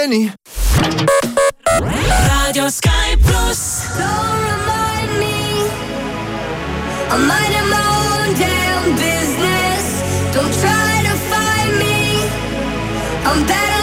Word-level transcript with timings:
Benny. 0.00 0.32
Radio 1.78 2.68
Sky 2.70 3.16
Plus. 3.22 3.86
Don't 3.98 4.42
remind 4.52 5.10
me. 5.20 5.68
I'm 7.12 7.26
minding 7.28 7.68
my 7.68 7.84
own 8.08 8.34
damn 8.34 8.96
business. 8.96 9.84
Don't 10.32 10.54
try 10.64 11.02
to 11.04 11.14
find 11.28 11.70
me. 11.78 11.96
I'm 13.26 13.46
better. 13.46 13.79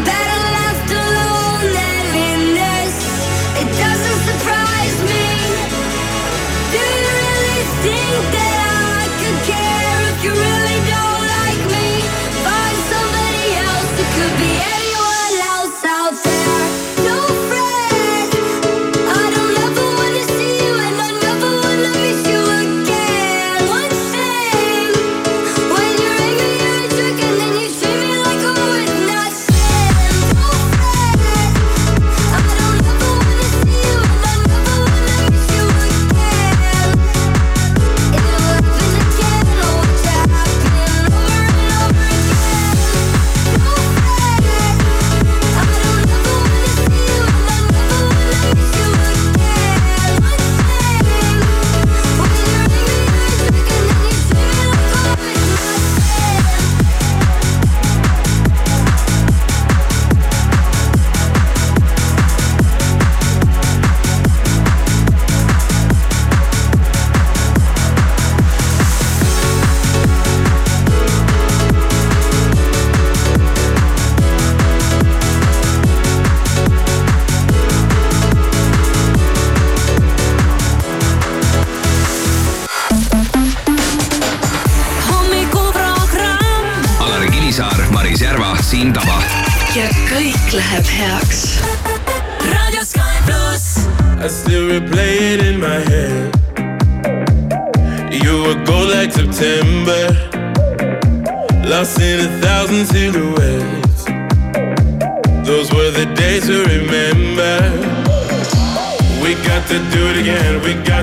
that 0.00 0.31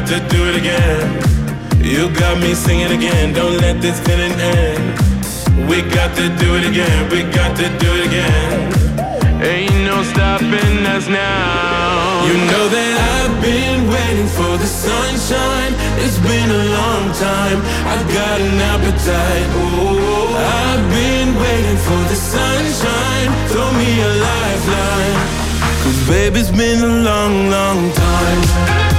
to 0.09 0.19
do 0.27 0.41
it 0.49 0.55
again. 0.55 1.05
You 1.85 2.09
got 2.17 2.41
me 2.41 2.55
singing 2.55 2.91
again, 2.97 3.31
don't 3.31 3.57
let 3.61 3.79
this 3.79 3.99
feeling 3.99 4.33
end. 4.33 4.81
We 5.69 5.83
got 5.83 6.17
to 6.17 6.25
do 6.41 6.55
it 6.57 6.65
again, 6.65 7.09
we 7.11 7.21
got 7.29 7.55
to 7.57 7.67
do 7.77 7.89
it 7.93 8.07
again. 8.09 8.73
Ain't 9.39 9.85
no 9.85 10.01
stopping 10.01 10.81
us 10.97 11.05
now. 11.07 12.25
You 12.25 12.33
know 12.49 12.65
that 12.73 12.93
I've 13.13 13.37
been 13.37 13.85
waiting 13.85 14.29
for 14.33 14.57
the 14.57 14.65
sunshine. 14.65 15.77
It's 16.01 16.17
been 16.25 16.49
a 16.49 16.63
long 16.73 17.05
time. 17.13 17.59
I've 17.85 18.07
got 18.09 18.41
an 18.41 18.57
appetite. 18.73 19.47
Oh, 19.61 20.33
I've 20.65 20.85
been 20.89 21.37
waiting 21.37 21.79
for 21.85 22.01
the 22.09 22.17
sunshine. 22.17 23.29
Throw 23.53 23.69
me 23.77 23.89
a 24.01 24.11
lifeline. 24.25 25.17
Cause 25.85 25.99
baby's 26.09 26.49
been 26.49 26.81
a 26.81 26.93
long, 27.05 27.51
long 27.51 27.93
time. 27.93 28.98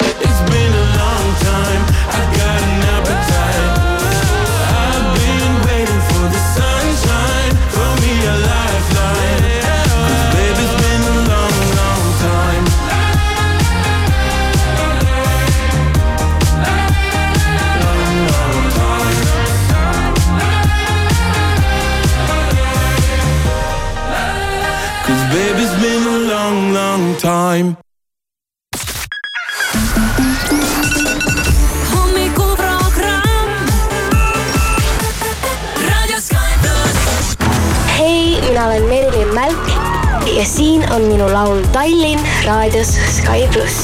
On 41.01 41.07
minu 41.09 41.27
laul 41.33 41.61
Tallinn 41.73 42.19
raadios 42.45 42.91
Sky 43.15 43.47
pluss. 43.53 43.77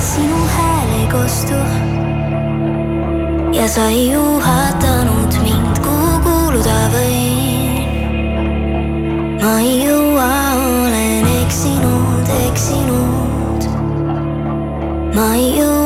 sinu 0.00 0.38
hääl 0.56 0.90
ei 1.00 1.06
kostu 1.12 1.58
ja 3.52 3.68
sa 3.68 3.84
ei 3.86 4.10
juhatanud 4.12 5.32
mind, 5.42 5.78
kuhu 5.84 6.12
kuuluda 6.24 6.78
võin. 6.94 7.84
ma 9.42 9.58
ei 9.60 9.74
jõua, 9.84 10.30
olen 10.56 11.26
eksinud, 11.42 12.28
eksinud. 12.48 13.68
ma 15.14 15.34
ei 15.34 15.50
jõua, 15.58 15.77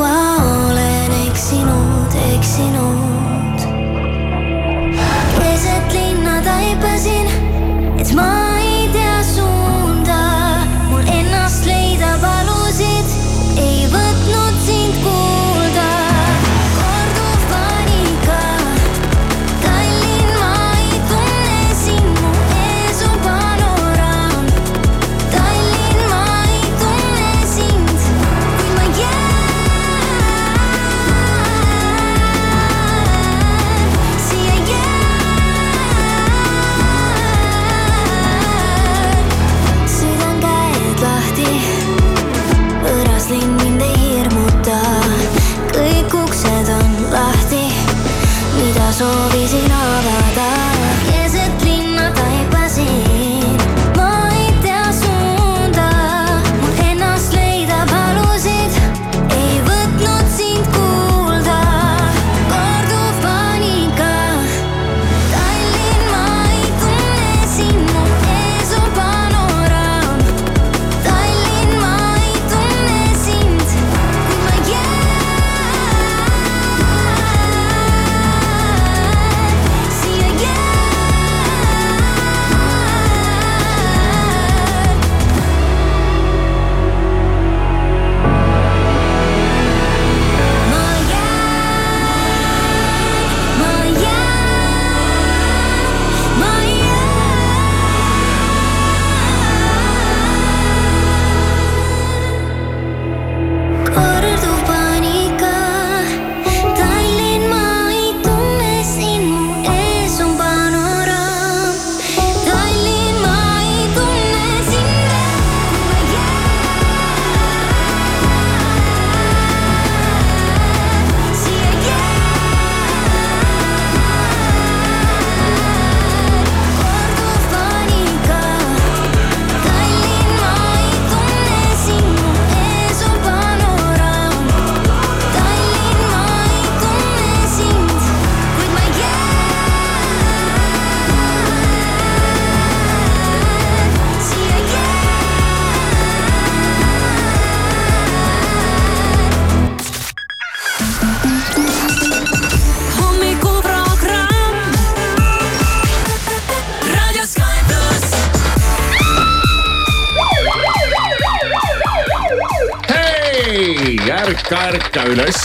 ärka, 164.33 164.59
ärka 164.73 165.03
üles, 165.11 165.39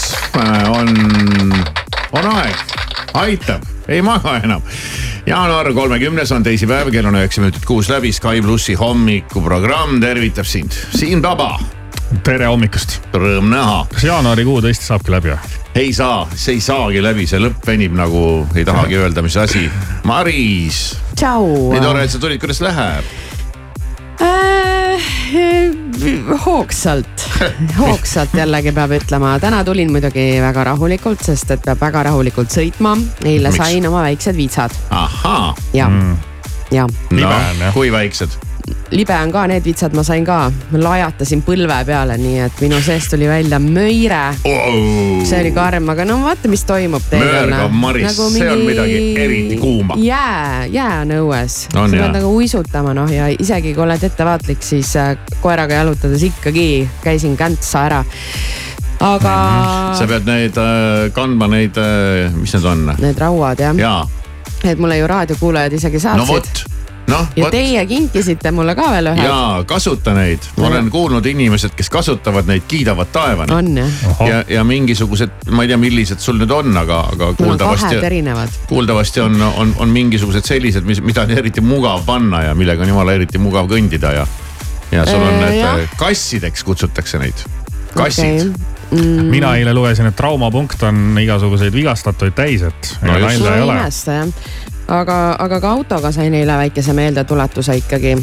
on, 0.73 0.89
on 2.17 2.29
aeg, 2.33 2.77
aitab, 3.21 3.65
ei 3.89 4.01
maga 4.05 4.39
enam. 4.41 4.63
jaanuar 5.29 5.69
kolmekümnes 5.77 6.33
on 6.33 6.47
teisipäev, 6.47 6.89
kell 6.95 7.09
on 7.09 7.19
üheksa 7.19 7.43
minutit 7.43 7.67
kuus 7.69 7.91
läbi, 7.93 8.13
Sky 8.17 8.41
plussi 8.45 8.79
hommikuprogramm 8.79 10.01
tervitab 10.01 10.49
sind, 10.49 10.73
Siim 10.97 11.21
Taba, 11.23 11.59
tere 12.25 12.49
hommikust. 12.49 13.01
rõõm 13.13 13.51
näha. 13.53 13.83
kas 13.93 14.09
jaanuarikuu 14.09 14.63
tõesti 14.65 14.89
saabki 14.89 15.13
läbi 15.13 15.35
või? 15.35 15.57
ei 15.79 15.93
saa, 15.93 16.25
see 16.35 16.57
ei 16.57 16.65
saagi 16.65 17.03
läbi, 17.05 17.27
see 17.29 17.43
lõpp 17.43 17.69
venib 17.69 17.97
nagu 17.99 18.23
ei 18.57 18.65
tahagi 18.65 18.97
öelda, 19.03 19.23
mis 19.27 19.37
asi. 19.37 19.67
Maris, 20.09 20.97
tšau. 21.15 21.75
nii 21.75 21.85
tore, 21.85 22.07
et 22.09 22.15
sa 22.15 22.23
tulid, 22.23 22.41
kuidas 22.41 22.65
läheb? 22.65 23.13
äh,. 24.25 25.88
hoogsalt, 26.47 27.27
hoogsalt 27.79 28.35
jällegi 28.39 28.73
peab 28.77 28.95
ütlema, 28.99 29.37
täna 29.43 29.63
tulin 29.67 29.93
muidugi 29.93 30.27
väga 30.43 30.65
rahulikult, 30.73 31.25
sest 31.25 31.55
et 31.57 31.65
peab 31.65 31.81
väga 31.83 32.09
rahulikult 32.11 32.53
sõitma. 32.55 32.97
eile 33.25 33.53
Miks? 33.53 33.63
sain 33.63 33.89
oma 33.89 34.05
väiksed 34.09 34.37
vitsad 34.37 34.75
ahhaa, 34.91 35.55
ja 35.73 35.89
mm., 35.89 36.17
ja 36.75 36.87
no 37.19 37.73
kui 37.75 37.93
väiksed? 37.93 38.48
Libe 38.91 39.15
on 39.15 39.33
ka, 39.33 39.47
need 39.51 39.65
vitsad 39.65 39.95
ma 39.97 40.05
sain 40.07 40.25
ka, 40.27 40.39
lajatasin 40.73 41.43
põlve 41.47 41.79
peale, 41.89 42.19
nii 42.21 42.45
et 42.47 42.63
minu 42.65 42.81
seest 42.85 43.13
tuli 43.13 43.29
välja 43.29 43.61
möire. 43.63 44.23
see 44.43 45.41
oli 45.41 45.53
karm, 45.57 45.89
aga 45.95 46.07
no 46.09 46.21
vaata, 46.25 46.51
mis 46.53 46.65
toimub 46.69 47.05
teedel. 47.11 47.51
Möörgav 47.51 47.75
Maris, 47.75 48.17
see 48.35 48.51
on 48.53 48.65
midagi 48.67 49.03
eriti 49.25 49.59
kuuma. 49.61 49.99
jää, 50.03 50.67
jää 50.73 51.01
on 51.03 51.17
õues. 51.19 51.59
sa 51.73 51.83
On, 51.83 51.91
pead 51.91 52.17
nagu 52.21 52.33
uisutama 52.37 52.95
noh 52.95 53.11
ja 53.13 53.29
isegi 53.33 53.75
kui 53.75 53.85
oled 53.85 54.03
ettevaatlik, 54.03 54.63
siis 54.63 54.95
äh, 54.97 55.15
koeraga 55.43 55.83
jalutades 55.83 56.23
ikkagi 56.23 56.89
käisin 57.05 57.37
käntsa 57.37 57.87
ära 57.89 58.05
aga 58.99 59.35
sa 59.99 60.07
pead 60.11 60.27
neid 60.27 60.59
äh, 60.59 61.09
kandma 61.15 61.49
neid 61.51 61.77
äh,, 61.79 62.33
mis 62.35 62.55
need 62.57 62.67
on? 62.67 62.89
need 62.99 63.21
rauad 63.21 63.63
jah 63.63 63.79
ja. 63.79 63.95
et 64.65 64.79
mulle 64.79 64.99
ju 64.99 65.07
raadiokuulajad 65.11 65.79
isegi 65.79 66.01
no 66.01 66.07
saatsid 66.09 66.35
vot, 66.35 66.78
noh 67.09 67.29
ja 67.37 67.45
vot. 67.47 67.51
teie 67.55 67.83
kinkisite 67.89 68.51
mulle 68.53 68.75
ka 68.77 68.91
veel 68.93 69.11
ühe. 69.13 69.25
jaa, 69.25 69.63
kasuta 69.69 70.13
neid, 70.17 70.45
ma 70.57 70.63
No. 70.63 70.71
olen 70.73 70.91
kuulnud 70.93 71.27
inimesed, 71.27 71.73
kes 71.77 71.89
kasutavad 71.91 72.47
neid, 72.51 72.67
kiidavad 72.69 73.09
taevani. 73.13 73.55
on 73.55 73.71
jah? 73.81 74.03
ja, 74.29 74.43
ja 74.59 74.65
mingisugused, 74.65 75.49
ma 75.51 75.65
ei 75.65 75.69
tea, 75.73 75.79
millised 75.81 76.21
sul 76.25 76.37
nüüd 76.41 76.53
on, 76.53 76.77
aga, 76.77 77.01
aga 77.15 77.33
kuuldavasti 77.39 77.95
kahed, 77.95 78.05
erinevad. 78.11 78.59
kuuldavasti 78.69 79.21
on, 79.25 79.41
on, 79.43 79.75
on 79.79 79.89
mingisugused 79.95 80.45
sellised, 80.45 80.85
mis, 80.85 81.01
mida 81.01 81.25
on 81.25 81.31
eriti 81.37 81.65
mugav 81.65 82.05
panna 82.07 82.43
ja 82.51 82.55
millega 82.59 82.85
on 82.85 82.93
jumala 82.93 83.17
eriti 83.17 83.39
mugav 83.41 83.69
kõndida 83.73 84.13
ja. 84.21 84.27
ja 84.93 85.07
sul 85.09 85.21
on 85.23 85.35
Äh, 85.35 85.41
need 85.49 85.61
jah. 85.63 85.79
äh, 85.85 85.97
kassideks 86.01 86.65
kutsutakse 86.65 87.19
neid, 87.19 87.41
kassid 87.95 88.43
okay.. 88.51 88.75
Mm. 88.91 89.27
mina 89.29 89.51
eile 89.59 89.75
lugesin, 89.77 90.07
et 90.09 90.17
traumapunkt 90.17 90.81
on 90.89 91.19
igasuguseid 91.21 91.73
vigastatuid 91.75 92.33
täis, 92.37 92.63
et 92.65 92.95
No 93.03 93.19
aga, 94.89 95.37
aga 95.39 95.61
ka 95.61 95.71
autoga 95.77 96.13
sain 96.13 96.35
eile 96.35 96.57
väikese 96.65 96.93
meeldetuletuse 96.97 97.77
ikkagi. 97.83 98.17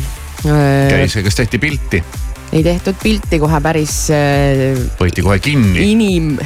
käis, 0.90 1.18
kas 1.24 1.36
tehti 1.36 1.60
pilti, 1.60 2.04
ei 2.54 2.64
tehtud 2.64 3.00
pilti 3.04 3.40
kohe 3.40 3.62
päris 3.62 3.98
äh, 4.14 4.78
võeti 5.00 5.26
kohe 5.26 5.40
kinni. 5.40 5.92
inim- 5.92 6.38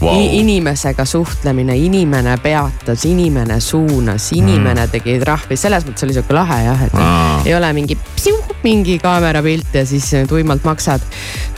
wow., 0.00 0.20
inimesega 0.20 1.04
suhtlemine, 1.04 1.76
inimene 1.76 2.36
peatas, 2.42 3.04
inimene 3.04 3.60
suunas, 3.60 4.32
inimene 4.32 4.86
mm. 4.86 4.90
tegi 4.92 5.18
trahvi, 5.20 5.56
selles 5.56 5.86
mõttes 5.86 6.06
oli 6.06 6.16
sihuke 6.16 6.36
lahe 6.36 6.60
jah, 6.66 6.86
et 6.88 6.96
Aa. 7.00 7.42
ei 7.46 7.54
ole 7.56 7.72
mingi 7.76 7.98
psiu, 8.16 8.38
mingi 8.64 8.98
kaamerapilt 9.02 9.74
ja 9.74 9.86
siis 9.86 10.10
tuimalt 10.28 10.64
maksad. 10.64 11.04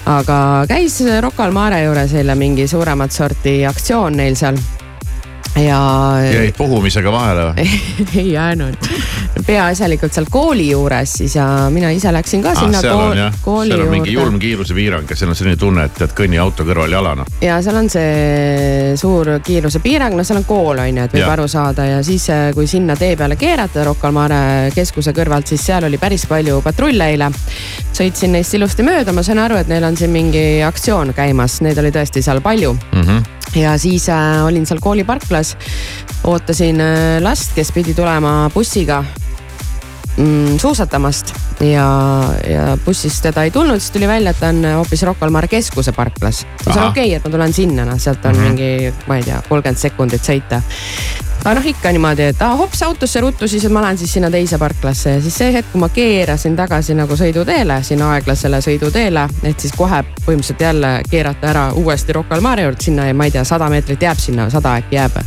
aga 0.08 0.64
käis 0.68 1.00
Rocca 1.20 1.44
al 1.44 1.52
Mare 1.52 1.82
juures 1.84 2.14
eile 2.14 2.34
mingi 2.38 2.68
suuremat 2.68 3.12
sorti 3.12 3.60
aktsioon 3.66 4.16
neil 4.16 4.36
seal. 4.38 4.58
Ja 5.64 5.80
jäid 6.32 6.56
puhumisega 6.56 7.12
vahele 7.12 7.48
või? 7.50 7.68
ei 8.20 8.32
jäänud, 8.32 8.88
peaasjalikult 9.46 10.12
seal 10.12 10.26
kooli 10.30 10.70
juures 10.70 11.12
siis 11.20 11.36
ja 11.36 11.46
mina 11.72 11.90
ise 11.94 12.12
läksin 12.12 12.42
ka 12.44 12.54
sinna 12.58 12.78
Ah, 12.78 12.84
seal 12.84 12.98
on 12.98 13.38
kooli 13.42 13.72
seal 13.72 13.84
on 13.86 13.92
mingi 13.92 14.12
juurde 14.12 14.28
julm 14.28 14.38
kiirusepiirang 14.42 15.10
ja 15.10 15.16
seal 15.16 15.32
on 15.32 15.38
selline 15.38 15.56
tunne, 15.56 15.84
et 15.88 15.94
tead 15.98 16.12
kõnni 16.16 16.40
auto 16.42 16.66
kõrval 16.68 16.92
jalana. 16.92 17.24
ja 17.40 17.60
seal 17.64 17.78
on 17.80 17.88
see 17.90 18.96
suur 19.00 19.30
kiirusepiirang, 19.44 20.16
no 20.16 20.24
seal 20.24 20.42
on 20.42 20.44
kool 20.48 20.78
on 20.82 21.00
ju, 21.00 21.04
et 21.08 21.16
võib 21.16 21.22
Jah. 21.24 21.32
aru 21.36 21.48
saada 21.48 21.86
ja 21.86 22.02
siis, 22.06 22.28
kui 22.54 22.66
sinna 22.70 22.96
tee 22.96 23.16
peale 23.16 23.36
keerata 23.40 23.84
Rocca 23.88 24.08
al 24.08 24.16
Mare 24.16 24.40
keskuse 24.74 25.14
kõrvalt, 25.16 25.48
siis 25.50 25.64
seal 25.70 25.88
oli 25.88 25.98
päris 25.98 26.26
palju 26.28 26.60
patrulle 26.64 27.10
eile. 27.12 27.30
sõitsin 27.98 28.32
neist 28.36 28.54
ilusti 28.54 28.84
mööda, 28.86 29.12
ma 29.12 29.22
sain 29.26 29.38
aru, 29.42 29.56
et 29.56 29.68
neil 29.68 29.84
on 29.84 29.96
siin 29.96 30.10
mingi 30.14 30.62
aktsioon 30.66 31.14
käimas, 31.16 31.60
neid 31.64 31.78
oli 31.78 31.90
tõesti 31.94 32.22
seal 32.22 32.40
palju 32.44 32.76
Mm 32.92 33.02
-hmm. 33.02 33.22
Ja 33.56 33.78
siis 33.78 34.08
äh, 34.08 34.44
olin 34.46 34.66
seal 34.66 34.80
kooliparklas, 34.82 35.56
ootasin 36.24 36.80
äh, 36.80 37.22
last, 37.24 37.54
kes 37.56 37.72
pidi 37.72 37.94
tulema 37.94 38.50
bussiga 38.54 39.02
mm, 40.16 40.58
suusatamast 40.58 41.34
ja, 41.60 41.86
ja 42.50 42.76
bussist 42.84 43.22
teda 43.22 43.46
ei 43.46 43.50
tulnud, 43.54 43.80
siis 43.80 43.94
tuli 43.94 44.08
välja, 44.08 44.34
et 44.34 44.40
ta 44.40 44.52
on 44.52 44.64
hoopis 44.80 45.02
Rocca 45.06 45.26
al 45.26 45.34
Mare 45.34 45.48
keskuse 45.50 45.92
parklas. 45.96 46.44
Ahah. 46.44 46.60
ütlesin 46.60 46.84
okei 46.88 47.06
okay,, 47.06 47.16
et 47.16 47.24
ma 47.24 47.34
tulen 47.34 47.56
sinna, 47.56 47.88
noh 47.88 47.98
sealt 48.00 48.24
on 48.24 48.36
mm 48.36 48.44
-hmm. 48.44 48.60
mingi, 48.60 48.94
ma 49.06 49.16
ei 49.16 49.26
tea, 49.26 49.42
kolmkümmend 49.48 49.78
sekundit 49.80 50.22
sõita. 50.22 50.62
Aga 51.44 51.54
noh, 51.58 51.66
ikka 51.70 51.92
niimoodi, 51.94 52.28
et 52.32 52.42
ah, 52.44 52.56
hops 52.58 52.82
autosse 52.86 53.20
ruttu, 53.24 53.48
siis 53.48 53.68
ma 53.72 53.82
lähen 53.84 53.98
siis 54.00 54.12
sinna 54.18 54.30
teise 54.30 54.58
parklasse 54.58 55.16
ja 55.16 55.22
siis 55.24 55.38
see 55.38 55.52
hetk, 55.54 55.70
kui 55.72 55.82
ma 55.82 55.88
keerasin 55.94 56.56
tagasi 56.58 56.96
nagu 56.98 57.16
sõiduteele, 57.16 57.80
sinna 57.86 58.12
aeglasele 58.16 58.60
sõiduteele, 58.64 59.28
et 59.42 59.60
siis 59.60 59.74
kohe 59.76 60.02
põhimõtteliselt 60.24 60.66
jälle 60.68 60.92
keerata 61.10 61.50
ära 61.52 61.64
uuesti 61.78 62.16
Rocca 62.16 62.36
al 62.36 62.44
Mare 62.44 62.68
juurde, 62.68 62.84
sinna 62.90 63.08
ma 63.14 63.28
ei 63.28 63.34
tea, 63.34 63.44
sada 63.48 63.70
meetrit 63.72 64.02
jääb 64.02 64.22
sinna, 64.22 64.50
sada 64.52 64.76
äkki 64.82 64.98
jääb 64.98 65.20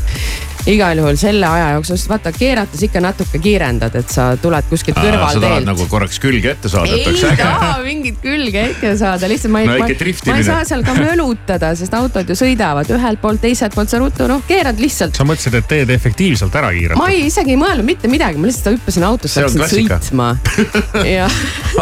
igal 0.70 0.98
juhul 0.98 1.18
selle 1.18 1.48
aja 1.48 1.70
jooksul, 1.75 1.98
sest 1.98 2.10
vaata 2.12 2.32
keerates 2.36 2.84
ikka 2.86 3.01
natuke 3.01 3.39
kiirendad, 3.41 3.96
et 3.98 4.12
sa 4.13 4.32
tuled 4.41 4.68
kuskilt 4.70 4.98
sa 4.98 5.03
tahad 5.03 5.18
kõrvalteelt. 5.18 5.68
nagu 5.72 5.88
korraks 5.89 6.20
külge 6.22 6.51
ette 6.53 6.70
saada, 6.70 6.94
et 6.94 7.08
oleks 7.08 7.24
ei 7.24 7.32
äge. 7.32 7.48
taha 7.48 7.72
mingit 7.86 8.20
külge 8.22 8.65
ette 8.70 8.94
saada, 9.00 9.30
lihtsalt 9.32 9.53
ma 9.56 9.63
ei 9.63 9.70
No 9.72 9.77
ma, 9.80 9.88
ma 9.88 10.38
ei 10.38 10.46
saa 10.46 10.65
seal 10.68 10.84
ka 10.86 10.96
mölutada, 10.98 11.72
sest 11.77 11.94
autod 11.98 12.30
ju 12.30 12.38
sõidavad 12.38 12.89
ühelt 12.94 13.22
poolt, 13.24 13.41
teiselt 13.41 13.75
poolt 13.75 13.94
sa 13.94 14.01
ruttu, 14.01 14.27
noh 14.30 14.44
keerad 14.48 14.82
lihtsalt. 14.82 15.18
sa 15.18 15.25
mõtlesid, 15.27 15.58
et 15.58 15.70
teed 15.72 15.96
efektiivselt 16.01 16.55
ära 16.58 16.72
ma 16.72 16.77
kiirelt. 16.77 17.03
ei 17.13 17.25
isegi 17.29 17.53
ei 17.53 17.60
mõelnud 17.62 17.86
mitte 17.86 18.10
midagi, 18.12 18.41
ma 18.41 18.50
lihtsalt 18.50 18.75
hüppasin 18.75 19.05
autosse, 19.05 19.46
hakkasin 19.46 19.89
sõitma. 19.89 20.29
ja, 21.15 21.27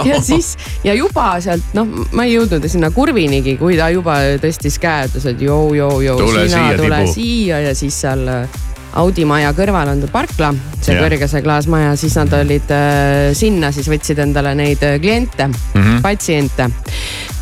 ja 0.05 0.21
siis 0.29 0.53
ja 0.83 0.95
juba 0.97 1.31
sealt 1.43 1.75
noh, 1.77 1.88
ma 2.11 2.27
ei 2.27 2.35
jõudnud 2.35 2.67
sinna 2.71 2.91
kurvinigi, 2.95 3.55
kui 3.59 3.79
ta 3.79 3.89
juba 3.93 4.19
tõstis 4.43 4.79
käe, 4.81 5.07
ütles, 5.09 5.29
et 5.31 5.45
joo-joo-joo, 5.45 6.17
Tule 6.19 6.47
sina 6.47 6.65
siia, 6.67 6.81
tule 6.81 7.03
tibu. 7.05 7.13
siia 7.15 7.61
ja 7.69 7.75
siis 7.77 8.01
seal 8.03 8.27
äh, 8.27 8.59
Audi 8.99 9.21
maja 9.29 9.51
kõrval 9.53 9.91
on 9.91 10.01
parkla, 10.09 10.49
see 10.81 10.95
Jah. 10.95 11.03
kõrge 11.03 11.27
see 11.29 11.43
klaasmaja, 11.45 11.93
siis 11.99 12.15
nad 12.17 12.33
olid 12.33 12.71
äh, 12.73 13.29
sinna, 13.38 13.69
siis 13.75 13.89
võtsid 13.91 14.19
endale 14.25 14.55
neid 14.57 14.83
äh, 14.85 14.97
kliente 15.01 15.47
mm. 15.47 15.75
-hmm. 15.75 16.01
patsiente. 16.05 16.71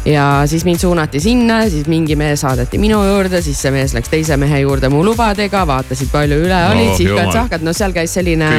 Ja 0.08 0.26
siis 0.48 0.64
mind 0.66 0.80
suunati 0.80 1.20
sinna, 1.20 1.58
siis 1.70 1.88
mingi 1.92 2.16
mees 2.16 2.42
saadeti 2.46 2.78
minu 2.80 3.00
juurde, 3.04 3.42
siis 3.44 3.60
see 3.62 3.72
mees 3.76 3.92
läks 3.96 4.10
teise 4.12 4.38
mehe 4.40 4.62
juurde 4.64 4.88
mu 4.94 5.02
lubadega, 5.06 5.66
vaatasid 5.68 6.12
palju 6.14 6.38
üle 6.46 6.56
No, 6.58 6.72
olid, 6.72 6.86
jumal. 6.86 6.98
sihkad-sahkad, 7.02 7.66
no 7.68 7.74
seal 7.76 7.92
käis 7.96 8.14
selline 8.16 8.52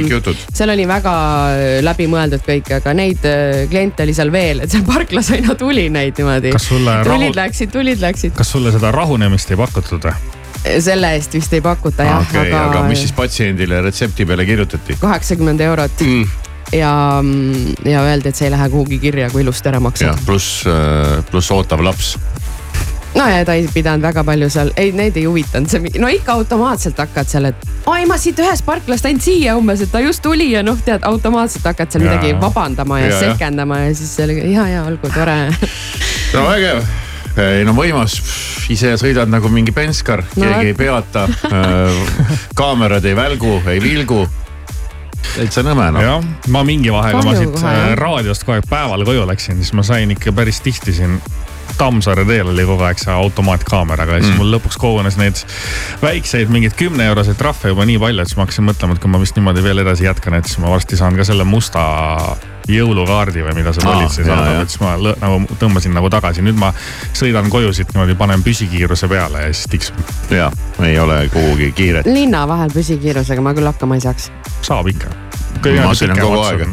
seal 0.52 0.72
oli 0.74 0.84
väga 0.88 1.14
äh, 1.54 1.66
läbimõeldud 1.86 2.44
kõik, 2.46 2.72
aga 2.80 2.94
neid 2.98 3.24
äh, 3.28 3.62
kliente 3.70 4.04
oli 4.04 4.14
seal 4.16 4.32
veel, 4.34 4.60
et 4.66 4.70
seal 4.74 4.84
parklas 4.88 5.30
aina 5.36 5.54
tuli 5.58 5.88
neid 5.92 6.18
niimoodi. 6.20 6.52
Sulle 6.60 6.98
rahu- 7.02 7.14
tulid, 7.16 7.38
läksid, 7.38 7.72
tulid, 7.72 8.02
läksid. 8.04 8.34
kas 8.36 8.50
sulle 8.56 8.72
seda 8.74 8.92
rahunemist 8.94 9.50
ei 9.54 9.60
pakutud 9.60 10.04
või? 10.10 10.34
selle 10.82 11.12
eest 11.14 11.32
vist 11.36 11.52
ei 11.54 11.60
pakuta 11.62 12.02
jah 12.04 12.18
okei, 12.26 12.50
aga 12.52 12.80
mis 12.90 12.98
siis 13.04 13.12
patsiendile 13.14 13.78
retsepti 13.84 14.26
peale 14.26 14.44
kirjutati? 14.44 14.96
kaheksakümmend 15.00 15.60
eurot 15.64 16.02
Mm. 16.02 16.26
ja, 16.72 17.22
ja 17.84 18.02
öeldi, 18.02 18.28
et 18.28 18.36
see 18.36 18.48
ei 18.48 18.54
lähe 18.54 18.68
kuhugi 18.72 18.98
kirja, 19.02 19.30
kui 19.30 19.42
ilusti 19.44 19.70
ära 19.70 19.80
maksad., 19.80 20.20
pluss, 20.26 20.64
pluss 21.30 21.50
ootav 21.54 21.82
laps. 21.84 22.16
no 23.14 23.24
ja 23.28 23.44
ta 23.44 23.54
ei 23.56 23.68
pidanud 23.72 24.04
väga 24.04 24.24
palju 24.24 24.50
seal, 24.52 24.70
ei 24.76 24.92
neid 24.92 25.16
ei 25.16 25.24
huvitanud 25.24 25.70
see, 25.72 25.92
no 25.98 26.10
ikka 26.12 26.36
automaatselt 26.38 26.98
hakkad 27.00 27.30
seal, 27.30 27.48
et 27.50 27.64
oi 27.88 28.04
ma 28.06 28.18
siit 28.20 28.38
ühest 28.44 28.66
parklast 28.66 29.08
ainult 29.08 29.24
siia 29.24 29.56
umbes, 29.58 29.82
et 29.84 29.92
ta 29.92 30.02
just 30.04 30.22
tuli 30.22 30.50
ja 30.52 30.62
noh, 30.66 30.78
tead 30.84 31.06
automaatselt 31.08 31.64
hakkad 31.70 31.94
seal 31.94 32.04
Jaa. 32.04 32.18
midagi 32.18 32.36
vabandama 32.40 33.00
ja, 33.00 33.12
ja 33.12 33.20
sekendama 33.20 33.82
ja 33.86 33.94
siis 33.96 34.14
seal 34.20 34.34
ja, 34.36 34.68
ja 34.68 34.84
olgu 34.84 35.10
tore 35.14 35.38
no 36.34 36.44
vägev, 36.50 36.84
ei 37.40 37.64
no 37.64 37.72
võimas, 37.76 38.18
ise 38.68 38.92
sõidad 39.00 39.30
nagu 39.32 39.48
mingi 39.52 39.72
penskar 39.72 40.24
no,, 40.28 40.44
No 40.44 40.52
keegi 40.52 40.74
ei 40.74 40.76
peata. 40.76 41.24
kaamerad 42.58 43.04
ei 43.08 43.16
välgu, 43.16 43.56
ei 43.70 43.80
vilgu. 43.82 44.26
Täitsa 45.34 45.64
nõme 45.66 45.90
noh. 45.94 46.04
jah, 46.04 46.28
ma 46.54 46.64
mingi 46.66 46.92
vahega, 46.94 47.22
ma 47.26 47.36
siit 47.38 47.60
äh, 47.62 47.92
raadiost 47.98 48.46
kogu 48.46 48.58
aeg 48.58 48.68
päeval 48.70 49.04
koju 49.08 49.26
läksin, 49.28 49.60
siis 49.62 49.74
ma 49.76 49.84
sain 49.86 50.14
ikka 50.14 50.34
päris 50.36 50.62
tihti 50.64 50.94
siin 50.96 51.18
Tammsaare 51.78 52.24
teel 52.26 52.48
oli 52.50 52.64
kogu 52.66 52.82
aeg 52.88 52.98
see 52.98 53.12
automaatkaameraga 53.14 54.16
ja 54.18 54.22
siis 54.22 54.32
Mm. 54.34 54.38
mul 54.42 54.50
lõpuks 54.56 54.78
kogunes 54.82 55.16
neid 55.16 55.38
väikseid 56.02 56.50
mingeid 56.50 56.74
kümneeuroseid 56.78 57.38
trahve 57.38 57.70
juba 57.72 57.84
nii 57.86 57.98
palju, 58.02 58.22
et 58.22 58.28
siis 58.28 58.36
ma 58.36 58.44
hakkasin 58.46 58.66
mõtlema, 58.66 58.96
et 58.96 59.02
kui 59.02 59.10
ma 59.10 59.20
vist 59.22 59.36
niimoodi 59.38 59.62
veel 59.62 59.78
edasi 59.84 60.04
jätkan, 60.08 60.34
et 60.34 60.46
siis 60.50 60.58
ma 60.58 60.70
varsti 60.74 60.96
saan 60.98 61.16
ka 61.16 61.24
selle 61.24 61.44
musta 61.46 61.84
jõulukaardi 62.68 63.42
või 63.46 63.54
mida 63.56 63.72
see 63.72 63.84
politsei 63.86 64.26
jaa, 64.26 64.34
saadab, 64.36 64.52
jah. 64.52 64.62
et 64.66 64.74
siis 64.74 64.80
ma 64.82 64.90
lõ- 65.00 65.14
nagu 65.22 65.56
tõmbasin 65.62 65.94
nagu 65.96 66.10
tagasi, 66.12 66.42
nüüd 66.44 66.58
ma 66.60 66.72
sõidan 67.16 67.48
koju 67.52 67.72
siit 67.72 67.94
niimoodi, 67.94 68.14
panen 68.18 68.42
püsikiiruse 68.44 69.08
peale 69.08 69.46
ja 69.46 69.52
siis 69.54 69.70
tiksun. 69.72 69.96
ja 70.34 70.50
ei 70.84 70.98
ole 70.98 71.22
kuhugi 71.32 71.72
kiiret. 71.72 72.06
linna 72.06 72.42
vahel 72.48 72.70
püsikiirusega 72.74 73.40
ma 73.40 73.54
küll 73.56 73.70
hakkama 73.70 73.94
ei 73.96 74.04
saaks. 74.04 74.30
saab 74.62 74.90
ikka. 74.92 75.08
Ma 75.64 75.94
sõidan 75.96 76.20
kogu 76.20 76.42
aeg. 76.44 76.66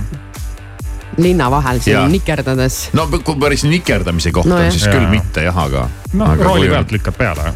Linna 1.17 1.51
vahel 1.51 1.79
siin 1.83 2.11
nikerdades. 2.11 2.89
no 2.93 3.07
kui 3.11 3.37
päris 3.39 3.63
nikerdamise 3.67 4.31
kohta 4.35 4.49
No 4.49 4.59
on, 4.59 4.71
siis 4.71 4.85
Jaa. 4.87 4.97
küll 4.97 5.07
mitte 5.11 5.45
jah, 5.45 5.63
aga. 5.65 5.87
noh, 6.13 6.35
rooli 6.39 6.67
pealt 6.71 6.91
lükkad 6.91 7.17
peale. 7.17 7.53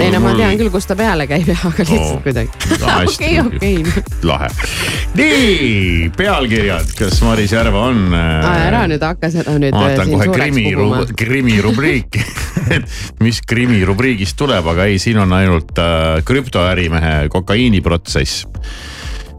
ei 0.00 0.10
no 0.10 0.20
ma 0.24 0.32
tean 0.34 0.56
küll, 0.58 0.70
kust 0.72 0.88
ta 0.88 0.96
peale 0.96 1.26
käib 1.28 1.48
jah, 1.52 1.66
aga 1.68 1.84
lihtsalt 1.84 2.14
Oo. 2.14 2.20
kuidagi. 2.24 2.50
okei, 3.12 3.34
okei. 3.40 4.06
lahe. 4.24 4.48
nii, 5.20 6.08
pealkirjad, 6.16 6.94
kas 6.98 7.20
Maris 7.26 7.52
Järva 7.52 7.84
on? 7.90 8.00
ära 8.14 8.86
nüüd 8.90 9.04
hakka 9.04 9.30
seda 9.34 9.58
nüüd 9.60 9.76
ma 9.76 9.84
äh, 9.84 9.92
vaatan 9.92 10.14
kohe 10.14 10.30
krimi 10.32 10.66
krimi 11.24 11.60
rubriiki, 11.64 12.24
mis 13.20 13.42
krimi 13.46 13.84
rubriigist 13.84 14.38
tuleb, 14.40 14.72
aga 14.74 14.88
ei, 14.90 14.98
siin 15.02 15.20
on 15.22 15.36
ainult 15.36 15.76
äh, 15.78 16.24
krüptoärimehe 16.24 17.28
kokaiiniprotsess. 17.34 18.48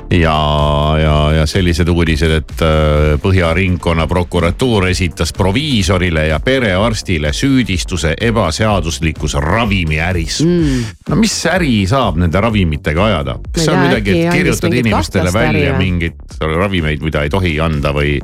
ja, 0.09 0.95
ja, 1.01 1.15
ja 1.33 1.45
sellised 1.49 1.89
uudised, 1.89 2.31
et 2.31 2.61
äh, 2.61 3.15
Põhja 3.21 3.51
ringkonnaprokuratuur 3.57 4.89
esitas 4.89 5.33
proviisorile 5.33 6.27
ja 6.29 6.39
perearstile 6.43 7.33
süüdistuse 7.33 8.13
ebaseaduslikus 8.21 9.37
ravimiäris 9.41 10.41
mm.. 10.45 10.95
no 11.09 11.19
mis 11.19 11.35
äri 11.49 11.85
saab 11.89 12.19
nende 12.21 12.41
ravimitega 12.41 13.05
ajada? 13.09 13.37
kas 13.51 13.65
see 13.65 13.73
on 13.73 13.85
midagi, 13.87 14.17
et 14.19 14.33
kirjutad 14.37 14.79
inimestele 14.81 15.31
äri 15.31 15.39
välja 15.39 15.73
või? 15.73 15.85
mingeid 15.85 16.41
ravimeid, 16.55 17.05
mida 17.05 17.25
ei 17.25 17.33
tohi 17.33 17.55
anda 17.63 17.93
või, 17.95 18.17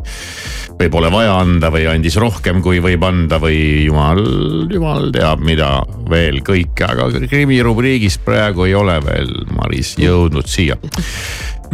või 0.78 0.92
pole 0.94 1.12
vaja 1.14 1.40
anda 1.42 1.72
või 1.74 1.88
andis 1.90 2.18
rohkem, 2.22 2.62
kui 2.62 2.82
võib 2.84 3.04
anda 3.08 3.42
või 3.42 3.88
jumal, 3.88 4.22
jumal 4.72 5.10
teab, 5.16 5.42
mida 5.46 5.80
veel 6.12 6.44
kõike, 6.46 6.86
aga 6.94 7.10
krimirubriigis 7.26 8.20
praegu 8.26 8.70
ei 8.70 8.76
ole 8.78 9.00
veel 9.06 9.34
Maris 9.58 9.96
jõudnud 10.02 10.50
siia 10.52 10.78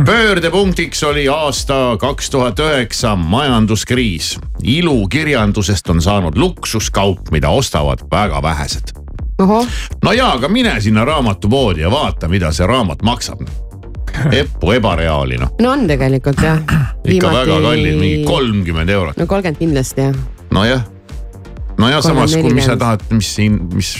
pöördepunktiks 0.06 1.04
oli 1.04 1.28
aasta 1.28 1.98
kaks 2.00 2.30
tuhat 2.30 2.60
üheksa 2.60 3.16
majanduskriis. 3.16 4.40
ilukirjandusest 4.64 5.90
on 5.90 6.02
saanud 6.02 6.38
luksuskaup, 6.38 7.32
mida 7.32 7.50
ostavad 7.50 8.00
väga 8.12 8.42
vähesed. 8.42 8.84
no 10.04 10.12
jaa, 10.12 10.34
aga 10.34 10.48
mine 10.48 10.82
sinna 10.82 11.06
raamatupoodi 11.06 11.82
ja 11.82 11.92
vaata, 11.92 12.28
mida 12.28 12.52
see 12.52 12.68
raamat 12.68 13.02
maksab 13.02 13.40
Eppu 14.32 14.72
ebareaali 14.72 15.38
noh. 15.38 15.50
no 15.62 15.72
on 15.72 15.88
tegelikult 15.88 16.42
jah. 16.42 16.58
ikka 16.58 16.78
Viimati... 17.08 17.36
väga 17.36 17.62
kallis, 17.62 18.00
mingi 18.00 18.24
kolmkümmend 18.26 18.90
eurot. 18.90 19.18
no 19.18 19.28
kolmkümmend 19.28 19.60
kindlasti 19.60 20.02
jah. 20.02 20.16
nojah 20.52 20.97
nojah, 21.78 22.02
samas 22.04 22.36
kui, 22.38 22.54
mis 22.58 22.68
sa 22.68 22.78
tahad, 22.80 23.04
mis 23.14 23.34
hin-, 23.42 23.60
mis, 23.74 23.92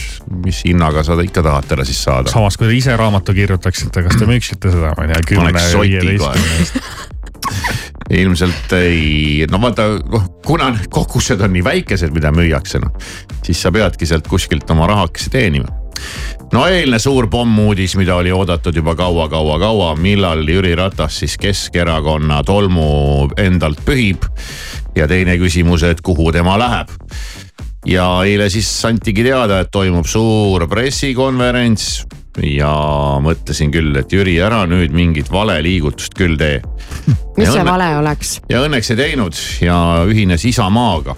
mis 0.44 0.62
hinnaga 0.66 1.04
sa 1.06 1.18
ikka 1.22 1.44
tahad 1.46 1.68
teda 1.70 1.86
siis 1.88 2.00
saada. 2.04 2.32
samas, 2.32 2.58
kui 2.58 2.70
te 2.70 2.76
ise 2.78 2.96
raamatu 2.98 3.34
kirjutaksite, 3.36 4.04
kas 4.06 4.18
te 4.18 4.28
müüksite 4.28 4.74
seda, 4.74 4.94
ma 4.98 5.06
ei 5.06 5.14
tea, 5.14 5.24
kümne, 5.34 5.54
viieteistkümne 5.54 6.58
eest? 6.58 7.06
ilmselt 8.10 8.72
ei, 8.72 9.46
no 9.50 9.60
vaata, 9.60 9.90
kuna 10.46 10.72
kogused 10.90 11.40
on 11.44 11.52
nii 11.52 11.64
väikesed, 11.64 12.12
mida 12.14 12.32
müüakse, 12.34 12.80
noh. 12.82 12.94
siis 13.44 13.60
sa 13.62 13.72
peadki 13.74 14.08
sealt 14.08 14.28
kuskilt 14.28 14.70
oma 14.72 14.88
rahakese 14.88 15.30
teenima. 15.32 15.68
no 16.52 16.64
eilne 16.66 16.98
suur 16.98 17.28
pommuudis, 17.30 17.96
mida 18.00 18.16
oli 18.16 18.32
oodatud 18.32 18.76
juba 18.76 18.94
kaua-kaua-kaua, 18.96 19.94
millal 20.00 20.44
Jüri 20.48 20.74
Ratas 20.78 21.20
siis 21.20 21.36
Keskerakonna 21.38 22.42
tolmu 22.44 23.28
endalt 23.36 23.84
pühib. 23.84 24.24
ja 24.96 25.08
teine 25.08 25.36
küsimus, 25.38 25.84
et 25.84 26.00
kuhu 26.00 26.32
tema 26.32 26.58
läheb 26.58 26.96
ja 27.88 28.06
eile 28.26 28.48
siis 28.52 28.68
antigi 28.88 29.24
teada, 29.26 29.62
et 29.62 29.70
toimub 29.72 30.06
suur 30.08 30.66
pressikonverents 30.70 31.88
ja 32.44 32.70
mõtlesin 33.24 33.72
küll, 33.74 33.96
et 33.98 34.12
Jüri, 34.14 34.36
ära 34.44 34.62
nüüd 34.70 34.94
mingit 34.94 35.30
valeliigutust 35.32 36.14
küll 36.18 36.36
tee. 36.38 36.60
mis 37.38 37.50
see 37.50 37.64
vale 37.66 37.90
oleks? 37.98 38.38
ja 38.50 38.62
õnneks 38.66 38.92
ei 38.94 39.00
teinud 39.00 39.40
ja 39.64 39.78
ühines 40.08 40.44
Isamaaga. 40.48 41.16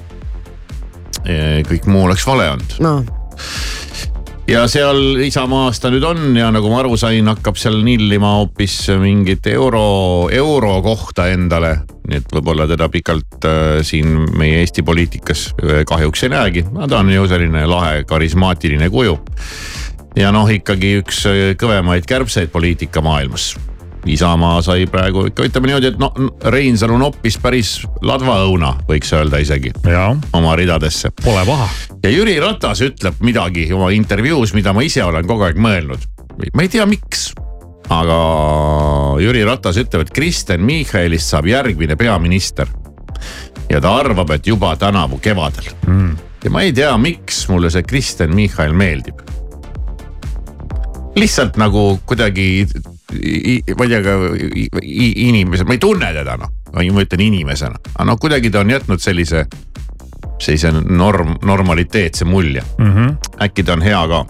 Kõik 1.20 1.84
muu 1.90 2.06
oleks 2.06 2.24
vale 2.24 2.46
olnud 2.54 2.78
no 2.80 2.94
ja 4.48 4.64
seal 4.70 5.20
Isamaas 5.24 5.80
ta 5.80 5.90
nüüd 5.92 6.04
on 6.06 6.36
ja 6.38 6.50
nagu 6.54 6.70
ma 6.72 6.80
aru 6.82 6.96
sain, 7.00 7.28
hakkab 7.30 7.58
seal 7.60 7.80
nillima 7.84 8.36
hoopis 8.38 8.76
mingit 9.00 9.46
euro, 9.52 10.28
euro 10.32 10.80
kohta 10.84 11.28
endale. 11.32 11.80
nii 12.10 12.18
et 12.18 12.32
võib-olla 12.34 12.66
teda 12.66 12.88
pikalt 12.90 13.44
äh, 13.46 13.80
siin 13.86 14.16
meie 14.38 14.64
Eesti 14.64 14.82
poliitikas 14.82 15.50
äh, 15.62 15.82
kahjuks 15.86 16.24
ei 16.26 16.32
näegi, 16.32 16.64
aga 16.72 16.88
ta 16.90 17.02
on 17.04 17.12
ju 17.14 17.26
selline 17.30 17.66
lahe 17.70 18.04
karismaatiline 18.04 18.90
kuju. 18.90 19.18
ja 20.18 20.32
noh, 20.34 20.50
ikkagi 20.50 20.96
üks 21.04 21.24
äh, 21.30 21.42
kõvemaid 21.60 22.08
kärbseid 22.08 22.50
poliitikamaailmas 22.50 23.52
Isamaa 24.06 24.62
sai 24.64 24.86
praegu 24.88 25.26
ikka 25.28 25.44
ütleme 25.44 25.68
niimoodi, 25.68 25.90
et 25.92 25.98
no 26.00 26.08
Reinsalu 26.52 26.96
noppis 27.00 27.36
päris 27.40 27.72
ladvaõuna, 28.06 28.72
võiks 28.88 29.12
öelda 29.12 29.40
isegi. 29.42 29.72
oma 30.32 30.56
ridadesse. 30.56 31.10
Pole 31.24 31.44
paha. 31.46 31.68
ja 32.02 32.10
Jüri 32.10 32.38
Ratas 32.40 32.80
ütleb 32.80 33.20
midagi 33.20 33.68
oma 33.72 33.90
intervjuus, 33.90 34.54
mida 34.54 34.72
ma 34.72 34.82
ise 34.82 35.04
olen 35.04 35.26
kogu 35.26 35.44
aeg 35.44 35.60
mõelnud. 35.60 36.08
ma 36.54 36.62
ei 36.62 36.68
tea, 36.68 36.86
miks, 36.86 37.32
aga 37.90 38.18
Jüri 39.20 39.44
Ratas 39.44 39.76
ütleb, 39.76 40.06
et 40.06 40.14
Kristen 40.14 40.64
Michalist 40.64 41.28
saab 41.28 41.46
järgmine 41.46 41.96
peaminister. 41.96 42.68
ja 43.70 43.80
ta 43.80 43.96
arvab, 43.96 44.30
et 44.30 44.46
juba 44.46 44.76
tänavu 44.76 45.18
kevadel 45.18 45.68
mm. 45.86 46.16
ja 46.44 46.50
ma 46.50 46.62
ei 46.62 46.72
tea, 46.72 46.96
miks 46.96 47.48
mulle 47.48 47.70
see 47.70 47.82
Kristen 47.82 48.34
Michal 48.34 48.72
meeldib 48.72 49.20
lihtsalt 51.16 51.56
nagu 51.60 51.98
kuidagi 52.06 52.66
ma 53.10 53.86
ei 53.86 53.90
tea 53.90 54.02
ka 54.04 54.16
inimesed, 54.82 55.66
ma 55.66 55.74
ei 55.74 55.82
tunne 55.82 56.12
teda 56.14 56.36
noh, 56.40 56.52
ma 56.72 57.04
ütlen 57.04 57.24
inimesena, 57.26 57.80
aga 57.94 58.06
noh, 58.08 58.18
kuidagi 58.20 58.52
ta 58.52 58.62
on 58.62 58.70
jätnud 58.70 59.02
sellise, 59.02 59.46
sellise 60.40 60.72
norm, 60.72 61.34
normaliteetse 61.42 62.24
mulje 62.24 62.62
mm. 62.78 62.92
-hmm. 62.92 63.16
äkki 63.46 63.64
ta 63.64 63.72
on 63.72 63.82
hea 63.82 64.02
ka. 64.08 64.24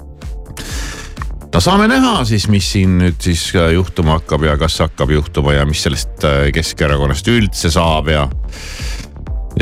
no 1.54 1.60
saame 1.60 1.88
näha 1.88 2.24
siis, 2.24 2.48
mis 2.48 2.72
siin 2.72 2.98
nüüd 2.98 3.20
siis 3.20 3.52
juhtuma 3.74 4.18
hakkab 4.18 4.44
ja 4.48 4.56
kas 4.58 4.78
hakkab 4.78 5.10
juhtuma 5.10 5.52
ja 5.52 5.66
mis 5.66 5.82
sellest 5.82 6.24
äh, 6.24 6.52
Keskerakonnast 6.52 7.28
üldse 7.28 7.70
saab 7.70 8.08
ja. 8.08 8.28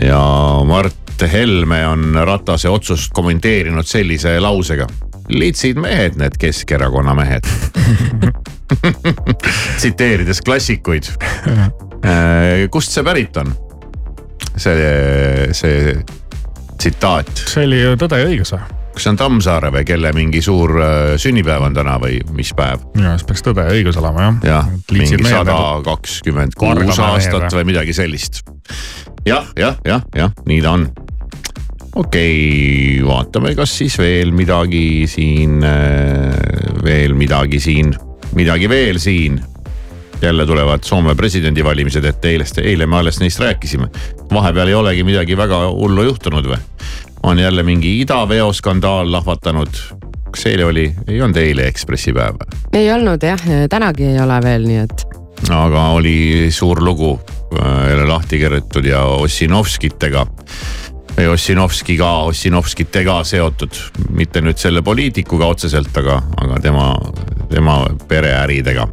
ja 0.03 0.23
Mart 0.65 0.95
Helme 1.33 1.87
on 1.87 2.15
Ratase 2.15 2.69
otsust 2.69 3.11
kommenteerinud 3.13 3.87
sellise 3.87 4.39
lausega 4.41 4.87
litsid 5.29 5.77
mehed, 5.77 6.17
need 6.17 6.39
Keskerakonna 6.39 7.15
mehed 7.15 7.45
tsiteerides 9.79 10.43
klassikuid. 10.45 11.09
Äh, 12.05 12.69
kust 12.71 12.95
see 12.95 13.07
pärit 13.07 13.37
on? 13.41 13.55
see, 14.59 15.53
see 15.53 15.95
tsitaat. 16.79 17.31
see 17.47 17.67
oli 17.67 17.81
ju 17.83 17.95
Tõde 18.01 18.21
ja 18.21 18.29
õigus 18.29 18.53
või? 18.55 18.63
kas 18.99 19.05
see 19.07 19.13
on 19.13 19.19
Tammsaare 19.21 19.71
või 19.75 19.85
kelle 19.87 20.11
mingi 20.17 20.41
suur 20.43 20.75
äh, 20.83 21.13
sünnipäev 21.21 21.69
on 21.69 21.77
täna 21.77 21.99
või 22.03 22.19
mis 22.35 22.51
päev? 22.59 22.87
minu 22.97 23.13
arust 23.13 23.29
peaks 23.29 23.45
Tõde 23.47 23.67
ja 23.69 23.75
õigus 23.75 23.99
olema 24.01 24.27
jah. 24.27 24.41
jah, 24.49 24.73
mingi 24.95 25.21
sada 25.27 25.59
kakskümmend 25.87 26.59
kuus 26.59 27.03
aastat 27.03 27.53
või 27.55 27.69
midagi 27.73 27.95
sellist. 27.97 28.43
jah, 29.27 29.47
jah, 29.59 29.79
jah, 29.87 30.03
jah, 30.17 30.35
nii 30.49 30.65
ta 30.65 30.75
on 30.79 30.89
okei 31.99 32.99
okay,, 32.99 33.07
vaatame, 33.07 33.55
kas 33.59 33.79
siis 33.81 33.99
veel 33.99 34.35
midagi 34.35 35.07
siin, 35.11 35.63
äh, 35.67 36.35
veel 36.85 37.15
midagi 37.19 37.63
siin, 37.63 37.95
midagi 38.35 38.69
veel 38.69 38.99
siin. 38.99 39.41
jälle 40.23 40.47
tulevad 40.47 40.83
Soome 40.83 41.15
presidendivalimised 41.15 42.05
ette, 42.05 42.29
eilest, 42.29 42.59
eile 42.59 42.87
me 42.87 42.97
alles 42.97 43.21
neist 43.21 43.41
rääkisime. 43.41 43.89
vahepeal 44.33 44.69
ei 44.69 44.75
olegi 44.75 45.05
midagi 45.05 45.37
väga 45.37 45.69
hullu 45.71 46.03
juhtunud 46.03 46.47
või? 46.47 46.59
on 47.23 47.39
jälle 47.39 47.63
mingi 47.63 48.01
idaveo 48.01 48.53
skandaal 48.53 49.13
lahvatanud. 49.13 49.69
kas 50.31 50.47
eile 50.47 50.65
oli, 50.65 50.93
ei 51.09 51.23
olnud 51.23 51.37
eile 51.37 51.67
Ekspressi 51.67 52.13
päev 52.13 52.37
ei 52.73 52.93
olnud 52.93 53.23
jah, 53.23 53.41
tänagi 53.71 54.05
ei 54.05 54.21
ole 54.21 54.41
veel, 54.43 54.67
nii 54.67 54.79
et. 54.85 55.07
aga 55.51 55.89
oli 55.97 56.49
suur 56.51 56.83
lugu 56.85 57.21
äh, 57.59 58.07
lahti 58.07 58.39
keeratud 58.39 58.85
ja 58.85 59.05
Ossinovskitega 59.05 60.27
Ossinovskiga, 61.27 62.09
Ossinovskitega 62.31 63.17
seotud, 63.27 63.75
mitte 64.15 64.43
nüüd 64.45 64.59
selle 64.61 64.83
poliitikuga 64.87 65.49
otseselt, 65.51 65.91
aga, 65.99 66.21
aga 66.39 66.61
tema, 66.63 66.93
tema 67.51 67.81
pereäridega. 68.09 68.89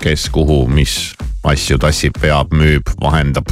kes 0.00 0.28
kuhu, 0.30 0.68
mis 0.68 1.14
asju 1.44 1.78
tassib, 1.82 2.16
veab, 2.22 2.52
müüb, 2.54 2.88
vahendab. 3.02 3.48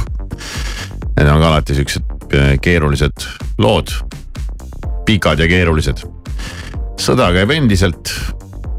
Need 1.17 1.29
on 1.29 1.41
ka 1.41 1.49
alati 1.49 1.75
siuksed 1.75 2.33
äh, 2.33 2.55
keerulised 2.61 3.25
lood, 3.57 3.91
pikad 5.05 5.39
ja 5.39 5.47
keerulised. 5.47 6.05
sõda 6.97 7.31
käib 7.35 7.51
endiselt. 7.51 8.13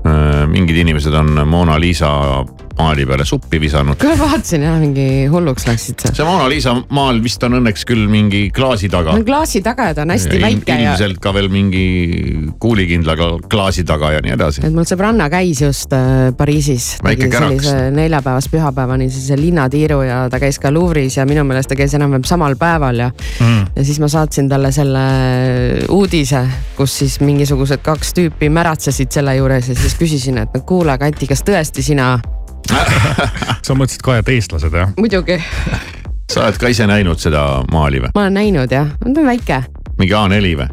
Äh, 0.07 0.47
mingid 0.49 0.77
inimesed 0.77 1.15
on 1.15 1.49
Mona 1.49 1.79
Lisa 1.81 2.11
maali 2.79 3.07
peale 3.09 3.25
suppi 3.25 3.61
visanud. 3.61 3.97
kohe 4.01 4.17
vaatasin 4.21 4.65
jah, 4.67 4.77
mingi 4.81 5.27
hulluks 5.33 5.67
läksid 5.69 6.03
sa. 6.03 6.13
see 6.15 6.27
Mona 6.27 6.49
Lisa 6.51 6.75
maal 6.95 7.23
vist 7.25 7.43
on 7.47 7.57
õnneks 7.59 7.87
küll 7.89 8.05
mingi 8.11 8.47
klaasi 8.55 8.91
taga. 8.93 9.17
klaasi 9.27 9.63
taga 9.65 9.91
ja 9.91 9.97
ta 9.97 10.05
on 10.05 10.13
hästi 10.13 10.37
ja 10.37 10.43
väike. 10.45 10.77
ilmselt 10.77 11.19
ja... 11.19 11.23
ka 11.25 11.33
veel 11.37 11.49
mingi 11.53 11.85
kuulikindla 12.61 13.17
klaasi 13.51 13.87
taga 13.89 14.13
ja 14.17 14.23
nii 14.25 14.37
edasi. 14.37 14.65
et 14.67 14.77
mul 14.77 14.89
sõbranna 14.89 15.31
käis 15.33 15.63
just 15.65 15.97
äh, 15.97 16.31
Pariisis. 16.37 16.91
väike 17.05 17.31
käraks. 17.33 17.73
neljapäevast 17.97 18.53
pühapäevani 18.53 19.09
sellise 19.11 19.41
linnatiiru 19.41 20.03
ja 20.07 20.21
ta 20.33 20.41
käis 20.43 20.61
ka 20.63 20.73
Louvre'is 20.75 21.17
ja 21.21 21.27
minu 21.29 21.47
meelest 21.49 21.73
ta 21.73 21.79
käis 21.79 21.97
enam-vähem 21.97 22.29
samal 22.29 22.59
päeval 22.61 23.05
ja 23.07 23.11
mm.. 23.11 23.67
ja 23.77 23.85
siis 23.89 24.01
ma 24.03 24.11
saatsin 24.13 24.53
talle 24.53 24.73
selle 24.75 25.07
uudise, 25.93 26.45
kus 26.77 26.99
siis 27.01 27.21
mingisugused 27.25 27.81
kaks 27.87 28.13
tüüpi 28.21 28.53
märatsesid 28.53 29.13
selle 29.17 29.37
juures 29.41 29.73
ja 29.73 29.79
siis 29.79 29.97
küsisin, 29.97 30.45
et 30.45 30.61
kuule, 30.67 30.99
Kati, 31.01 31.29
kas 31.29 31.45
tõesti 31.47 31.85
sina 31.85 32.17
sa 33.67 33.77
mõtlesid 33.77 34.03
kohe, 34.05 34.23
et 34.23 34.33
eestlased 34.37 34.75
jah? 34.75 34.95
muidugi. 34.99 35.39
sa 36.33 36.47
oled 36.47 36.59
ka 36.61 36.73
ise 36.73 36.89
näinud 36.89 37.21
seda 37.23 37.63
maali 37.73 38.03
või? 38.05 38.15
ma 38.15 38.27
olen 38.27 38.41
näinud 38.41 38.73
jah, 38.73 38.91
ta 39.03 39.13
on 39.13 39.31
väike. 39.31 39.63
mingi 40.01 40.15
A4 40.15 40.59
või? 40.63 40.69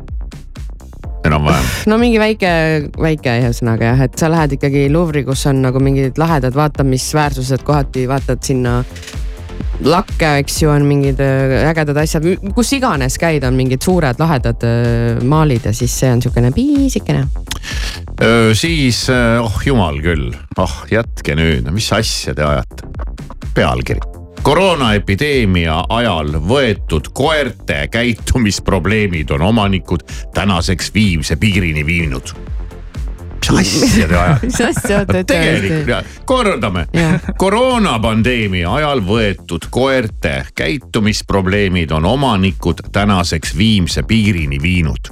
enam-vähem. 1.24 1.68
no 1.90 1.98
mingi 2.02 2.20
väike, 2.20 2.54
väike 3.00 3.38
ühesõnaga 3.42 3.94
jah, 3.94 4.06
et 4.08 4.18
sa 4.20 4.32
lähed 4.32 4.58
ikkagi 4.58 4.88
Louvre'i, 4.92 5.26
kus 5.28 5.46
on 5.52 5.62
nagu 5.64 5.82
mingid 5.84 6.20
lahedad 6.22 6.56
vaatamisväärsused, 6.58 7.64
kohati 7.68 8.08
vaatad 8.10 8.44
sinna 8.44 8.82
lakke, 9.82 10.38
eks 10.44 10.62
ju, 10.62 10.70
on 10.70 10.86
mingid 10.88 11.20
äh, 11.24 11.64
ägedad 11.70 11.98
asjad, 12.04 12.28
kus 12.56 12.74
iganes 12.78 13.18
käid, 13.22 13.44
on 13.48 13.58
mingid 13.58 13.84
suured 13.84 14.20
lahedad 14.22 14.66
äh, 14.68 15.24
maalid 15.26 15.66
ja 15.70 15.74
siis 15.76 15.96
see 16.00 16.12
on 16.14 16.22
sihukene 16.22 16.54
piisikene. 16.56 17.26
siis, 18.54 19.06
oh 19.42 19.62
jumal 19.66 19.98
küll, 20.04 20.34
oh 20.62 20.76
jätke 20.92 21.36
nüüd, 21.36 21.70
mis 21.74 21.90
asja 21.96 22.36
te 22.38 22.44
ajate. 22.46 22.90
pealkiri, 23.54 24.02
koroonaepideemia 24.44 25.84
ajal 25.90 26.36
võetud 26.44 27.10
koerte 27.14 27.88
käitumisprobleemid 27.92 29.32
on 29.32 29.48
omanikud 29.50 30.04
tänaseks 30.34 30.92
viimse 30.94 31.36
piirini 31.40 31.86
viinud 31.86 32.36
asja 33.60 34.08
te 34.08 34.18
ajate? 34.18 34.46
mis 34.48 34.62
asja 34.62 35.06
te 35.06 35.24
tegelikult, 35.24 36.12
kordame 36.26 36.86
koroonapandeemia 37.38 38.74
ajal 38.74 39.04
võetud 39.06 39.68
koerte 39.74 40.36
käitumisprobleemid 40.56 41.92
on 41.92 42.06
omanikud 42.06 42.86
tänaseks 42.92 43.58
viimse 43.58 44.04
piirini 44.04 44.62
viinud. 44.62 45.12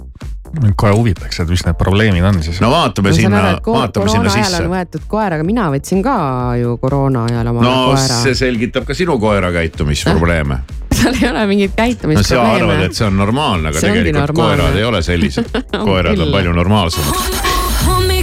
kohe 0.75 0.91
huvitaks, 0.91 1.39
et 1.39 1.49
mis 1.49 1.63
need 1.65 1.77
probleemid 1.79 2.23
on 2.27 2.43
siis. 2.43 2.61
no 2.61 2.71
vaatame 2.71 3.13
saan 3.13 3.21
sinna 3.21 3.43
vaatame 3.65 4.09
sinna 4.09 4.29
koroona 4.29 4.33
ajal 4.33 4.49
sisse 4.49 4.63
on. 4.63 4.71
võetud 4.75 5.07
koer, 5.07 5.37
aga 5.37 5.47
mina 5.47 5.69
võtsin 5.71 6.03
ka 6.03 6.17
ju 6.59 6.77
koroona 6.81 7.25
ajal 7.29 7.53
oma 7.53 7.65
no 7.65 7.75
koera 7.91 8.21
see. 8.25 8.35
selgitab 8.35 8.87
ka 8.87 8.97
sinu 8.97 9.19
koera 9.19 9.51
käitumisprobleeme. 9.55 10.59
seal 11.01 11.15
ei 11.21 11.29
ole 11.29 11.45
mingeid 11.47 11.77
no 12.19 12.23
sa 12.23 12.41
arvad, 12.41 12.83
käitumisprobleeme 12.83 12.85
et. 12.85 12.97
see 12.97 13.07
on 13.07 13.17
normaalne, 13.17 13.71
aga 13.71 13.79
See 13.79 13.93
tegelikult 13.93 14.19
normaalne. 14.19 14.57
koerad 14.57 14.77
ei 14.81 14.83
ole 14.83 15.01
sellised. 15.01 15.55
On 15.79 15.87
koerad 15.87 16.19
on 16.19 16.35
palju 16.35 16.53
normaalsemad. 16.53 17.50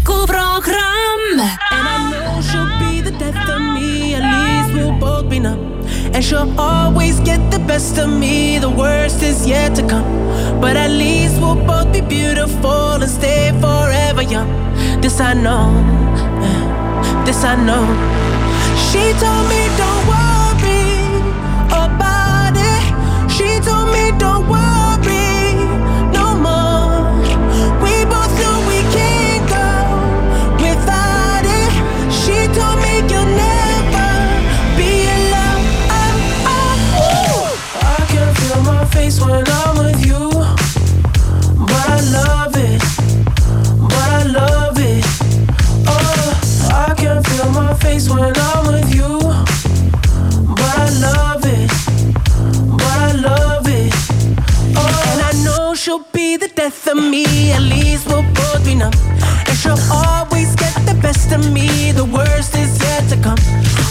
hommikuprogramm. 0.09 1.41
And 1.71 1.89
I 1.89 2.11
know 2.11 2.41
she'll 2.41 2.79
be 2.79 3.01
the 3.01 3.17
death 3.19 3.49
of 3.49 3.61
me, 3.61 4.15
at 4.15 4.25
least 4.25 4.75
we'll 4.75 4.99
both 4.99 5.29
be 5.29 5.39
numb. 5.39 5.83
And 6.15 6.25
she'll 6.25 6.59
always 6.59 7.21
get 7.21 7.51
the 7.51 7.59
best 7.59 7.99
of 7.99 8.09
me, 8.09 8.59
the 8.59 8.71
worst 8.71 9.23
is 9.23 9.47
yet 9.47 9.75
to 9.77 9.87
come. 9.87 10.61
But 10.61 10.77
at 10.77 10.91
least 10.91 11.41
we'll 11.41 11.63
both 11.67 11.93
be 11.93 12.01
beautiful 12.01 13.03
and 13.03 13.11
stay 13.11 13.53
forever 13.61 14.23
young. 14.23 14.51
This 15.01 15.21
I 15.21 15.35
know, 15.35 15.73
this 17.25 17.45
I 17.45 17.55
know. 17.57 17.85
She 18.89 19.13
told 19.23 19.45
me 19.53 19.63
don't 19.77 20.05
worry 20.13 20.89
about 21.85 22.55
it. 22.57 23.31
She 23.31 23.61
told 23.61 23.93
me 23.93 24.19
don't 24.19 24.49
worry 24.49 24.68
face 38.99 39.21
when 39.21 39.45
I'm 39.47 39.79
with 39.79 40.05
you, 40.05 40.25
but 41.71 41.85
I 41.97 42.01
love 42.19 42.55
it, 42.69 42.81
but 43.91 44.09
I 44.19 44.23
love 44.39 44.79
it. 44.93 45.05
Oh, 45.87 46.89
I 46.89 46.95
can 47.01 47.23
feel 47.23 47.49
my 47.53 47.75
face 47.75 48.11
when 48.11 48.33
I'm 48.49 48.67
with 48.73 48.91
you, 48.99 49.13
but 50.59 50.75
I 50.85 50.89
love 51.07 51.45
it, 51.57 51.71
but 52.81 52.97
I 53.07 53.13
love 53.29 53.69
it. 53.69 53.93
Oh, 54.81 55.03
and 55.11 55.21
I 55.31 55.33
know 55.45 55.75
she'll 55.77 56.07
be 56.13 56.37
the 56.37 56.49
death 56.49 56.89
of 56.89 56.97
me. 56.97 57.53
At 57.53 57.63
least 57.63 58.09
we'll 58.09 58.27
both 58.39 58.65
be 58.65 58.75
numb. 58.75 58.95
And 59.49 59.57
she'll 59.61 59.85
always 59.93 60.58
best 61.09 61.33
of 61.33 61.53
me. 61.53 61.91
The 61.93 62.05
worst 62.05 62.55
is 62.55 62.73
yet 62.83 63.09
to 63.13 63.17
come. 63.27 63.41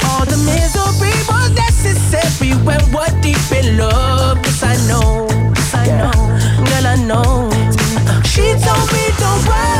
All 0.07 0.23
the 0.33 0.39
misery 0.51 1.17
was 1.29 1.49
necessary 1.65 2.51
when 2.67 2.81
we're 2.93 3.15
deep 3.25 3.47
in 3.59 3.77
love. 3.77 4.37
Yes, 4.45 4.61
I 4.73 4.75
know. 4.89 5.25
Yes, 5.57 5.73
I 5.83 5.85
know. 5.99 6.17
Girl, 6.67 6.85
I 6.93 6.97
know. 7.09 7.31
She 8.31 8.45
told 8.65 8.87
me 8.95 9.03
don't 9.23 9.43
worry 9.49 9.77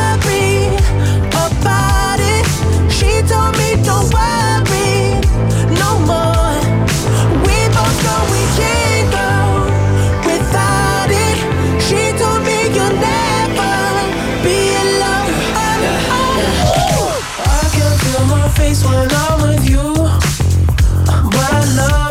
face 18.56 18.84
when 18.84 19.08
I'm 19.10 19.42
with 19.42 19.68
you, 19.68 19.94
but 19.94 21.52
I 21.52 21.64
love 21.76 22.07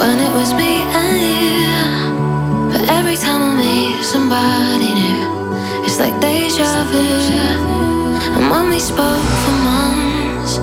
when 0.00 0.18
it 0.18 0.32
was 0.32 0.54
me 0.54 0.72
and 1.00 1.14
you. 1.28 1.60
But 2.72 2.82
every 2.98 3.16
time 3.16 3.42
I 3.42 3.52
meet 3.62 4.02
somebody 4.02 4.90
new, 5.00 5.84
it's 5.84 5.98
like 6.00 6.18
deja 6.20 6.72
vu. 6.90 7.04
And 8.34 8.44
when 8.50 8.70
we 8.70 8.80
spoke 8.80 9.28
for 9.44 9.56
months, 9.70 10.58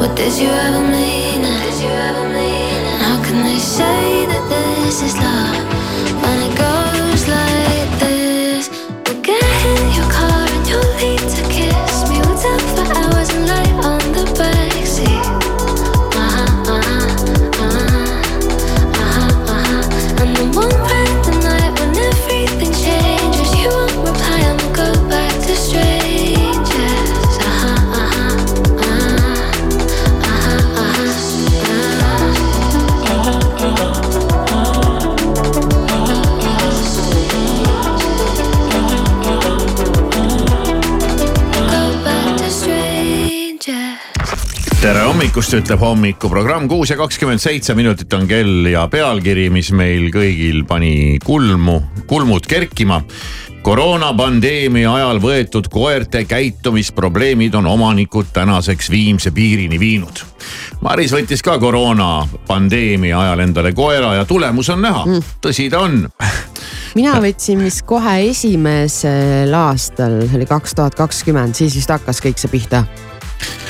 what 0.00 0.16
did 0.16 0.34
you 0.42 0.50
ever 0.66 0.84
mean? 0.98 1.42
How 3.04 3.18
can 3.24 3.42
they 3.42 3.58
say 3.58 4.26
that 4.26 4.44
this 4.48 5.02
is 5.02 5.16
love 5.16 5.69
hommikust, 45.30 45.52
ütleb 45.54 45.78
hommikuprogramm, 45.78 46.64
kuus 46.66 46.90
ja 46.90 46.96
kakskümmend 46.98 47.38
seitse 47.38 47.74
minutit 47.78 48.10
on 48.16 48.24
kell 48.26 48.66
ja 48.66 48.80
pealkiri, 48.90 49.44
mis 49.54 49.68
meil 49.70 50.08
kõigil 50.10 50.64
pani 50.66 51.20
kulmu, 51.22 51.76
kulmud 52.10 52.48
kerkima. 52.50 52.98
koroonapandeemia 53.62 54.90
ajal 54.90 55.20
võetud 55.22 55.68
koerte 55.70 56.24
käitumisprobleemid 56.24 57.54
on 57.54 57.66
omanikud 57.66 58.32
tänaseks 58.32 58.90
viimse 58.90 59.30
piirini 59.30 59.78
viinud. 59.78 60.24
Maris 60.80 61.14
võttis 61.14 61.44
ka 61.46 61.58
koroonapandeemia 61.62 63.20
ajal 63.20 63.44
endale 63.46 63.72
koera 63.72 64.14
ja 64.14 64.24
tulemus 64.24 64.68
on 64.74 64.82
näha, 64.82 65.04
tõsi 65.40 65.70
ta 65.70 65.84
on 65.84 66.08
mina 66.94 67.14
võtsin 67.22 67.62
vist 67.62 67.86
kohe 67.86 68.18
esimesel 68.32 69.54
aastal, 69.54 70.24
see 70.26 70.42
oli 70.42 70.50
kaks 70.50 70.74
tuhat 70.74 70.98
kakskümmend, 70.98 71.54
siis 71.54 71.78
vist 71.78 71.90
hakkas 71.90 72.18
kõik 72.18 72.42
see 72.42 72.50
pihta. 72.50 72.84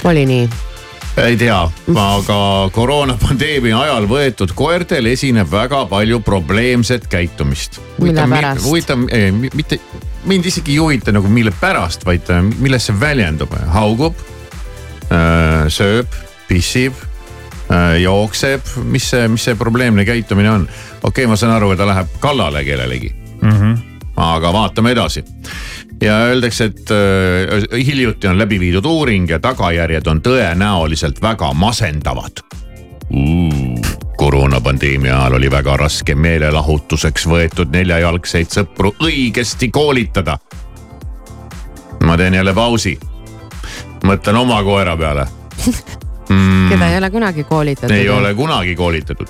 oli 0.09 0.25
nii? 0.25 0.70
Ei 1.17 1.37
tea, 1.37 1.59
aga 1.99 2.39
koroonapandeemia 2.75 3.81
ajal 3.81 4.07
võetud 4.11 4.55
koertel 4.57 5.11
esineb 5.11 5.51
väga 5.51 5.85
palju 5.91 6.21
probleemset 6.25 7.07
käitumist. 7.11 7.81
Mille 7.99 8.27
pärast? 8.31 8.65
huvitav, 8.65 9.05
mitte, 9.55 9.81
mind 10.31 10.47
isegi 10.47 10.77
ei 10.77 10.83
huvita 10.83 11.13
nagu 11.13 11.29
mille 11.29 11.53
pärast, 11.61 12.07
vaid 12.07 12.31
äh, 12.31 12.43
milles 12.59 12.89
see 12.89 13.01
väljendub, 13.01 13.55
haugub, 13.75 14.19
sööb, 15.71 16.19
pissib, 16.49 16.95
äh, 17.71 17.99
jookseb, 18.03 18.75
mis 18.91 19.11
see, 19.11 19.27
mis 19.31 19.45
see 19.49 19.59
probleemne 19.59 20.05
käitumine 20.09 20.51
on? 20.51 20.69
okei 21.03 21.25
okay,, 21.25 21.31
ma 21.31 21.39
saan 21.41 21.57
aru, 21.57 21.73
et 21.75 21.81
ta 21.81 21.89
läheb 21.89 22.19
kallale 22.23 22.65
kellelegi 22.65 23.13
mm. 23.43 23.51
-hmm. 23.51 23.79
aga 24.17 24.53
vaatame 24.53 24.95
edasi 24.95 25.25
ja 26.01 26.17
öeldakse, 26.19 26.65
et 26.65 26.91
äh, 26.91 27.85
hiljuti 27.87 28.29
on 28.29 28.39
läbi 28.39 28.61
viidud 28.61 28.85
uuring 28.85 29.31
ja 29.31 29.39
tagajärjed 29.39 30.07
on 30.07 30.23
tõenäoliselt 30.23 31.23
väga 31.23 31.53
masendavad 31.53 32.43
uh,. 33.11 33.81
koroonapandeemia 34.17 35.15
ajal 35.21 35.35
oli 35.39 35.51
väga 35.51 35.77
raske 35.77 36.15
meelelahutuseks 36.15 37.27
võetud 37.27 37.73
neljajalgseid 37.73 38.53
sõpru 38.53 38.93
õigesti 39.01 39.71
koolitada. 39.71 40.39
ma 42.05 42.17
teen 42.17 42.35
jälle 42.35 42.55
pausi. 42.55 42.99
mõtlen 44.05 44.37
oma 44.37 44.63
koera 44.63 44.97
peale 44.97 45.27
mm, 46.31 46.69
keda 46.69 46.91
ei 46.91 46.99
ole 46.99 47.11
kunagi 47.11 47.45
koolitatud. 47.45 47.97
ei 47.97 48.09
ole 48.09 48.35
kunagi 48.35 48.75
koolitatud. 48.75 49.29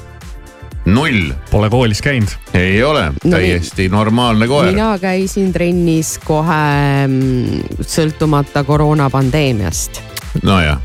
Null, 0.85 1.33
Pole 1.51 1.71
koolis 1.71 2.03
käinud. 2.03 2.29
ei 2.55 2.83
ole 2.85 3.13
No 3.25 3.31
täiesti 3.31 3.89
normaalne 3.89 4.47
koer. 4.49 4.71
mina 4.73 4.99
käisin 4.99 5.53
trennis 5.53 6.19
kohe 6.25 7.07
mm, 7.07 7.61
sõltumata 7.81 8.65
koroonapandeemiast. 8.65 10.01
nojah. 10.43 10.79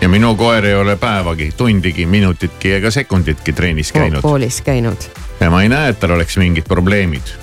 ja 0.00 0.08
minu 0.08 0.34
koer 0.36 0.64
ei 0.66 0.74
ole 0.74 0.96
päevagi, 0.96 1.52
tundigi, 1.56 2.06
minutitki 2.06 2.72
ega 2.72 2.90
sekunditki 2.90 3.52
trennis 3.52 3.92
käinud 3.92 4.22
koolis 4.22 4.60
käinud. 4.62 5.08
ja 5.40 5.50
ma 5.50 5.62
ei 5.62 5.68
näe, 5.68 5.88
et 5.94 6.00
tal 6.00 6.10
oleks 6.18 6.36
mingid 6.36 6.66
probleemid, 6.68 7.34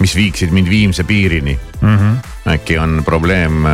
mis 0.00 0.16
viiksid 0.16 0.50
mind 0.50 0.68
viimse 0.70 1.04
piirini. 1.04 1.58
Mm 1.80 1.98
-hmm. 1.98 2.16
äkki 2.52 2.78
on 2.78 3.02
probleem 3.04 3.66
äh, 3.66 3.72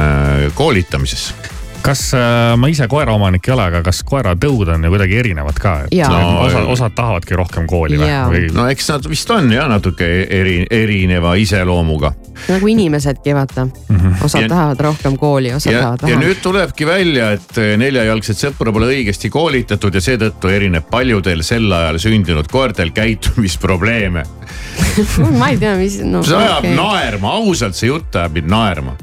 koolitamises? 0.54 1.34
Kas 1.82 2.02
äh, 2.14 2.54
ma 2.56 2.68
ise 2.70 2.88
koeraomanik 2.90 3.48
ei 3.48 3.54
ole, 3.54 3.66
aga 3.70 3.82
kas 3.86 4.02
koeratõud 4.06 4.72
on 4.74 4.84
ju 4.86 4.92
kuidagi 4.92 5.18
erinevad 5.20 5.58
ka. 5.62 5.74
No, 6.08 6.20
osa, 6.44 6.62
osad 6.74 6.94
tahavadki 6.96 7.36
rohkem 7.38 7.66
kooli 7.70 7.98
Jaa. 8.00 8.26
või? 8.30 8.48
no 8.54 8.66
eks 8.70 8.90
nad 8.92 9.08
vist 9.10 9.30
on 9.34 9.52
jah 9.52 9.68
natuke 9.70 10.08
eri, 10.24 10.60
erineva 10.70 11.34
iseloomuga. 11.40 12.12
nagu 12.48 12.68
inimesedki 12.70 13.34
vaata 13.34 13.64
mm, 13.66 13.96
-hmm. 13.96 14.24
osad 14.24 14.42
Ja- 14.42 14.48
tahavad 14.48 14.80
rohkem 14.80 15.18
kooli, 15.18 15.52
osad 15.54 15.72
ja, 15.72 15.80
tahavad 15.80 16.02
ja 16.02 16.08
vähem. 16.08 16.20
nüüd 16.20 16.42
tulebki 16.42 16.86
välja, 16.86 17.30
et 17.32 17.60
neljajalgset 17.76 18.36
sõpra 18.36 18.72
pole 18.72 18.86
õigesti 18.86 19.30
koolitatud 19.30 19.94
ja 19.94 20.00
seetõttu 20.00 20.48
erineb 20.48 20.90
paljudel 20.90 21.42
sel 21.42 21.72
ajal 21.72 21.98
sündinud 21.98 22.48
koertel 22.50 22.90
käitumisprobleeme 22.90 24.24
ma 25.38 25.48
ei 25.48 25.58
tea, 25.58 25.74
mis 25.78 25.98
no,. 26.04 26.22
see 26.26 26.36
ajab 26.36 26.62
okay. 26.62 26.74
naerma, 26.76 27.32
ausalt 27.40 27.76
see 27.78 27.90
jutt 27.90 28.16
ajab 28.18 28.38
mind 28.38 28.50
naerma. 28.52 28.94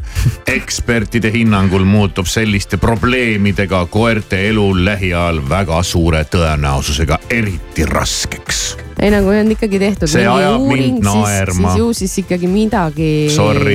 ekspertide 0.50 1.32
hinnangul 1.34 1.86
muutub 1.88 2.28
selliste 2.66 2.78
probleemidega 2.78 3.86
koerte 3.86 4.50
elu 4.50 4.86
lähiajal 4.86 5.50
väga 5.50 5.84
suure 5.84 6.26
tõenäosusega 6.26 7.20
eriti 7.30 7.86
raskeks. 7.86 8.78
ei 9.00 9.12
no 9.12 9.22
kui 9.22 9.40
on 9.40 9.52
ikkagi 9.52 9.80
tehtud 9.80 10.08
See 10.10 10.28
ajab 10.28 10.62
mind 10.62 10.72
uuring, 10.72 11.04
siis, 11.04 11.14
naerma. 11.14 11.54
siis 11.54 11.78
ju 11.78 11.94
siis 11.94 12.18
ikkagi 12.24 12.48
midagi 12.48 13.28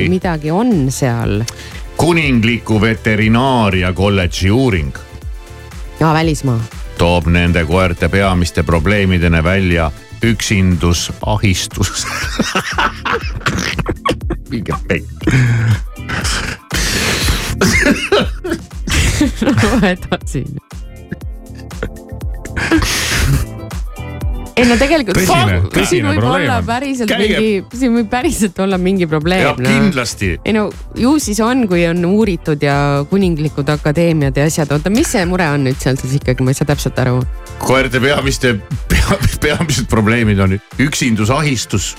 midagi 0.09 0.51
on 0.51 0.91
seal. 0.91 1.45
kuningliku 1.97 2.81
veterinaaria 2.81 3.93
kolledži 3.93 4.51
uuring 4.51 4.93
ja 6.01 6.13
välismaa. 6.13 6.61
toob 6.99 7.27
nende 7.27 7.65
koerte 7.65 8.09
peamiste 8.09 8.63
probleemidena 8.63 9.45
välja 9.45 9.91
üksindus, 10.23 11.13
ahistus. 11.27 12.07
mingi 14.51 14.73
pekk. 19.21 19.85
edasi. 19.95 20.45
ei 24.61 24.67
no 24.69 24.77
tegelikult 24.77 25.17
Tõsine- 25.17 25.61
tõsine 25.73 26.11
võib 26.11 26.21
probleem 26.21 26.67
päriselt 26.69 27.09
Käige- 27.11 27.39
mingi, 27.41 27.79
siin 27.81 27.95
võib 27.97 28.09
päriselt 28.13 28.59
olla 28.61 28.79
mingi 28.79 29.07
probleem. 29.09 29.57
kindlasti 29.57 30.33
ei 30.45 30.53
no 30.57 30.67
ju 30.99 31.15
siis 31.23 31.41
on, 31.45 31.65
kui 31.71 31.87
on 31.89 32.05
uuritud 32.05 32.63
ja 32.63 33.07
kuninglikud 33.11 33.69
akadeemiad 33.73 34.37
ja 34.37 34.45
asjad, 34.51 34.73
oota, 34.77 34.93
mis 34.93 35.09
see 35.15 35.25
mure 35.31 35.49
on 35.49 35.65
nüüd 35.65 35.81
seal 35.81 35.97
siis 36.01 36.19
ikkagi, 36.21 36.45
ma 36.45 36.53
ei 36.53 36.59
saa 36.61 36.69
täpselt 36.69 36.99
aru. 37.01 37.23
koerte 37.63 38.01
peamiste 38.03 38.57
pea,, 38.91 39.17
peamised 39.41 39.89
probleemid 39.89 40.39
on 40.45 40.59
üksindus, 40.79 41.33
ahistus. 41.33 41.95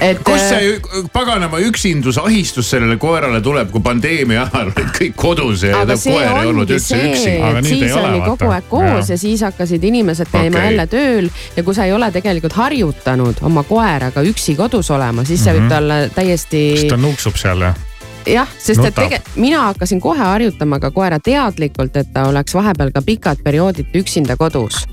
Et 0.00 0.20
kust 0.26 0.44
äh, 0.44 0.48
see 0.50 1.04
paganama 1.12 1.60
üksindus, 1.64 2.18
ahistus 2.18 2.70
sellele 2.70 2.96
koerale 3.00 3.40
tuleb, 3.44 3.70
kui 3.72 3.82
pandeemia 3.84 4.48
ajal 4.48 4.72
olid 4.72 4.90
kõik 4.98 5.16
kodus 5.20 5.64
ja 5.68 5.80
aga 5.84 5.96
see 6.00 6.12
koer 6.12 6.40
ei 6.42 6.50
olnud 6.50 6.74
üldse 6.74 6.98
see, 6.98 7.08
üksi. 7.12 7.36
Et 7.38 7.70
siis 7.70 7.94
ole, 7.94 8.10
oli 8.10 8.20
vaata. 8.20 8.34
kogu 8.34 8.52
aeg 8.56 8.68
koos 8.72 8.90
Jaa. 8.90 9.14
ja 9.14 9.18
siis 9.20 9.46
hakkasid 9.46 9.88
inimesed 9.90 10.30
käima 10.32 10.58
Okei. 10.58 10.70
jälle 10.70 10.86
tööl 10.90 11.30
ja 11.56 11.66
kui 11.66 11.76
sa 11.76 11.88
ei 11.88 11.94
ole 11.96 12.10
tegelikult 12.14 12.58
harjutanud 12.58 13.42
oma 13.46 13.64
koeraga 13.68 14.26
üksi 14.26 14.56
kodus 14.58 14.90
olema, 14.94 15.24
siis 15.24 15.44
see 15.44 15.56
võib 15.58 15.70
talle 15.72 16.04
täiesti 16.14 16.64
siis 16.78 16.90
ta 16.90 17.00
nuuksub 17.00 17.38
seal 17.40 17.68
ja 17.68 17.74
jah, 18.26 18.48
sest 18.58 18.78
et 18.78 18.84
nutab. 18.84 19.02
tegelikult 19.02 19.36
mina 19.36 19.62
hakkasin 19.68 20.00
kohe 20.00 20.18
harjutama 20.18 20.80
ka 20.80 20.90
koera 20.90 21.20
teadlikult, 21.20 21.96
et 21.96 22.12
ta 22.12 22.28
oleks 22.28 22.54
vahepeal 22.54 22.92
ka 22.94 23.02
pikad 23.02 23.42
perioodid 23.44 23.94
üksinda 23.94 24.36
kodus. 24.36 24.84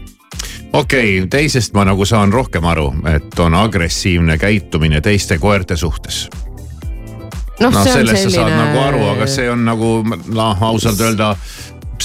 Okei 0.74 1.18
okay,, 1.20 1.28
teisest 1.28 1.74
ma 1.74 1.86
nagu 1.86 2.06
saan 2.06 2.34
rohkem 2.34 2.66
aru, 2.66 2.92
et 3.16 3.40
on 3.40 3.56
agressiivne 3.56 4.38
käitumine 4.38 5.02
teiste 5.02 5.38
koerte 5.38 5.78
suhtes. 5.78 6.30
noh 7.60 7.74
see 7.74 7.80
on 7.80 7.98
sellest 7.98 8.24
sa 8.24 8.30
saad 8.30 8.50
selline. 8.50 8.64
nagu 8.66 8.80
aru, 8.80 9.04
aga 9.16 9.28
see 9.28 9.50
on 9.52 9.66
nagu 9.66 9.92
noh, 10.28 10.64
ausalt 10.64 11.00
öelda, 11.00 11.36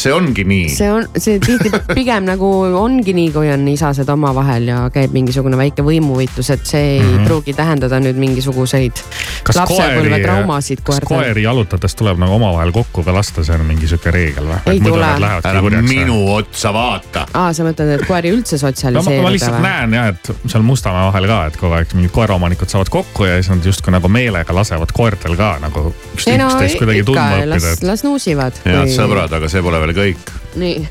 see 0.01 0.15
ongi 0.15 0.45
nii. 0.49 0.69
see 0.73 0.91
on, 0.93 1.07
see 1.17 1.41
tihti 1.43 1.73
pigem 1.99 2.27
nagu 2.29 2.51
ongi 2.79 3.15
nii, 3.17 3.31
kui 3.35 3.51
on 3.53 3.67
isased 3.71 4.09
omavahel 4.13 4.71
ja 4.71 4.83
käib 4.95 5.15
mingisugune 5.17 5.59
väike 5.61 5.85
võimuvõitlus, 5.87 6.53
et 6.55 6.67
see 6.67 6.85
ei 6.97 7.01
mm. 7.01 7.13
-hmm. 7.13 7.31
pruugi 7.31 7.57
tähendada 7.57 8.01
nüüd 8.03 8.21
mingisuguseid 8.21 9.03
kas 9.47 9.57
koeri, 9.57 9.79
lapsepõlvetraumasid 9.79 10.83
kas 10.83 11.01
koertel. 11.01 11.13
koeri 11.13 11.47
jalutades 11.47 11.95
tuleb 11.99 12.21
nagu 12.23 12.37
omavahel 12.39 12.73
kokku 12.75 13.05
ka 13.07 13.15
lasta, 13.15 13.45
see 13.47 13.57
on 13.57 13.67
mingi 13.69 13.89
sihuke 13.91 14.11
reegel 14.15 14.51
või? 14.51 14.61
Ei 14.75 14.81
tule. 14.81 15.11
ära 15.43 15.63
minu 15.83 16.19
otsa 16.35 16.73
vaata. 16.75 17.27
aa, 17.33 17.53
sa 17.57 17.67
mõtled, 17.67 17.95
et 17.99 18.07
koeri 18.09 18.33
üldse 18.35 18.57
no 18.57 18.63
ma, 18.63 18.67
ma 18.67 18.73
sotsialiseerida 18.73 19.33
lihtsalt 19.35 19.57
või? 19.57 19.63
näen 19.67 19.97
jah, 19.97 20.09
et 20.13 20.33
seal 20.51 20.65
Mustamäe 20.67 21.07
vahel 21.09 21.29
ka, 21.31 21.39
et 21.51 21.59
kogu 21.61 21.77
aeg 21.79 21.95
mingid 21.97 22.15
koeraomanikud 22.15 22.73
saavad 22.73 22.91
kokku 22.93 23.29
ja 23.29 23.37
siis 23.39 23.51
nad 23.53 23.67
justkui 23.67 23.95
nagu 23.95 24.11
meelega 24.13 24.55
lasevad 24.57 24.93
koertel 24.97 25.37
ka 25.39 25.57
nagu 25.63 25.89
ükst- 26.15 26.31
ei 26.33 26.41
no 26.41 26.49
üksteist 26.51 26.81
kuidagi 26.81 27.05
tundma, 27.07 27.45
las 27.47 27.65
õppida,, 27.65 27.91
las 27.91 28.05
nuusivad. 28.07 28.61
head 28.65 28.93
sõbrad, 28.95 29.37
aga 29.39 29.51
see 29.53 29.63
pole 29.65 29.81
veel 29.83 29.86
kõik. 29.95 30.33
nii, 30.57 30.89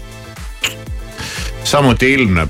samuti 1.63 2.13
ilmneb 2.13 2.49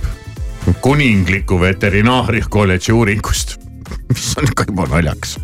kuningliku 0.82 1.60
veterinaaria 1.62 2.46
kolledži 2.50 2.92
uuringust, 2.92 3.58
mis 4.10 4.34
on 4.38 4.50
ikka 4.52 4.66
juba 4.70 4.90
naljakas 4.90 5.38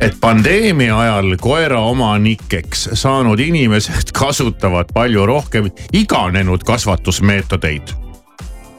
et 0.00 0.16
pandeemia 0.20 0.98
ajal 0.98 1.36
koeraomanikeks 1.40 2.88
saanud 2.92 3.40
inimesed 3.40 4.12
kasutavad 4.14 4.86
palju 4.94 5.26
rohkem 5.26 5.70
iganenud 5.92 6.64
kasvatusmeetodeid, 6.64 7.92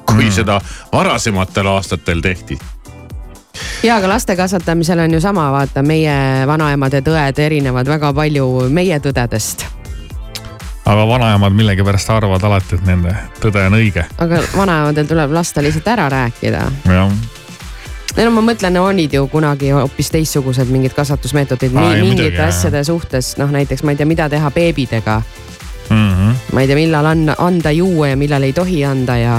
kui 0.05 0.23
mm. 0.23 0.31
seda 0.31 0.61
varasematel 0.91 1.67
aastatel 1.67 2.21
tehti. 2.21 2.59
ja 3.83 3.95
aga 3.95 4.09
laste 4.09 4.35
kasvatamisel 4.35 4.99
on 4.99 5.13
ju 5.13 5.21
sama, 5.21 5.51
vaata 5.51 5.83
meie 5.83 6.47
vanaemade 6.47 7.01
tõed 7.01 7.39
erinevad 7.39 7.87
väga 7.87 8.13
palju 8.13 8.69
meie 8.69 8.99
tõdedest. 8.99 9.65
Aga 10.89 11.07
vanaemad 11.07 11.53
millegipärast 11.53 12.09
arvavad 12.09 12.43
alati, 12.43 12.79
et 12.79 12.87
nende 12.87 13.13
tõde 13.41 13.65
on 13.69 13.77
õige. 13.77 14.05
aga 14.17 14.41
vanaemadel 14.55 15.09
tuleb 15.09 15.35
lasta 15.37 15.61
lihtsalt 15.65 15.87
ära 15.87 16.07
rääkida. 16.09 16.63
jah, 16.89 17.13
ei 18.17 18.25
no 18.25 18.31
ma 18.35 18.43
mõtlen, 18.51 18.79
olid 18.81 19.13
ju 19.13 19.27
kunagi 19.31 19.69
hoopis 19.75 20.09
teistsugused 20.15 20.71
mingid 20.73 20.95
kasvatusmeetodid 20.97 21.75
Aa, 21.75 21.93
mingite 21.93 22.07
muidugi, 22.07 22.35
jah. 22.35 22.49
asjade 22.49 22.83
suhtes, 22.83 23.35
noh 23.37 23.53
näiteks 23.53 23.85
ma 23.85 23.93
ei 23.93 24.01
tea, 24.01 24.09
mida 24.09 24.29
teha 24.29 24.51
beebidega. 24.51 25.21
Mhm. 25.89 26.33
ma 26.53 26.61
ei 26.61 26.67
tea, 26.67 26.75
millal 26.77 27.05
anda, 27.05 27.35
anda 27.37 27.71
juua 27.71 28.11
ja 28.11 28.17
millal 28.17 28.43
ei 28.45 28.53
tohi 28.53 28.83
anda 28.85 29.17
ja 29.17 29.37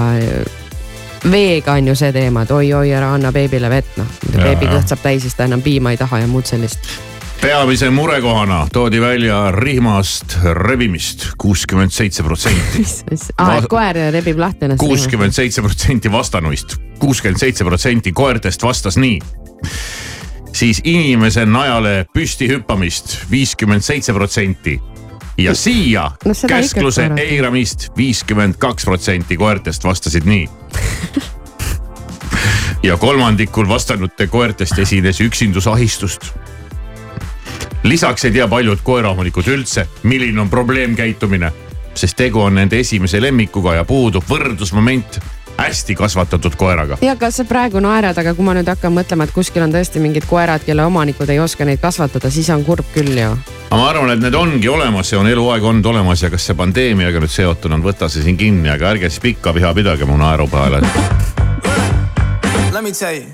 veega 1.30 1.72
on 1.72 1.88
ju 1.88 1.94
see 1.94 2.12
teema, 2.12 2.42
et 2.42 2.50
oi-oi, 2.50 2.90
ära 2.96 3.12
anna 3.14 3.32
beebile 3.32 3.70
vett, 3.70 3.96
noh. 4.00 4.08
Beebi 4.32 4.66
kõht 4.66 4.88
saab 4.88 5.02
täis, 5.04 5.22
siis 5.22 5.36
ta 5.36 5.44
enam 5.44 5.62
piima 5.62 5.92
ei 5.92 6.00
taha 6.00 6.22
ja 6.24 6.26
muud 6.26 6.48
sellist. 6.48 7.09
Peamise 7.40 7.90
murekohana 7.90 8.66
toodi 8.72 9.00
välja 9.00 9.50
rihmast 9.50 10.38
rebimist 10.52 11.26
kuuskümmend 11.38 11.90
seitse 11.90 12.22
protsenti. 12.22 12.84
aa, 13.38 13.56
et 13.58 13.68
koer 13.68 13.96
rebib 14.12 14.38
lahti 14.38 14.64
ennast. 14.64 14.80
kuuskümmend 14.80 15.32
seitse 15.32 15.62
protsenti 15.62 16.12
vastanuist, 16.12 16.76
kuuskümmend 16.98 17.40
seitse 17.40 17.64
protsenti 17.64 18.12
koertest 18.12 18.62
vastas 18.62 18.96
nii. 18.96 19.18
siis 20.52 20.80
inimese 20.84 21.46
najale 21.46 22.04
püsti 22.12 22.48
hüppamist 22.48 23.16
viiskümmend 23.30 23.82
seitse 23.82 24.12
protsenti 24.12 24.80
ja 25.38 25.54
siia 25.54 26.10
No 26.28 26.34
käskluse 26.48 27.10
eiramist 27.16 27.88
viiskümmend 27.96 28.60
kaks 28.60 28.84
protsenti 28.84 29.36
koertest 29.36 29.84
vastasid 29.84 30.28
nii. 30.28 30.48
ja 32.88 32.96
kolmandikul 32.96 33.68
vastanute 33.68 34.26
koertest 34.26 34.78
esines 34.78 35.20
üksindusahistust 35.20 36.32
lisaks 37.82 38.24
ei 38.24 38.32
tea 38.32 38.48
paljud 38.48 38.78
koeraomanikud 38.84 39.48
üldse, 39.48 39.86
milline 40.02 40.40
on 40.40 40.50
probleemkäitumine, 40.50 41.52
sest 41.94 42.16
tegu 42.16 42.40
on 42.40 42.54
nende 42.54 42.80
esimese 42.80 43.20
lemmikuga 43.22 43.74
ja 43.74 43.84
puudub 43.84 44.24
võrdlusmoment 44.28 45.20
hästi 45.60 45.94
kasvatatud 45.94 46.56
koeraga. 46.56 46.98
ja 47.02 47.16
kas 47.16 47.36
sa 47.36 47.44
praegu 47.44 47.80
naerad, 47.80 48.18
aga 48.18 48.34
kui 48.34 48.44
ma 48.44 48.54
nüüd 48.56 48.68
hakkan 48.68 48.94
mõtlema, 48.96 49.26
et 49.26 49.34
kuskil 49.34 49.62
on 49.64 49.72
tõesti 49.74 50.00
mingid 50.00 50.24
koerad, 50.28 50.64
kelle 50.64 50.84
omanikud 50.88 51.28
ei 51.28 51.40
oska 51.40 51.64
neid 51.68 51.80
kasvatada, 51.82 52.30
siis 52.30 52.48
on 52.50 52.64
kurb 52.64 52.86
küll 52.94 53.18
ju. 53.18 53.30
aga 53.70 53.76
ma 53.76 53.88
arvan, 53.90 54.14
et 54.14 54.24
need 54.24 54.34
ongi 54.34 54.68
olemas 54.68 55.12
ja 55.12 55.20
on 55.20 55.28
eluaeg 55.28 55.64
olnud 55.64 55.86
olemas 55.92 56.22
ja 56.22 56.30
kas 56.30 56.46
see 56.48 56.56
pandeemiaga 56.56 57.20
nüüd 57.20 57.34
seotuna 57.34 57.76
on, 57.76 57.84
võta 57.84 58.08
see 58.08 58.24
siin 58.24 58.40
kinni, 58.40 58.70
aga 58.72 58.94
ärge 58.94 59.10
siis 59.10 59.20
pikka 59.20 59.54
viha 59.54 59.74
pidage 59.74 60.08
mu 60.08 60.16
naeru 60.16 60.48
peale. 60.48 60.80
Let 62.72 62.82
me 62.82 62.92
tell 62.92 63.14
you. 63.14 63.26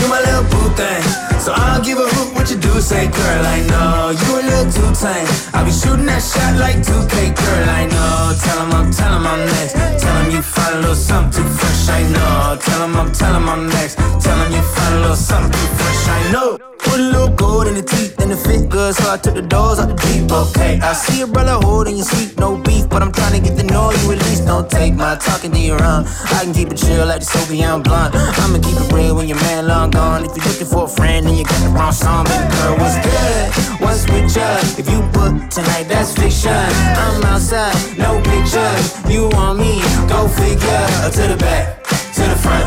You 0.00 0.08
my 0.08 0.20
little 0.24 0.44
boo 0.48 0.70
thing. 0.76 1.29
So 1.40 1.54
I 1.54 1.74
don't 1.74 1.84
give 1.86 1.96
a 1.96 2.02
hoot 2.06 2.39
you 2.80 2.86
say 2.86 3.06
girl, 3.08 3.44
I 3.44 3.60
know. 3.68 4.10
You 4.20 4.30
a 4.40 4.42
little 4.48 4.72
too 4.72 4.90
tame. 4.96 5.28
I'll 5.52 5.66
be 5.66 5.70
shooting 5.70 6.06
that 6.06 6.22
shot 6.24 6.56
like 6.56 6.76
2K, 6.80 7.36
girl, 7.36 7.68
I 7.68 7.84
know. 7.92 8.32
Tell 8.40 8.58
him 8.64 8.72
I'm, 8.72 8.90
tell 8.90 9.12
him 9.12 9.26
I'm 9.26 9.44
next. 9.44 9.74
Tell 10.00 10.16
him 10.22 10.30
you 10.32 10.40
find 10.40 10.76
a 10.76 10.80
little 10.80 10.94
something 10.94 11.44
too 11.44 11.48
fresh, 11.48 11.88
I 11.90 12.02
know. 12.08 12.56
Tell 12.56 12.80
him 12.84 12.96
I'm, 12.96 13.12
tell 13.12 13.34
him 13.36 13.48
I'm 13.48 13.68
next. 13.68 13.96
Tell 14.24 14.38
him 14.40 14.52
you 14.52 14.62
find 14.62 14.94
a 14.94 15.00
little 15.00 15.16
something 15.16 15.52
too 15.52 15.70
fresh, 15.76 16.08
I 16.08 16.32
know. 16.32 16.58
Put 16.78 17.00
a 17.00 17.02
little 17.02 17.28
gold 17.36 17.66
in 17.66 17.74
the 17.74 17.82
teeth 17.82 18.18
and 18.18 18.32
it 18.32 18.36
fit 18.36 18.70
good, 18.70 18.94
so 18.94 19.12
I 19.12 19.18
took 19.18 19.34
the 19.34 19.42
doors 19.42 19.78
out 19.78 19.88
the 19.88 20.00
Jeep. 20.00 20.32
Okay, 20.32 20.80
I 20.80 20.92
see 20.92 21.20
a 21.22 21.26
brother 21.26 21.54
holding 21.66 21.96
your 21.96 22.06
seat, 22.06 22.38
no 22.38 22.56
beef, 22.56 22.88
but 22.88 23.02
I'm 23.02 23.12
trying 23.12 23.34
to 23.36 23.40
get 23.46 23.58
to 23.58 23.64
know 23.64 23.90
you 23.92 24.12
at 24.12 24.18
least. 24.26 24.46
Don't 24.46 24.68
take 24.70 24.94
my 24.94 25.16
talking 25.16 25.52
to 25.52 25.58
your 25.58 25.82
own. 25.82 26.04
I 26.06 26.44
can 26.44 26.54
keep 26.54 26.70
it 26.72 26.78
chill 26.78 27.06
like 27.06 27.20
the 27.20 27.26
Soviet 27.26 27.78
blunt. 27.84 28.14
I'ma 28.14 28.58
keep 28.58 28.78
it 28.80 28.92
real 28.92 29.14
when 29.16 29.28
your 29.28 29.40
man 29.42 29.66
long 29.66 29.90
gone. 29.90 30.24
If 30.24 30.36
you're 30.36 30.46
looking 30.46 30.66
for 30.66 30.84
a 30.84 30.88
friend 30.88 31.26
and 31.26 31.36
you 31.36 31.44
got 31.44 31.60
the 31.62 31.70
wrong 31.70 31.92
song, 31.92 32.24
baby 32.24 32.48
girl, 32.56 32.69
what's 32.76 32.96
good? 33.02 33.80
What's 33.80 34.04
with 34.10 34.36
ya? 34.36 34.58
If 34.78 34.86
you 34.90 35.00
book 35.10 35.34
tonight, 35.50 35.86
that's 35.88 36.14
fiction. 36.14 36.52
I'm 36.52 37.22
outside, 37.24 37.74
no 37.98 38.20
pictures. 38.22 38.94
You 39.08 39.28
want 39.30 39.58
me? 39.58 39.80
Go 40.08 40.28
figure. 40.28 40.86
To 41.16 41.22
the 41.26 41.36
back, 41.38 41.82
to 42.14 42.22
the 42.22 42.38
front. 42.38 42.66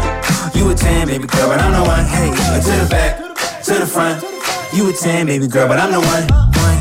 You 0.55 0.69
a 0.69 0.75
10, 0.75 1.07
baby 1.07 1.27
girl, 1.27 1.47
but 1.49 1.59
I'm 1.59 1.71
the 1.71 1.83
one. 1.83 2.05
Hey, 2.05 2.29
to 2.29 2.73
the 2.83 2.87
back, 2.89 3.17
to 3.63 3.73
the 3.79 3.87
front. 3.87 4.23
You 4.73 4.89
a 4.89 4.93
10, 4.93 5.27
baby 5.27 5.47
girl, 5.47 5.67
but 5.67 5.79
I'm 5.79 5.91
the 5.91 5.99
one. 5.99 6.25
one. 6.59 6.79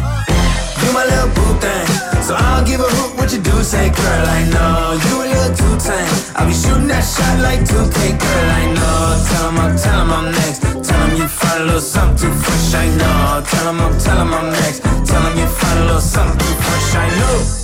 You 0.83 0.93
my 0.93 1.05
little 1.05 1.31
boo 1.37 1.61
thing. 1.61 1.87
So 2.23 2.35
I 2.35 2.57
don't 2.57 2.67
give 2.67 2.81
a 2.81 2.85
hoot 2.85 3.19
what 3.19 3.33
you 3.33 3.41
do, 3.41 3.63
say 3.63 3.91
girl, 3.91 4.27
I 4.27 4.49
know. 4.51 4.99
You 5.07 5.15
a 5.23 5.27
little 5.31 5.55
too 5.55 5.75
tame. 5.79 6.09
I'll 6.37 6.47
be 6.47 6.55
shooting 6.55 6.89
that 6.89 7.03
shot 7.03 7.39
like 7.43 7.61
2K, 7.61 8.19
girl, 8.19 8.49
I 8.51 8.65
know. 8.75 9.25
Tell 9.29 9.49
him 9.51 9.59
I'm, 9.59 9.77
tell 9.77 10.01
him 10.03 10.11
I'm 10.11 10.33
next. 10.33 10.63
Tell 10.63 11.01
him 11.07 11.17
you 11.19 11.29
find 11.53 11.65
a 11.65 11.67
little 11.67 11.81
something 11.81 12.17
too 12.17 12.35
fresh, 12.35 12.75
I 12.75 12.89
know. 12.97 13.43
Tell 13.45 13.71
him 13.71 13.81
I'm, 13.81 13.99
tell 13.99 14.17
him 14.17 14.33
I'm 14.33 14.53
next. 14.53 14.83
Tell 14.83 15.23
him 15.23 15.39
you 15.39 15.47
find 15.47 15.79
a 15.81 15.85
little 15.85 16.01
something 16.01 16.39
too 16.39 16.55
fresh, 16.63 16.95
I 16.95 17.09
know. 17.19 17.62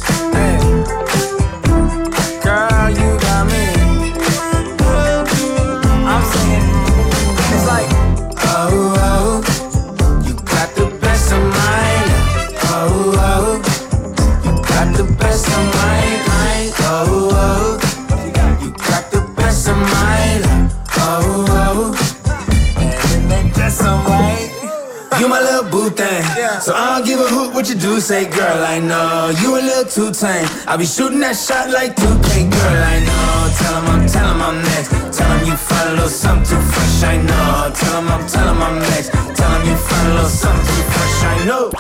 So 26.69 26.75
I 26.75 26.99
don't 26.99 27.07
give 27.07 27.19
a 27.19 27.25
hoot 27.25 27.55
what 27.55 27.67
you 27.71 27.77
do, 27.77 27.99
say 27.99 28.29
girl, 28.29 28.61
I 28.63 28.79
know. 28.79 29.33
You 29.41 29.57
a 29.57 29.63
little 29.65 29.89
too 29.89 30.13
tame. 30.13 30.45
I'll 30.69 30.77
be 30.77 30.85
shooting 30.85 31.19
that 31.21 31.33
shot 31.33 31.71
like 31.71 31.97
2K, 31.97 32.45
girl, 32.45 32.81
I 32.93 33.01
know. 33.09 33.49
Tell 33.57 33.81
him 33.81 33.89
I'm, 33.89 34.05
tell 34.07 34.29
him 34.29 34.43
I'm 34.43 34.61
next. 34.61 34.93
Tell 35.17 35.31
him 35.33 35.49
you 35.49 35.57
find 35.57 35.89
a 35.89 35.93
little 35.93 36.13
something 36.13 36.45
too 36.45 36.61
fresh, 36.61 37.09
I 37.09 37.17
know. 37.25 37.73
Tell 37.73 37.97
him 37.97 38.09
I'm, 38.13 38.27
tell 38.29 38.53
him 38.53 38.61
I'm 38.61 38.79
next. 38.85 39.09
Tell 39.33 39.49
him 39.49 39.65
you 39.65 39.77
find 39.81 40.09
a 40.09 40.13
little 40.13 40.29
something 40.29 40.67
too 40.69 40.85
fresh, 40.93 41.19
I 41.25 41.45
know. 41.49 41.73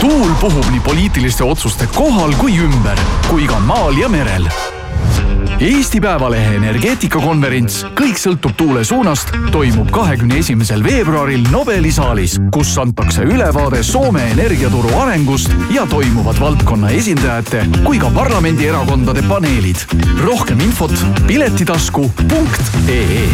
tuul 0.00 0.32
puhub 0.40 0.68
nii 0.70 0.80
poliitiliste 0.80 1.44
otsuste 1.44 1.88
kohal 1.96 2.36
kui 2.36 2.60
ümber, 2.60 3.00
kui 3.30 3.48
ka 3.48 3.58
maal 3.58 3.96
ja 3.98 4.08
merel. 4.08 4.52
Eesti 5.58 5.98
Päevalehe 5.98 6.52
energeetikakonverents 6.54 7.80
Kõik 7.98 8.18
sõltub 8.20 8.52
tuule 8.58 8.84
suunast 8.86 9.32
toimub 9.50 9.88
kahekümne 9.90 10.36
esimesel 10.38 10.84
veebruaril 10.86 11.48
Nobeli 11.50 11.90
saalis, 11.92 12.36
kus 12.54 12.76
antakse 12.78 13.24
ülevaade 13.26 13.82
Soome 13.82 14.22
energiaturu 14.36 14.92
arengust 15.00 15.50
ja 15.74 15.82
toimuvad 15.90 16.38
valdkonna 16.40 16.92
esindajate 16.94 17.64
kui 17.82 17.98
ka 17.98 18.10
parlamendierakondade 18.14 19.22
paneelid. 19.26 19.82
rohkem 20.22 20.60
infot 20.60 20.94
piletitasku.ee 21.26 23.28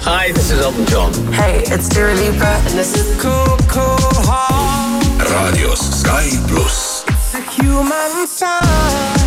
Hi, 0.00 0.32
this 0.32 0.50
is 0.50 0.60
Elton 0.60 0.86
John. 0.90 1.12
Hey, 1.32 1.62
it's 1.62 1.88
Dua 1.88 2.14
Lipa, 2.14 2.60
and 2.66 2.76
this 2.76 2.94
is 2.94 3.16
Cool 3.22 3.56
Cool 3.68 4.24
Heart. 4.26 5.04
raadios 5.30 6.00
Sky 6.00 6.36
pluss. 6.48 7.04
It's 7.08 7.34
a 7.34 7.40
human 7.62 8.26
sign 8.26 9.19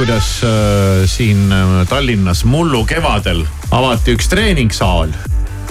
kuidas 0.00 0.40
äh, 0.44 0.50
siin 1.06 1.52
äh, 1.52 1.86
Tallinnas 1.88 2.44
mullu 2.48 2.86
kevadel 2.88 3.42
avati 3.70 4.14
üks 4.16 4.30
treeningsaal, 4.32 5.10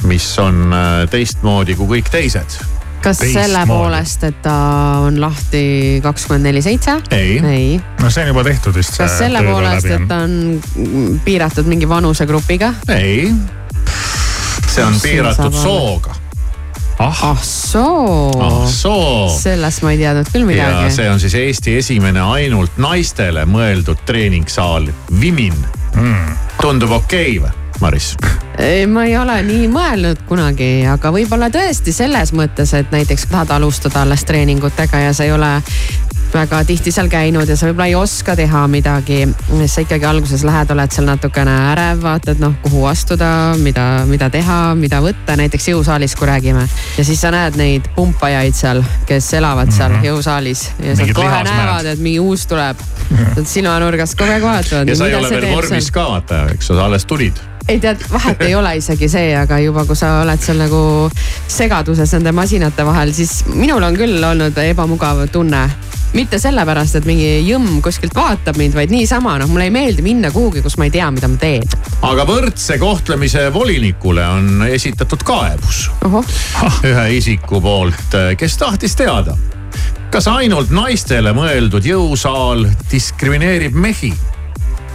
mis 0.06 0.28
on 0.38 0.68
äh, 0.70 1.08
teistmoodi 1.10 1.74
kui 1.80 1.96
kõik 1.96 2.12
teised. 2.14 2.60
kas 3.02 3.24
selle 3.24 3.64
poolest, 3.66 4.28
et 4.30 4.38
ta 4.46 4.54
on 5.08 5.18
lahti 5.18 5.64
kakskümmend 6.06 6.46
neli 6.46 6.62
seitse? 6.62 7.00
ei, 7.10 7.40
ei.. 7.42 7.82
no 8.04 8.14
see 8.14 8.28
on 8.28 8.30
juba 8.36 8.46
tehtud 8.46 8.78
vist. 8.78 9.00
kas 9.02 9.18
selle 9.18 9.42
poolest, 9.50 9.90
et 9.98 10.06
ta 10.12 10.22
on 10.28 11.18
piiratud 11.26 11.74
mingi 11.74 11.90
vanusegrupiga? 11.90 12.76
ei, 13.00 13.32
see 14.68 14.86
on 14.86 15.02
piiratud 15.02 15.58
sooga. 15.58 16.19
Ah 17.00 17.38
soo 17.42 18.32
ah 18.44 18.68
soo. 18.68 19.30
sellest 19.32 19.84
ma 19.86 19.94
ei 19.94 20.02
teadnud 20.02 20.32
küll 20.34 20.44
ja 20.44 20.50
midagi. 20.50 20.92
see 20.96 21.10
on 21.10 21.20
siis 21.20 21.36
Eesti 21.36 21.78
esimene 21.80 22.22
ainult 22.36 22.78
naistele 22.78 23.46
mõeldud 23.48 24.04
treeningsaal, 24.06 24.90
Vimin 25.22 25.56
mm.. 25.96 26.36
tundub 26.62 26.92
okei 27.00 27.38
okay, 27.38 27.46
või, 27.46 27.80
Maris? 27.80 28.12
ei, 28.60 28.84
ma 28.88 29.06
ei 29.08 29.16
ole 29.18 29.40
nii 29.48 29.70
mõelnud 29.72 30.26
kunagi, 30.28 30.70
aga 30.92 31.14
võib-olla 31.16 31.48
tõesti 31.54 31.96
selles 31.96 32.34
mõttes, 32.36 32.76
et 32.76 32.92
näiteks 32.92 33.30
tahad 33.32 33.56
alustada 33.56 34.04
alles 34.04 34.28
treeningutega 34.28 35.06
ja 35.08 35.16
sa 35.16 35.28
ei 35.28 35.32
ole 35.32 35.56
väga 36.34 36.62
tihti 36.68 36.92
seal 36.94 37.10
käinud 37.10 37.50
ja 37.50 37.56
sa 37.58 37.68
võib-olla 37.70 37.88
ei 37.90 37.96
oska 37.98 38.36
teha 38.36 38.68
midagi. 38.68 39.28
sa 39.66 39.82
ikkagi 39.82 40.06
alguses 40.06 40.44
lähed, 40.46 40.72
oled 40.72 40.94
seal 40.94 41.08
natukene 41.10 41.56
ärev, 41.72 42.02
vaatad 42.04 42.40
noh, 42.42 42.54
kuhu 42.64 42.86
astuda, 42.90 43.56
mida, 43.62 44.06
mida 44.10 44.30
teha, 44.30 44.76
mida 44.76 45.02
võtta, 45.02 45.38
näiteks 45.40 45.70
jõusaalis, 45.72 46.16
kui 46.16 46.28
räägime. 46.28 46.68
ja 46.98 47.06
siis 47.06 47.22
sa 47.22 47.32
näed 47.34 47.58
neid 47.58 47.90
pumpajaid 47.96 48.56
seal, 48.56 48.84
kes 49.10 49.34
elavad 49.34 49.72
seal 49.72 49.90
mm 49.92 50.02
-hmm. 50.02 50.06
jõusaalis 50.12 50.70
ja 50.84 50.96
sa 50.96 51.08
kohe 51.14 51.44
näevad, 51.44 51.86
et 51.86 52.00
mingi 52.00 52.20
uus 52.20 52.48
tuleb. 52.48 52.78
silmanurgast 53.44 54.18
kogu 54.18 54.32
aeg 54.32 54.44
vaatavad. 54.44 54.88
ja 54.88 54.96
sa 54.96 55.08
ei 55.08 55.16
ole 55.16 55.30
veel 55.30 55.56
vormis 55.56 55.92
ka 55.92 56.10
vaata, 56.10 56.48
eks 56.54 56.68
sa 56.68 56.86
alles 56.86 57.06
tulid. 57.06 57.34
ei 57.68 57.80
tead, 57.80 57.98
vahet 58.12 58.42
ei 58.42 58.56
ole 58.56 58.76
isegi 58.78 59.10
see, 59.10 59.36
aga 59.38 59.60
juba 59.60 59.86
kui 59.86 59.96
sa 59.96 60.22
oled 60.22 60.42
seal 60.42 60.58
nagu 60.58 61.12
segaduses 61.48 62.14
nende 62.14 62.32
masinate 62.32 62.86
vahel, 62.86 63.14
siis 63.14 63.46
minul 63.54 63.84
on 63.84 63.98
küll 63.98 64.24
olnud 64.24 64.58
ebamugav 64.58 65.28
tunne. 65.32 65.70
Mitte 66.14 66.40
sellepärast, 66.42 67.00
et 67.00 67.08
mingi 67.08 67.28
jõmm 67.48 67.82
kuskilt 67.86 68.16
vaatab 68.18 68.58
mind, 68.60 68.74
vaid 68.78 68.94
niisama 68.94 69.38
noh, 69.42 69.50
mulle 69.52 69.68
ei 69.70 69.74
meeldi 69.74 70.06
minna 70.06 70.32
kuhugi, 70.34 70.64
kus 70.66 70.78
ma 70.80 70.88
ei 70.88 70.94
tea, 70.94 71.10
mida 71.14 71.30
ma 71.30 71.38
teen. 71.42 71.66
aga 72.06 72.26
võrdse 72.30 72.80
kohtlemise 72.82 73.46
volinikule 73.54 74.26
on 74.26 74.66
esitatud 74.70 75.24
kaebus 75.28 75.86
ühe 76.90 77.06
isiku 77.18 77.62
poolt, 77.62 78.18
kes 78.38 78.58
tahtis 78.58 78.98
teada, 79.00 79.38
kas 80.14 80.28
ainult 80.32 80.74
naistele 80.74 81.34
mõeldud 81.38 81.86
jõusaal 81.86 82.66
diskrimineerib 82.92 83.78
mehi 83.78 84.14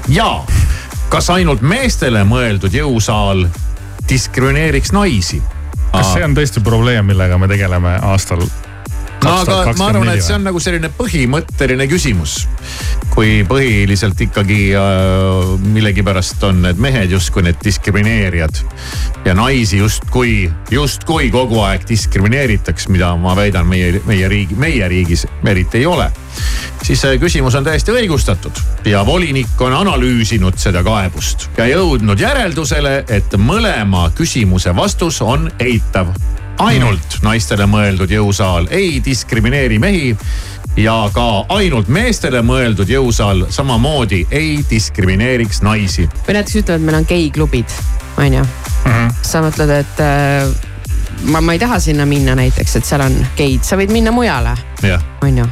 ja 0.08 0.42
kas 1.12 1.30
ainult 1.30 1.62
meestele 1.62 2.24
mõeldud 2.26 2.74
jõusaal 2.74 3.46
diskrimineeriks 4.08 4.92
naisi. 4.92 5.42
kas 5.92 6.12
see 6.12 6.24
on 6.26 6.34
tõesti 6.34 6.60
probleem, 6.64 7.06
millega 7.06 7.38
me 7.38 7.48
tegeleme 7.48 7.98
aastal 8.02 8.42
no 9.24 9.34
aga 9.42 9.74
ma 9.78 9.88
arvan, 9.90 10.10
et 10.14 10.24
see 10.24 10.36
on 10.36 10.44
nagu 10.46 10.60
selline 10.62 10.90
põhimõtteline 10.98 11.86
küsimus. 11.90 12.44
kui 13.14 13.44
põhiliselt 13.46 14.18
ikkagi 14.24 14.72
äh, 14.74 15.52
millegipärast 15.62 16.42
on 16.48 16.64
need 16.64 16.80
mehed 16.82 17.12
justkui 17.14 17.44
need 17.46 17.60
diskrimineerijad 17.62 18.58
ja 19.24 19.36
naisi 19.38 19.78
justkui, 19.78 20.48
justkui 20.70 21.28
kogu 21.30 21.60
aeg 21.62 21.86
diskrimineeritakse, 21.88 22.90
mida 22.90 23.12
ma 23.16 23.36
väidan, 23.38 23.68
meie, 23.70 24.00
meie 24.08 24.28
riigi, 24.28 24.58
meie 24.58 24.88
riigis 24.90 25.28
eriti 25.46 25.84
ei 25.84 25.86
ole. 25.86 26.10
siis 26.82 27.00
see 27.00 27.18
küsimus 27.22 27.54
on 27.54 27.64
täiesti 27.64 27.94
õigustatud 27.94 28.58
ja 28.90 29.04
volinik 29.06 29.60
on 29.62 29.76
analüüsinud 29.78 30.58
seda 30.58 30.82
kaebust 30.82 31.48
ja 31.56 31.68
jõudnud 31.70 32.20
järeldusele, 32.20 33.04
et 33.08 33.38
mõlema 33.38 34.08
küsimuse 34.18 34.74
vastus 34.76 35.22
on 35.22 35.46
eitav 35.62 36.10
ainult 36.58 37.18
naistele 37.22 37.66
mõeldud 37.66 38.10
jõusaal 38.10 38.68
ei 38.70 39.00
diskrimineeri 39.04 39.78
mehi 39.82 40.12
ja 40.76 40.94
ka 41.14 41.46
ainult 41.54 41.88
meestele 41.88 42.42
mõeldud 42.42 42.90
jõusaal 42.90 43.46
samamoodi 43.54 44.24
ei 44.30 44.58
diskrimineeriks 44.70 45.62
naisi. 45.62 46.08
või 46.26 46.38
näiteks 46.38 46.62
ütlevad, 46.62 46.86
meil 46.86 47.00
on 47.00 47.08
geiklubid, 47.08 47.74
on 48.18 48.38
ju. 48.40 48.46
sa 49.22 49.42
mõtled, 49.44 49.70
et 49.80 50.02
äh, 50.02 50.50
ma, 51.30 51.40
ma 51.40 51.54
ei 51.54 51.62
taha 51.62 51.80
sinna 51.80 52.06
minna 52.06 52.34
näiteks, 52.38 52.76
et 52.76 52.84
seal 52.88 53.06
on 53.06 53.16
geid, 53.36 53.62
sa 53.66 53.78
võid 53.80 53.94
minna 53.94 54.14
mujale, 54.14 54.56
on 55.22 55.38
ju. 55.38 55.48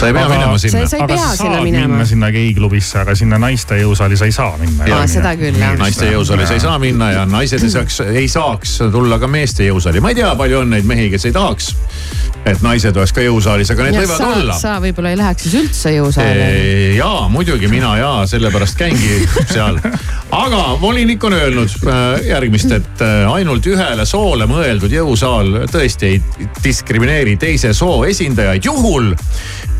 Sa 0.00 0.08
ei 0.08 0.14
pea 0.16 0.24
Aga- 0.24 0.34
minema 0.34 0.58
sinna. 0.58 0.80
Sa- 0.80 0.88
sa 0.94 0.96
ei 0.96 1.02
aga 1.04 1.14
pea 1.14 1.26
sa 1.28 1.36
sinna 1.42 1.60
minema. 1.64 1.88
minna 1.92 2.04
sinna 2.08 2.30
geiklubisse, 2.32 2.98
aga 3.02 3.14
sinna 3.18 3.38
naiste 3.42 3.76
jõusaali 3.82 4.16
sa 4.16 4.24
ei 4.30 4.32
saa 4.32 4.56
minna. 4.60 4.88
Aa, 4.96 5.06
seda 5.10 5.34
küll, 5.36 5.58
jah. 5.60 5.76
naiste 5.78 6.08
jõusaali 6.10 6.46
sa 6.48 6.56
ei 6.56 6.60
saa 6.64 6.78
minna 6.82 7.10
ja 7.12 7.26
naised 7.28 7.62
ei 7.66 7.70
saaks, 7.74 8.00
ei 8.08 8.28
saaks 8.28 8.78
tulla 8.92 9.18
ka 9.20 9.28
meeste 9.28 9.66
jõusaali. 9.68 10.00
ma 10.00 10.08
ei 10.14 10.18
tea, 10.22 10.32
palju 10.36 10.62
on 10.64 10.70
neid 10.76 10.88
mehi, 10.88 11.10
kes 11.12 11.24
ei 11.28 11.32
tahaks, 11.36 11.74
et 12.48 12.62
naised 12.64 12.96
oleks 12.96 13.12
ka 13.12 13.20
jõusaalis, 13.20 13.70
aga 13.74 13.82
need 13.88 13.94
Ja 13.98 14.00
võivad 14.06 14.16
sa, 14.22 14.28
olla. 14.38 14.54
sa 14.56 14.74
võib-olla 14.80 15.10
ei 15.12 15.18
läheks 15.20 15.42
siis 15.44 15.54
üldse 15.60 15.92
jõusaali. 15.98 16.96
ja 16.96 17.10
muidugi 17.28 17.68
mina 17.68 17.92
ja 17.98 18.12
sellepärast 18.26 18.78
käingi 18.80 19.28
seal. 19.52 19.76
aga 20.32 20.62
volinik 20.80 21.24
on 21.24 21.32
öelnud 21.36 21.68
äh, 21.84 22.26
järgmist, 22.30 22.72
et 22.72 23.02
äh, 23.04 23.28
ainult 23.32 23.66
ühele 23.66 24.06
soole 24.08 24.46
mõeldud 24.48 24.92
jõusaal 24.96 25.66
tõesti 25.70 26.04
ei 26.14 26.22
diskrimineeri 26.64 27.36
teise 27.36 27.74
soo 27.76 28.04
esindajaid 28.08 28.64
juhul, 28.64 29.12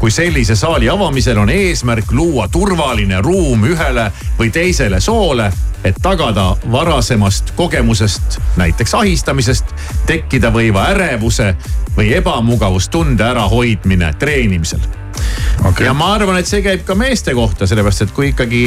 kui 0.00 0.10
sellise 0.10 0.56
saali 0.56 0.88
avamisel 0.88 1.38
on 1.38 1.50
eesmärk 1.50 2.12
luua 2.12 2.48
turvaline 2.48 3.20
ruum 3.20 3.64
ühele 3.68 4.06
või 4.38 4.48
teisele 4.50 5.00
soole, 5.00 5.50
et 5.84 5.96
tagada 6.02 6.54
varasemast 6.72 7.52
kogemusest, 7.56 8.40
näiteks 8.56 8.94
ahistamisest 8.94 9.74
tekkida 10.08 10.48
võiva 10.52 10.86
ärevuse 10.94 11.52
või 11.96 12.14
ebamugavustunde 12.16 13.24
ärahoidmine 13.28 14.14
treenimisel 14.18 14.80
okay.. 15.64 15.86
ja 15.86 15.94
ma 15.96 16.12
arvan, 16.14 16.40
et 16.40 16.48
see 16.48 16.62
käib 16.64 16.84
ka 16.86 16.96
meeste 16.98 17.34
kohta, 17.36 17.68
sellepärast 17.70 18.06
et 18.06 18.14
kui 18.16 18.30
ikkagi 18.32 18.62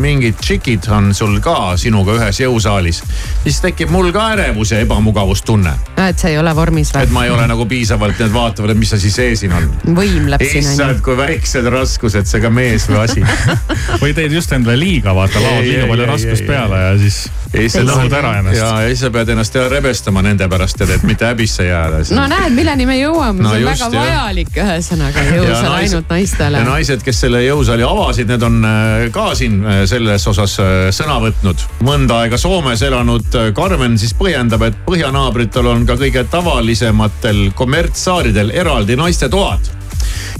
mingid 0.00 0.38
tšikid 0.40 0.88
on 0.96 1.12
sul 1.16 1.38
ka 1.44 1.74
sinuga 1.80 2.16
ühes 2.18 2.40
jõusaalis, 2.42 3.02
siis 3.44 3.60
tekib 3.64 3.92
mul 3.94 4.10
ka 4.14 4.30
ärevus 4.36 4.74
ja 4.74 4.80
ebamugavustunne. 4.84 5.74
et 6.06 6.18
see 6.18 6.34
ei 6.34 6.40
ole 6.40 6.54
vormis 6.56 6.92
et 6.94 7.08
või? 7.08 7.16
ma 7.18 7.24
ei 7.28 7.34
ole 7.34 7.46
nagu 7.50 7.66
piisavalt, 7.70 8.18
need 8.22 8.34
vaatavad, 8.34 8.74
et 8.74 8.82
mis 8.82 8.94
asi 8.96 9.12
see 9.12 9.36
siin 9.38 9.56
on. 9.56 9.70
võimleb 9.86 10.42
siin 10.44 10.62
on 10.64 10.70
ju. 10.70 10.76
issand, 10.76 11.02
kui 11.06 11.18
väiksed 11.18 11.70
raskused, 11.72 12.30
see 12.30 12.42
ka 12.42 12.52
mees 12.52 12.88
või 12.90 13.02
asi. 13.04 13.24
või 14.02 14.14
teed 14.16 14.34
just 14.36 14.52
endale 14.56 14.78
liiga, 14.80 15.14
vaata, 15.16 15.42
laod 15.42 15.64
liiga 15.66 15.88
palju 15.90 16.10
raskust 16.12 16.44
ei, 16.44 16.48
peale 16.50 16.82
ja 16.82 16.94
siis 17.00 17.24
lõhud 17.56 18.12
ära 18.12 18.32
ennast. 18.40 18.58
ja 18.58 18.70
siis 18.88 19.00
sa 19.00 19.10
pead 19.10 19.28
ennast 19.34 19.54
jälle 19.54 19.68
rebestama 19.68 20.22
nende 20.22 20.48
pärast, 20.48 20.80
et 20.80 21.02
mitte 21.02 21.26
häbisse 21.26 21.66
jääda. 21.66 22.02
no 22.16 22.26
näed, 22.30 22.54
milleni 22.56 22.86
me 22.86 22.98
jõuame 22.98 23.42
No 23.42 23.52
see 23.52 23.62
on 23.62 23.70
väga 23.70 23.84
jah. 23.84 23.96
vajalik 23.96 24.60
ühesõnaga 24.62 25.24
jõusaal 25.28 25.76
ainult 25.80 26.05
naistele 26.08 26.58
ja. 26.58 26.64
naised, 26.66 27.02
kes 27.04 27.20
selle 27.24 27.42
jõusaali 27.44 27.84
avasid, 27.86 28.30
need 28.30 28.44
on 28.46 28.60
äh, 28.66 29.06
ka 29.14 29.30
siin 29.38 29.58
äh, 29.64 29.82
selles 29.90 30.26
osas 30.30 30.56
äh, 30.62 30.72
sõna 30.94 31.18
võtnud. 31.22 31.66
mõnda 31.86 32.22
aega 32.22 32.38
Soomes 32.38 32.82
elanud 32.86 33.38
Karmen 33.54 33.98
siis 33.98 34.14
põhjendab, 34.18 34.62
et 34.68 34.78
põhjanaabritel 34.86 35.66
on 35.72 35.86
ka 35.88 35.98
kõige 36.00 36.24
tavalisematel 36.30 37.50
kommertssaaridel 37.58 38.54
eraldi 38.54 38.96
naistetoad. 38.96 39.70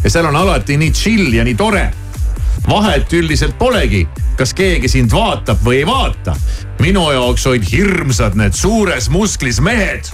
ja 0.05 0.11
seal 0.11 0.31
on 0.31 0.37
alati 0.37 0.77
nii 0.77 0.93
chill 0.93 1.35
ja 1.35 1.45
nii 1.45 1.57
tore 1.59 1.87
vahet 2.69 3.13
üldiselt 3.13 3.59
polegi, 3.59 4.07
kas 4.39 4.55
keegi 4.57 4.89
sind 4.91 5.13
vaatab 5.13 5.61
või 5.65 5.83
ei 5.83 5.87
vaata. 5.87 6.37
minu 6.81 7.07
jaoks 7.13 7.47
olid 7.47 7.65
hirmsad 7.73 8.35
need 8.37 8.55
suures 8.55 9.09
musklis 9.11 9.61
mehed. 9.61 10.11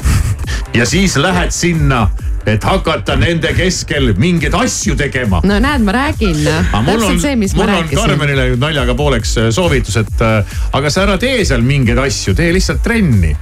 ja 0.78 0.86
siis 0.86 1.16
lähed 1.16 1.50
sinna 1.50 2.08
et 2.46 2.64
hakata 2.64 3.16
nende 3.18 3.50
keskel 3.56 4.12
mingeid 4.18 4.54
asju 4.54 4.96
tegema. 4.98 5.40
no 5.44 5.58
näed, 5.62 5.82
ma 5.86 5.96
räägin. 5.96 6.44
täpselt 6.44 7.20
see, 7.22 7.36
mis 7.36 7.56
ma 7.56 7.66
rääkisin. 7.66 7.96
mul 7.96 8.04
on 8.04 8.14
Karmenile 8.14 8.46
naljaga 8.60 8.94
pooleks 8.98 9.36
äh, 9.40 9.50
soovitus, 9.54 9.98
et 10.02 10.22
äh, 10.22 10.56
aga 10.72 10.90
sa 10.90 11.06
ära 11.06 11.18
tee 11.18 11.44
seal 11.44 11.64
mingeid 11.66 11.98
asju, 12.06 12.34
tee 12.38 12.52
lihtsalt 12.56 12.82
trenni 12.86 13.34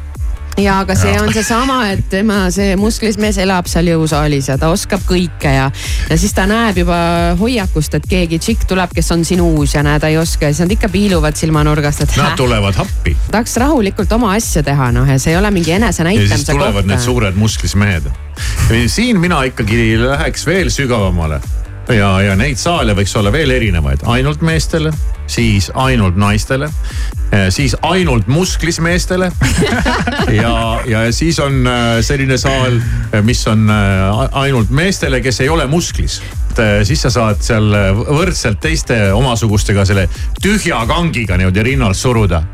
ja 0.61 0.79
aga 0.83 0.95
see 0.99 1.15
on 1.21 1.33
seesama, 1.35 1.79
et 1.95 2.05
tema, 2.11 2.45
see 2.55 2.75
musklis 2.79 3.19
mees 3.21 3.39
elab 3.43 3.67
seal 3.71 3.89
jõusaalis 3.91 4.49
ja 4.53 4.57
ta 4.61 4.71
oskab 4.73 5.03
kõike 5.09 5.51
ja, 5.51 5.67
ja 6.11 6.19
siis 6.21 6.35
ta 6.37 6.47
näeb 6.51 6.79
juba 6.85 6.99
hoiakust, 7.41 7.97
et 7.99 8.07
keegi 8.11 8.39
tšikk 8.43 8.69
tuleb, 8.71 8.95
kes 8.95 9.11
on 9.15 9.25
siin 9.27 9.43
uus 9.45 9.75
ja 9.75 9.83
näe, 9.87 10.01
ta 10.03 10.11
ei 10.13 10.19
oska 10.21 10.49
ja 10.49 10.55
siis 10.55 10.65
nad 10.67 10.77
ikka 10.77 10.91
piiluvad 10.93 11.39
silmanurgast, 11.39 12.05
et. 12.07 12.15
Nad 12.21 12.39
tulevad 12.39 12.79
appi. 12.85 13.17
tahaks 13.31 13.57
rahulikult 13.63 14.13
oma 14.15 14.35
asja 14.39 14.63
teha, 14.67 14.93
noh 14.95 15.11
ja 15.11 15.19
see 15.19 15.35
ei 15.35 15.41
ole 15.41 15.51
mingi 15.55 15.75
enesenäitamise 15.75 16.31
koht. 16.31 16.39
ja 16.39 16.45
siis 16.45 16.53
tulevad 16.53 16.81
kohta. 16.83 16.93
need 16.93 17.05
suured 17.09 17.41
musklis 17.41 17.75
mehed. 17.75 18.09
siin 18.87 19.21
mina 19.21 19.43
ikkagi 19.51 19.95
läheks 19.99 20.47
veel 20.47 20.71
sügavamale 20.71 21.41
ja, 21.93 22.11
ja 22.23 22.39
neid 22.39 22.61
saale 22.61 22.95
võiks 22.97 23.13
olla 23.19 23.33
veel 23.33 23.51
erinevaid, 23.55 24.07
ainult 24.09 24.45
meestele, 24.45 24.93
siis 25.27 25.71
ainult 25.75 26.17
naistele, 26.17 26.69
eh, 27.33 27.49
siis 27.51 27.77
ainult 27.83 28.27
musklis 28.27 28.81
meestele. 28.81 29.31
ja, 30.43 30.81
ja 30.87 31.05
siis 31.13 31.39
on 31.43 31.67
eh, 31.67 32.03
selline 32.05 32.39
saal, 32.41 32.79
eh, 33.13 33.23
mis 33.23 33.47
on 33.51 33.71
ainult 34.33 34.71
meestele, 34.71 35.21
kes 35.25 35.41
ei 35.41 35.49
ole 35.49 35.67
musklis. 35.67 36.23
siis 36.87 37.01
sa 37.03 37.11
saad 37.11 37.41
seal 37.43 37.73
võrdselt 38.07 38.61
teiste 38.63 38.95
omasugustega 39.11 39.83
selle 39.85 40.05
tühja 40.39 40.85
kangiga 40.87 41.35
niimoodi 41.35 41.65
rinnalt 41.67 41.99
suruda 41.99 42.45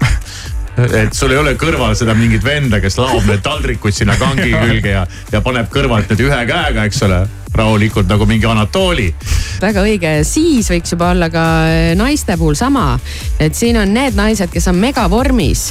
et 0.80 1.12
sul 1.12 1.34
ei 1.34 1.36
ole 1.36 1.52
kõrval 1.60 1.92
seda 1.98 2.14
mingit 2.16 2.40
venda, 2.44 2.80
kes 2.80 2.96
laob 2.96 3.28
need 3.28 3.42
taldrikud 3.44 3.92
sinna 3.92 4.16
kangi 4.16 4.54
külge 4.54 4.94
ja, 4.94 5.04
ja 5.32 5.42
paneb 5.44 5.68
kõrvalt 5.68 6.08
need 6.08 6.24
ühe 6.24 6.40
käega, 6.48 6.86
eks 6.88 7.02
ole 7.04 7.20
rahulikult 7.60 8.08
nagu 8.10 8.26
mingi 8.28 8.48
Anatoli. 8.48 9.10
väga 9.60 9.82
õige, 9.84 10.12
siis 10.24 10.70
võiks 10.72 10.94
juba 10.94 11.10
olla 11.12 11.28
ka 11.32 11.44
eh, 11.68 11.92
naiste 11.98 12.36
puhul 12.40 12.56
sama. 12.56 12.98
et 13.40 13.56
siin 13.56 13.76
on 13.80 13.92
need 13.94 14.16
naised, 14.16 14.48
kes 14.52 14.68
on 14.70 14.78
megavormis, 14.80 15.66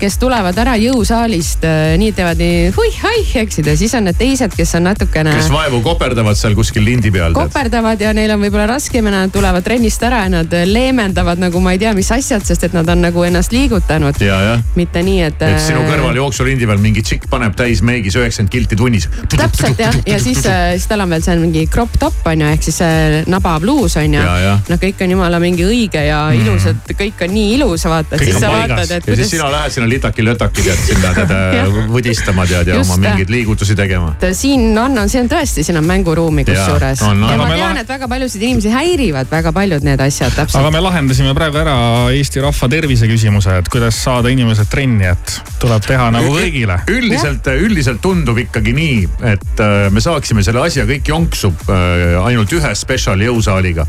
kes 0.00 0.18
tulevad 0.22 0.58
ära 0.62 0.76
jõusaalist, 0.78 1.64
eh, 1.66 1.94
nii 1.98 2.12
teevad 2.16 2.42
nii 2.42 2.70
hui-haih, 2.76 3.34
eksid 3.42 3.66
ja 3.66 3.76
siis 3.78 3.94
on 3.98 4.06
need 4.08 4.18
teised, 4.20 4.54
kes 4.56 4.76
on 4.78 4.86
natukene. 4.90 5.34
kes 5.40 5.50
vaevu 5.52 5.82
koperdavad 5.82 6.38
seal 6.38 6.54
kuskil 6.58 6.86
lindi 6.86 7.10
peal. 7.14 7.34
koperdavad 7.36 8.00
ja 8.00 8.12
neil 8.16 8.34
on 8.36 8.42
võib-olla 8.44 8.68
raskem 8.74 9.10
ja 9.10 9.14
nad 9.16 9.34
tulevad 9.34 9.66
trennist 9.66 10.02
ära 10.06 10.24
ja 10.26 10.32
nad 10.38 10.54
leemendavad 10.66 11.42
nagu 11.42 11.60
ma 11.64 11.74
ei 11.74 11.82
tea, 11.82 11.94
mis 11.98 12.10
asjad, 12.14 12.46
sest 12.46 12.68
et 12.68 12.76
nad 12.76 12.88
on 12.88 13.02
nagu 13.02 13.26
ennast 13.26 13.52
liigutanud. 13.52 14.22
mitte 14.76 15.02
nii, 15.02 15.20
et. 15.26 15.42
et 15.42 15.60
sinu 15.66 15.82
eh, 15.82 15.90
kõrval 15.90 16.22
jooksulindi 16.22 16.70
peal 16.70 16.82
mingi 16.82 17.02
tšikk 17.02 17.28
paneb 17.32 17.58
täis 17.58 17.82
meigis 17.82 18.16
üheksakümmend 18.18 18.54
kilti 18.54 18.78
tunnis. 18.78 19.08
täpselt 19.34 19.78
jah, 19.82 19.98
ja 20.06 20.22
siis, 20.22 20.42
siis 20.46 20.86
tal 20.90 21.02
on 21.02 21.10
veel 21.10 21.22
see 21.24 21.31
on 21.34 21.42
mingi 21.46 21.66
crop 21.72 21.96
top 22.00 22.26
on 22.30 22.44
ju, 22.44 22.50
ehk 22.54 22.66
siis 22.68 22.80
nabapluus 23.30 23.96
on 24.00 24.16
ju. 24.18 24.22
noh, 24.68 24.80
kõik 24.82 25.02
on 25.04 25.14
jumala 25.16 25.40
mingi 25.42 25.66
õige 25.66 26.04
ja 26.06 26.24
mm. 26.30 26.42
ilus, 26.42 26.68
et 26.72 26.94
kõik 26.98 27.24
on 27.26 27.34
nii 27.34 27.54
ilus, 27.56 27.86
vaata, 27.90 28.16
et 28.16 28.26
siis 28.28 28.40
sa 28.40 28.52
vaatad, 28.52 28.84
et. 28.84 28.94
ja 28.98 29.00
kuidas... 29.06 29.22
siis 29.22 29.34
sina 29.36 29.50
lähed 29.52 29.76
sinna 29.76 29.88
litaki-lötaki 29.90 30.66
tead 30.66 30.84
sinna 30.86 31.12
tead 31.16 31.34
võdistama 31.96 32.46
tead 32.50 32.72
ja 32.72 32.78
Just, 32.80 32.90
oma 32.90 33.00
mingeid 33.06 33.32
liigutusi 33.32 33.76
tegema. 33.78 34.14
siin 34.32 34.70
on, 34.78 34.96
on, 34.98 35.10
siin 35.12 35.24
on 35.26 35.32
tõesti, 35.32 35.64
siin 35.66 35.80
on 35.80 35.86
mänguruumi 35.88 36.46
kusjuures. 36.48 37.02
ja 37.02 37.38
ma 37.40 37.50
tean, 37.54 37.82
et 37.82 37.88
väga 37.88 38.08
paljusid 38.10 38.42
inimesi 38.42 38.72
häirivad 38.72 39.30
väga 39.32 39.52
paljud 39.54 39.86
need 39.86 40.00
asjad 40.00 40.34
täpselt. 40.36 40.60
aga 40.60 40.72
me 40.74 40.82
lahendasime 40.84 41.34
praegu 41.36 41.60
ära 41.62 41.76
Eesti 42.12 42.42
rahva 42.44 42.68
tervise 42.72 43.08
küsimuse, 43.10 43.56
et 43.62 43.70
kuidas 43.72 43.98
saada 44.04 44.32
inimesed 44.32 44.68
trenni, 44.72 45.08
et 45.12 45.36
tuleb 45.62 45.84
teha 45.86 46.08
nagu 46.14 46.32
kõigile. 46.36 46.78
üldiselt, 46.92 47.48
üldiselt 47.52 48.02
tundub 48.04 48.38
ikkagi 48.42 48.74
nii, 48.76 48.98
et 49.32 49.62
äh, 49.62 49.86
me 49.92 50.02
saaksime 50.04 50.44
selle 50.46 50.64
asja 50.66 50.86
kõik 50.88 51.11
jonksub 51.12 51.68
äh, 51.68 52.16
ainult 52.24 52.52
ühe 52.56 52.72
spetsial 52.78 53.20
jõusaaliga. 53.20 53.86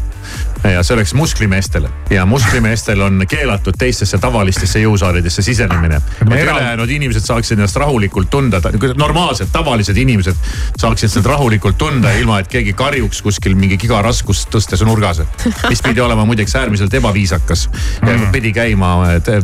Ja 0.71 0.83
see 0.83 0.93
oleks 0.95 1.13
musklimeestele 1.13 1.89
ja 2.09 2.25
musklimeestel 2.25 3.01
on 3.01 3.25
keelatud 3.29 3.75
teistesse 3.77 4.17
tavalistesse 4.17 4.79
jõusaalidesse 4.79 5.41
sisenemine. 5.41 5.95
et 5.95 6.43
ülejäänud 6.43 6.89
inimesed 6.89 7.21
saaksid 7.21 7.57
ennast 7.57 7.75
rahulikult 7.75 8.29
tunda, 8.29 8.61
normaalsed, 8.97 9.47
tavalised 9.51 9.97
inimesed 9.97 10.35
saaksid 10.77 11.09
seda 11.09 11.29
rahulikult 11.29 11.77
tunda, 11.77 12.11
ilma 12.11 12.39
et 12.39 12.47
keegi 12.47 12.73
karjuks 12.73 13.21
kuskil 13.21 13.55
mingi 13.55 13.77
gigaraskust 13.77 14.49
tõstes 14.55 14.85
nurgas. 14.85 15.21
mis 15.69 15.81
pidi 15.81 16.01
olema 16.01 16.25
muideks 16.25 16.55
äärmiselt 16.55 16.93
ebaviisakas 16.93 17.69
mm. 18.01 18.27
pidi 18.31 18.53
käima 18.53 18.95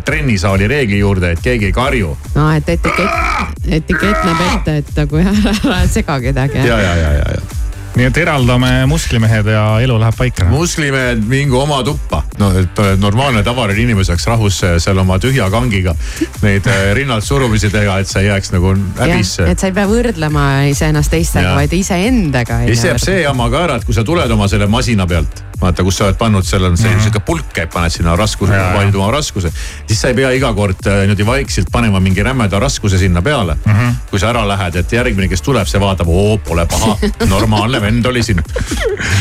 trennisaali 0.06 0.68
reegli 0.68 1.00
juurde, 1.00 1.32
et 1.32 1.40
keegi 1.44 1.66
ei 1.66 1.72
karju. 1.72 2.18
no 2.36 2.52
et 2.52 2.70
etikett, 2.70 3.64
etikett 3.68 4.24
näeb 4.24 4.46
ette, 4.54 4.78
et 4.78 4.94
nagu 4.96 5.24
ära 5.24 5.88
sega 5.88 6.20
kedagi. 6.20 6.58
ja, 6.58 6.80
ja, 6.80 6.96
ja, 6.96 7.12
ja, 7.14 7.34
ja 7.38 7.68
nii 7.98 8.06
et 8.10 8.18
eraldame 8.22 8.72
musklimehed 8.90 9.50
ja 9.54 9.64
elu 9.84 9.98
läheb 10.02 10.18
paika. 10.18 10.46
musklimehed, 10.52 11.24
mingu 11.30 11.60
oma 11.60 11.82
tuppa. 11.84 12.24
no, 12.40 12.52
et 12.60 12.82
normaalne 13.02 13.44
tavaline 13.44 13.82
inimene 13.82 14.08
saaks 14.08 14.28
rahus 14.30 14.62
seal 14.78 15.02
oma 15.02 15.20
tühja 15.20 15.50
kangiga 15.52 15.96
neid 16.44 16.68
äh, 16.70 16.90
rinnalt 17.00 17.26
surumisi 17.26 17.72
teha, 17.74 18.00
et 18.00 18.08
sa 18.10 18.24
ei 18.24 18.30
jääks 18.30 18.54
nagu 18.56 18.76
häbisse. 19.00 19.50
et 19.50 19.60
sa 19.60 19.72
ei 19.72 19.76
pea 19.76 19.88
võrdlema 19.90 20.48
iseennast 20.70 21.14
teistega, 21.14 21.56
vaid 21.58 21.74
iseendaga. 21.74 22.64
ja 22.66 22.74
siis 22.74 22.90
jääb 22.92 23.04
see 23.10 23.22
jama 23.24 23.50
ka 23.50 23.68
ära, 23.68 23.80
et 23.80 23.88
kui 23.90 23.98
sa 23.98 24.06
tuled 24.08 24.38
oma 24.38 24.48
selle 24.52 24.70
masina 24.70 25.08
pealt 25.10 25.49
vaata, 25.62 25.84
kus 25.84 25.98
sa 26.00 26.08
oled 26.08 26.18
pannud, 26.20 26.46
seal 26.48 26.64
on 26.64 26.78
see 26.78 26.90
mm 26.90 26.96
-hmm. 26.96 27.04
sihuke 27.04 27.20
pulk 27.26 27.54
käib, 27.54 27.72
paned 27.74 27.92
sinna 27.94 28.16
raskuse, 28.16 28.60
valid 28.74 28.96
oma 28.96 29.12
raskuse. 29.12 29.52
siis 29.88 30.02
sa 30.02 30.08
ei 30.08 30.14
pea 30.14 30.32
iga 30.32 30.54
kord 30.54 30.88
äh, 30.88 31.02
niimoodi 31.02 31.26
vaikselt 31.26 31.72
panema 31.72 32.00
mingi 32.00 32.24
rämeda 32.24 32.60
raskuse 32.60 32.98
sinna 32.98 33.22
peale 33.22 33.58
mm. 33.66 33.74
-hmm. 33.74 33.94
kui 34.10 34.20
sa 34.20 34.30
ära 34.30 34.48
lähed, 34.48 34.76
et 34.76 34.92
järgmine, 34.92 35.28
kes 35.28 35.42
tuleb, 35.42 35.68
see 35.68 35.82
vaatab, 35.82 36.08
oo 36.08 36.38
pole 36.38 36.66
paha, 36.66 36.98
normaalne 37.28 37.82
vend 37.82 38.06
oli 38.06 38.24
siin. 38.24 38.44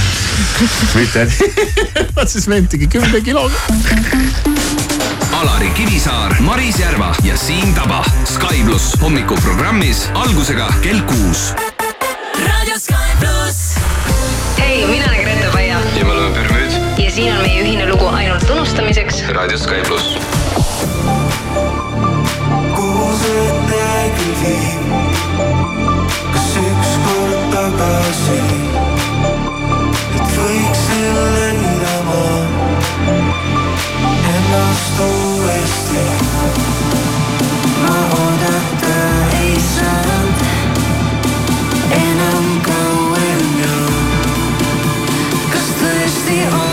mitte, 0.99 1.23
et 1.23 2.29
siis 2.35 2.49
vend 2.49 2.69
tegi 2.69 2.87
kümne 2.87 3.21
kiloga. 3.21 3.55
Alari 5.39 5.71
Kivisaar, 5.71 6.35
Maris 6.41 6.79
Järva 6.79 7.15
ja 7.23 7.37
Siim 7.37 7.75
Taba. 7.75 8.05
Sky 8.25 8.65
pluss 8.65 8.97
hommikuprogrammis 9.01 10.09
algusega 10.15 10.67
kell 10.83 11.01
kuus. 11.07 11.53
raadio 12.47 12.79
Sky 12.79 13.17
pluss. 13.21 13.75
hei, 14.59 14.87
mina 14.87 15.05
olen 15.05 15.18
siin 17.19 17.33
on 17.35 17.41
meie 17.43 17.63
ühine 17.63 17.87
lugu 17.91 18.07
ainult 18.07 18.51
unustamiseks. 18.51 19.25
raadio 19.35 19.59
Sky 19.59 19.83
pluss. 19.87 20.19
kuhu 22.77 23.07
see 23.23 23.47
tee 23.71 24.05
küll 24.19 24.37
viib? 24.43 24.93
kas 26.35 26.53
ükskord 26.61 27.43
tagasi? 27.55 28.39
et 30.21 30.37
võiksin 30.37 31.19
lendama 31.35 32.23
ennast 34.37 35.03
uuesti. 35.09 36.07
ma 37.83 37.99
oodata 38.21 38.97
ei 39.43 39.59
saanud 39.75 40.49
enam 42.01 42.49
kauem 42.71 43.47
ju. 43.65 43.77
kas 45.51 45.71
tõesti 45.83 46.43
ongi 46.55 46.68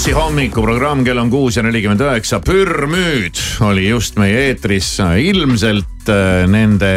plussi 0.00 0.16
hommikuprogramm, 0.16 1.02
kell 1.04 1.18
on 1.20 1.28
kuus 1.28 1.58
ja 1.58 1.62
nelikümmend 1.66 2.00
üheksa. 2.00 2.38
Pürmüüd 2.40 3.36
oli 3.66 3.82
just 3.90 4.16
meie 4.16 4.46
eetris, 4.46 4.94
ilmselt 5.20 6.08
äh, 6.08 6.46
nende 6.48 6.88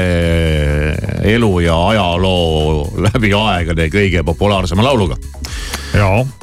elu 1.27 1.49
ja 1.65 1.75
ajaloo 1.89 3.01
läbi 3.03 3.33
aegade 3.35 3.89
kõige 3.91 4.23
populaarsema 4.23 4.85
lauluga. 4.87 5.17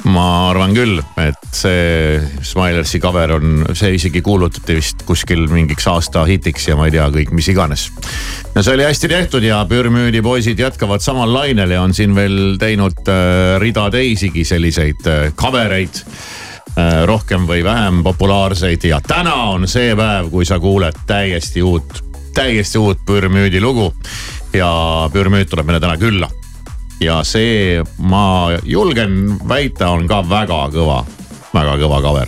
ma 0.05 0.25
arvan 0.51 0.75
küll, 0.77 1.01
et 1.17 1.47
see 1.51 2.19
Smilersi 2.45 3.01
cover 3.01 3.33
on, 3.39 3.65
see 3.73 3.95
isegi 3.97 4.21
kuulutati 4.21 4.77
vist 4.77 5.01
kuskil 5.07 5.47
mingiks 5.49 5.89
aasta 5.89 6.27
hitiks 6.29 6.69
ja 6.69 6.77
ma 6.77 6.85
ei 6.87 6.93
tea, 6.93 7.07
kõik 7.09 7.33
mis 7.33 7.49
iganes. 7.49 7.87
no 8.53 8.61
see 8.61 8.77
oli 8.77 8.85
hästi 8.85 9.09
tehtud 9.09 9.49
ja 9.49 9.63
Pürmüüdi 9.65 10.21
poisid 10.21 10.61
jätkavad 10.61 11.01
samal 11.01 11.33
lainel 11.33 11.73
ja 11.73 11.81
on 11.81 11.97
siin 11.97 12.13
veel 12.15 12.61
teinud 12.61 13.01
äh, 13.09 13.57
rida 13.65 13.89
teisigi 13.89 14.45
selliseid 14.45 15.09
äh, 15.09 15.33
cover 15.33 15.73
eid 15.81 16.05
äh, 16.05 16.39
rohkem 17.05 17.47
või 17.47 17.63
vähem 17.63 18.03
populaarseid 18.03 18.83
ja 18.87 19.01
täna 19.07 19.33
on 19.51 19.67
see 19.67 19.95
päev, 19.95 20.29
kui 20.31 20.45
sa 20.45 20.59
kuuled 20.59 21.03
täiesti 21.07 21.63
uut, 21.63 22.03
täiesti 22.33 22.79
uut 22.79 23.01
Pürmüüdi 23.05 23.61
lugu. 23.61 23.93
ja 24.53 24.69
Pürmüüd 25.13 25.49
tuleb 25.49 25.65
meile 25.65 25.79
täna 25.79 25.97
külla. 25.97 26.29
ja 26.99 27.23
see, 27.23 27.83
ma 27.97 28.51
julgen 28.63 29.39
väita, 29.47 29.89
on 29.89 30.07
ka 30.07 30.23
väga 30.29 30.67
kõva, 30.71 31.03
väga 31.53 31.77
kõva 31.77 32.01
cover 32.01 32.27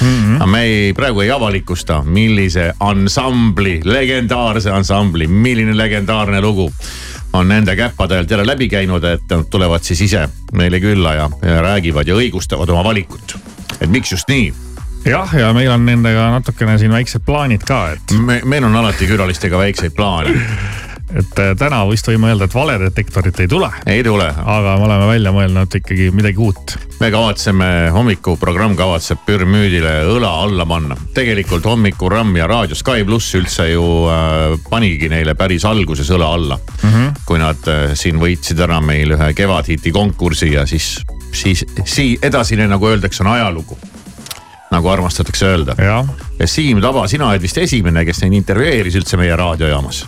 mm. 0.00 0.38
-hmm. 0.38 0.46
me 0.46 0.62
ei, 0.62 0.92
praegu 0.92 1.20
ei 1.20 1.30
avalikusta, 1.30 2.02
millise 2.02 2.72
ansambli, 2.80 3.80
legendaarse 3.84 4.70
ansambli, 4.70 5.26
milline 5.26 5.76
legendaarne 5.76 6.40
lugu 6.40 6.72
on 7.32 7.48
nende 7.48 7.76
käppadelt 7.76 8.30
jälle 8.30 8.46
läbi 8.46 8.68
käinud, 8.68 9.04
et 9.04 9.22
nad 9.30 9.44
tulevad 9.50 9.82
siis 9.82 10.00
ise 10.00 10.28
meile 10.52 10.80
külla 10.80 11.14
ja, 11.14 11.30
ja 11.42 11.62
räägivad 11.62 12.08
ja 12.08 12.14
õigustavad 12.16 12.70
oma 12.70 12.84
valikut. 12.84 13.36
Et 13.80 13.90
miks 13.90 14.12
just 14.12 14.28
nii 14.32 14.52
jah, 15.06 15.34
ja 15.38 15.52
meil 15.56 15.70
on 15.70 15.86
nendega 15.86 16.30
natukene 16.38 16.78
siin 16.78 16.94
väiksed 16.94 17.24
plaanid 17.26 17.66
ka, 17.66 17.84
et. 17.96 18.18
me, 18.18 18.40
meil 18.44 18.66
on 18.66 18.76
alati 18.82 19.08
külalistega 19.10 19.58
väikseid 19.58 19.96
plaane 19.96 20.34
et 21.14 21.38
äh, 21.38 21.52
täna 21.58 21.80
vist 21.86 22.08
võime 22.10 22.30
öelda, 22.32 22.48
et 22.48 22.54
valedetektorit 22.54 23.38
ei 23.44 23.48
tule. 23.50 23.68
ei 23.86 24.02
tule. 24.04 24.26
aga 24.26 24.74
me 24.80 24.86
oleme 24.88 25.06
välja 25.08 25.32
mõelnud 25.34 25.76
ikkagi 25.78 26.10
midagi 26.14 26.42
uut. 26.42 26.76
me 27.00 27.10
kavatseme, 27.14 27.68
hommikuprogramm 27.94 28.76
kavatseb 28.78 29.22
Pürmüüdile 29.26 29.94
õla 30.10 30.32
alla 30.44 30.66
panna. 30.66 30.96
tegelikult 31.14 31.64
hommikuramm 31.64 32.36
ja 32.40 32.48
raadio 32.50 32.78
Sky 32.78 33.06
pluss 33.06 33.34
üldse 33.38 33.68
ju 33.70 33.84
äh, 34.10 34.56
panigi 34.70 35.10
neile 35.12 35.36
päris 35.38 35.64
alguses 35.64 36.10
õla 36.10 36.32
alla 36.34 36.58
mm. 36.58 36.90
-hmm. 36.90 37.12
kui 37.26 37.38
nad 37.38 37.70
äh, 37.70 37.94
siin 37.94 38.18
võitsid 38.20 38.60
ära 38.66 38.80
meil 38.80 39.14
ühe 39.14 39.32
kevadhiti 39.34 39.92
konkursi 39.92 40.52
ja 40.52 40.66
siis, 40.66 40.96
siis, 41.32 41.64
siis 41.84 42.18
edasine, 42.22 42.68
nagu 42.70 42.88
öeldakse, 42.88 43.22
on 43.24 43.32
ajalugu 43.34 43.78
nagu 44.70 44.88
armastatakse 44.88 45.46
öelda. 45.46 45.74
ja 45.78 46.46
Siim 46.46 46.80
Taba, 46.82 47.06
sina 47.08 47.30
oled 47.30 47.42
vist 47.42 47.58
esimene, 47.58 48.04
kes 48.04 48.24
neid 48.24 48.34
intervjueeris 48.42 48.98
üldse 48.98 49.16
meie 49.16 49.36
raadiojaamas 49.36 50.04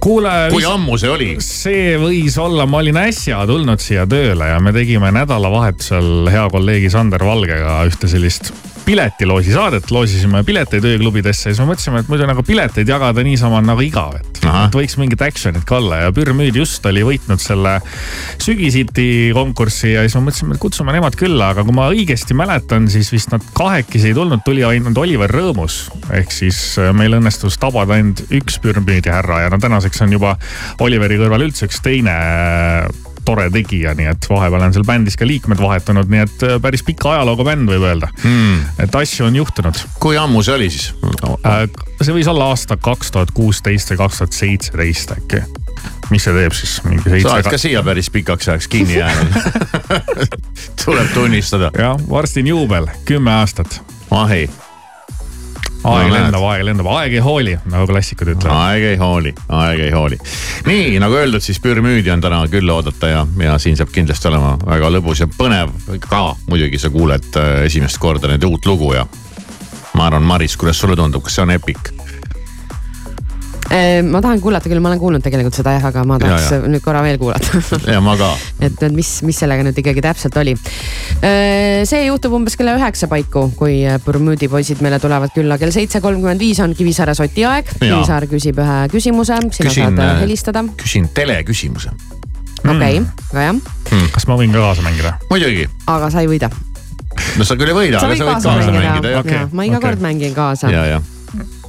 kuule. 0.00 0.30
kui 0.50 0.64
ammu 0.64 0.96
see 0.98 1.10
oli? 1.12 1.28
see 1.44 1.94
võis 2.00 2.38
olla, 2.40 2.66
ma 2.66 2.80
olin 2.80 3.00
äsja 3.02 3.42
tulnud 3.48 3.82
siia 3.82 4.06
tööle 4.08 4.48
ja 4.48 4.58
me 4.62 4.72
tegime 4.76 5.12
nädalavahetusel 5.14 6.30
hea 6.32 6.46
kolleegi 6.52 6.90
Sander 6.92 7.24
Valgega 7.24 7.80
ühte 7.88 8.08
sellist 8.10 8.52
piletiloosi 8.90 9.54
saadet, 9.54 9.90
loosisime 9.94 10.42
pileteid 10.46 10.86
ööklubidesse 10.88 11.50
ja 11.50 11.54
siis 11.54 11.62
me 11.62 11.70
mõtlesime, 11.70 12.02
et 12.02 12.08
muidu 12.10 12.26
nagu 12.26 12.42
pileteid 12.46 12.88
jagada 12.90 13.22
niisama 13.22 13.60
on 13.60 13.68
nagu 13.70 13.84
igav, 13.86 14.16
et, 14.18 14.40
et 14.42 14.78
võiks 14.78 14.96
mingit 14.98 15.22
action'it 15.22 15.66
ka 15.68 15.78
olla 15.78 16.00
ja 16.04 16.14
Pürmüüd 16.14 16.58
just 16.58 16.86
oli 16.90 17.04
võitnud 17.06 17.42
selle 17.42 17.76
sügisiti 18.42 19.30
konkurssi 19.36 19.92
ja 19.92 20.02
siis 20.06 20.16
me 20.18 20.24
mõtlesime, 20.26 20.56
et 20.56 20.62
kutsume 20.62 20.94
nemad 20.96 21.18
külla, 21.20 21.52
aga 21.54 21.64
kui 21.66 21.76
ma 21.76 21.86
õigesti 21.92 22.34
mäletan, 22.38 22.88
siis 22.90 23.12
vist 23.14 23.30
nad 23.34 23.44
kahekesi 23.54 24.10
ei 24.10 24.16
tulnud, 24.16 24.42
tuli 24.46 24.64
ainult 24.66 24.98
Oliver 24.98 25.30
Rõõmus. 25.30 25.84
ehk 26.16 26.34
siis 26.34 26.58
äh, 26.82 26.90
meil 26.96 27.14
õnnestus 27.20 27.60
tabada 27.62 27.94
ainult 27.98 28.24
üks 28.40 28.58
Pürmüüdi 28.64 29.12
härra 29.12 29.44
ja 29.44 29.54
no 29.54 29.60
tänaseks 29.62 30.02
on 30.06 30.18
juba 30.18 30.34
Oliveri 30.82 31.20
kõrval 31.20 31.46
üldse 31.46 31.70
üks 31.70 31.78
teine 31.84 32.16
tore 33.24 33.48
tegija, 33.52 33.94
nii 33.98 34.08
et 34.12 34.28
vahepeal 34.30 34.66
on 34.66 34.74
seal 34.76 34.86
bändis 34.88 35.18
ka 35.20 35.28
liikmed 35.28 35.60
vahetunud, 35.62 36.10
nii 36.10 36.24
et 36.24 36.46
äh, 36.46 36.56
päris 36.62 36.84
pika 36.86 37.14
ajalooga 37.16 37.46
bänd 37.50 37.70
võib 37.70 37.86
öelda 37.88 38.10
hmm.. 38.22 38.82
et 38.86 39.00
asju 39.02 39.28
on 39.28 39.40
juhtunud. 39.40 39.84
kui 40.02 40.18
ammu 40.20 40.44
see 40.46 40.56
oli 40.56 40.70
siis? 40.72 40.92
Äh, 41.46 41.64
see 42.00 42.16
võis 42.16 42.30
olla 42.30 42.50
aasta 42.54 42.78
kaks 42.80 43.14
tuhat 43.16 43.34
kuusteist 43.36 43.94
või 43.94 44.04
kaks 44.04 44.22
tuhat 44.22 44.40
seitseteist 44.40 45.16
äkki 45.18 45.44
mis 46.10 46.24
see 46.26 46.34
teeb 46.34 46.56
siis 46.56 46.78
sa 46.80 47.36
oled 47.36 47.50
ka 47.52 47.60
siia 47.60 47.84
päris 47.86 48.10
pikaks 48.12 48.50
ajaks 48.50 48.68
kinni 48.72 48.98
jäänud 48.98 49.38
tuleb 50.84 51.14
tunnistada. 51.14 51.70
jah, 51.78 52.00
varsti 52.10 52.44
on 52.44 52.52
juubel, 52.54 52.90
kümme 53.04 53.32
aastat. 53.40 53.80
ahei 54.10 54.48
aeg 55.80 56.08
no, 56.10 56.14
lendab, 56.14 56.44
aeg 56.50 56.64
lendab, 56.66 56.88
aeg 56.92 57.14
ei 57.16 57.22
hooli, 57.24 57.54
nagu 57.72 57.86
klassikud 57.88 58.32
ütlevad. 58.34 58.56
aeg 58.66 58.86
ei 58.92 58.98
hooli, 59.00 59.32
aeg 59.60 59.84
ei 59.86 59.94
hooli. 59.94 60.18
nii 60.66 60.98
nagu 61.02 61.16
öeldud, 61.20 61.44
siis 61.44 61.60
Pürmüüdi 61.62 62.12
on 62.12 62.20
täna 62.24 62.42
külla 62.52 62.76
oodata 62.76 63.12
ja, 63.12 63.24
ja 63.44 63.56
siin 63.62 63.78
saab 63.80 63.92
kindlasti 63.94 64.28
olema 64.28 64.56
väga 64.64 64.92
lõbus 64.96 65.24
ja 65.24 65.30
põnev 65.30 65.72
ka. 66.08 66.24
muidugi 66.50 66.80
sa 66.80 66.92
kuuled 66.92 67.40
äh, 67.40 67.64
esimest 67.70 68.00
korda 68.02 68.32
nüüd 68.32 68.44
uut 68.50 68.68
lugu 68.68 68.94
ja 68.96 69.06
ma 69.94 70.06
arvan, 70.06 70.26
Maris, 70.26 70.56
kuidas 70.56 70.78
sulle 70.78 70.96
tundub, 70.96 71.24
kas 71.24 71.38
see 71.38 71.46
on 71.46 71.56
epic? 71.56 71.92
Äh, 73.70 74.02
ma 74.02 74.18
tahan 74.18 74.40
kuulata 74.42 74.66
küll, 74.66 74.80
ma 74.82 74.90
olen 74.90 74.98
kuulnud 74.98 75.22
tegelikult 75.22 75.54
seda 75.54 75.76
jah, 75.76 75.84
aga 75.92 76.02
ma 76.08 76.16
tahaks 76.18 76.48
ja, 76.50 76.56
ja. 76.58 76.70
nüüd 76.72 76.82
korra 76.82 77.04
veel 77.06 77.20
kuulata 77.22 77.60
ja 77.86 78.00
ma 78.02 78.16
ka. 78.18 78.32
et, 78.66 78.74
et 78.74 78.94
mis, 78.94 79.10
mis 79.22 79.36
sellega 79.38 79.62
nüüd 79.62 79.76
ikkagi 79.78 80.02
täpselt 80.02 80.34
oli. 80.40 80.56
Äh, 81.22 81.84
see 81.86 82.00
juhtub 82.08 82.34
umbes 82.34 82.58
kella 82.58 82.74
üheksa 82.74 83.06
paiku, 83.10 83.44
kui 83.54 83.84
Bermuudi 84.02 84.48
poisid 84.50 84.82
meile 84.82 84.98
tulevad 84.98 85.30
külla. 85.36 85.58
kell 85.60 85.70
seitse 85.74 86.00
kolmkümmend 86.02 86.42
viis 86.42 86.58
on 86.64 86.74
Kivisaare 86.74 87.14
soti 87.14 87.46
aeg. 87.46 87.70
Kivisaar 87.76 88.26
küsib 88.32 88.58
ühe 88.58 88.80
küsimuse, 88.90 89.38
sina 89.54 89.70
küsin, 89.70 89.86
saad 89.86 90.02
äh, 90.02 90.18
helistada. 90.24 90.64
küsin 90.80 91.06
teleküsimuse. 91.14 91.94
okei 92.64 92.74
okay, 92.74 92.98
mm., 92.98 93.06
väga 93.30 93.44
hea 93.44 93.52
mm.. 93.54 94.10
kas 94.16 94.26
ma 94.26 94.40
võin 94.40 94.50
ka 94.56 94.64
kaasa 94.64 94.82
mängida? 94.84 95.14
muidugi. 95.30 95.68
aga 95.86 96.10
sa 96.10 96.26
ei 96.26 96.32
võida. 96.32 96.50
no 97.38 97.46
sa 97.46 97.54
küll 97.54 97.70
ei 97.70 97.78
võida, 97.78 98.02
aga 98.02 98.18
sa 98.18 98.26
võid 98.26 98.34
kaasa 98.34 98.56
mängida, 98.58 98.74
mängida, 98.80 99.14
okay.. 99.22 99.46
ma 99.54 99.70
iga 99.70 99.78
okay. 99.78 99.86
kord 99.86 100.04
mängin 100.10 100.36
kaasa. 100.36 100.74
ja, 100.74 100.84
ja. 100.96 101.00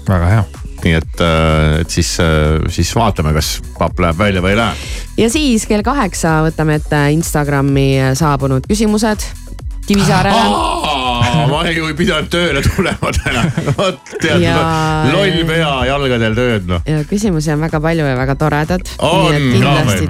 väga 0.10 0.34
hea 0.34 0.61
nii 0.88 0.98
et, 1.00 1.22
äh, 1.22 1.82
et 1.82 1.94
siis, 1.94 2.16
äh, 2.24 2.60
siis 2.74 2.94
vaatame, 2.96 3.34
kas 3.38 3.60
papp 3.78 4.00
läheb 4.00 4.18
välja 4.22 4.44
või 4.44 4.56
ei 4.56 4.62
lähe. 4.62 4.90
ja 5.22 5.30
siis 5.34 5.68
kell 5.70 5.86
kaheksa 5.86 6.42
võtame 6.48 6.80
ette 6.82 7.06
Instagrami 7.16 7.90
saabunud 8.18 8.68
küsimused 8.70 9.30
Kivisaarele. 9.88 10.36
ma 11.52 11.62
ju 11.70 11.88
ei 11.90 11.96
pidanud 11.98 12.30
tööle 12.32 12.62
tulema 12.66 13.12
täna. 13.18 13.44
vot 13.78 14.14
tead 14.22 14.44
ja..., 14.44 14.56
loll 15.12 15.42
pea 15.50 15.72
jalgadel 15.90 16.38
tööd 16.38 16.70
noh. 16.70 16.86
ja 16.88 17.02
küsimusi 17.10 17.54
on 17.56 17.66
väga 17.66 17.82
palju 17.84 18.08
ja 18.08 18.16
väga 18.20 18.38
toredad. 18.40 18.94
on, 18.98 19.50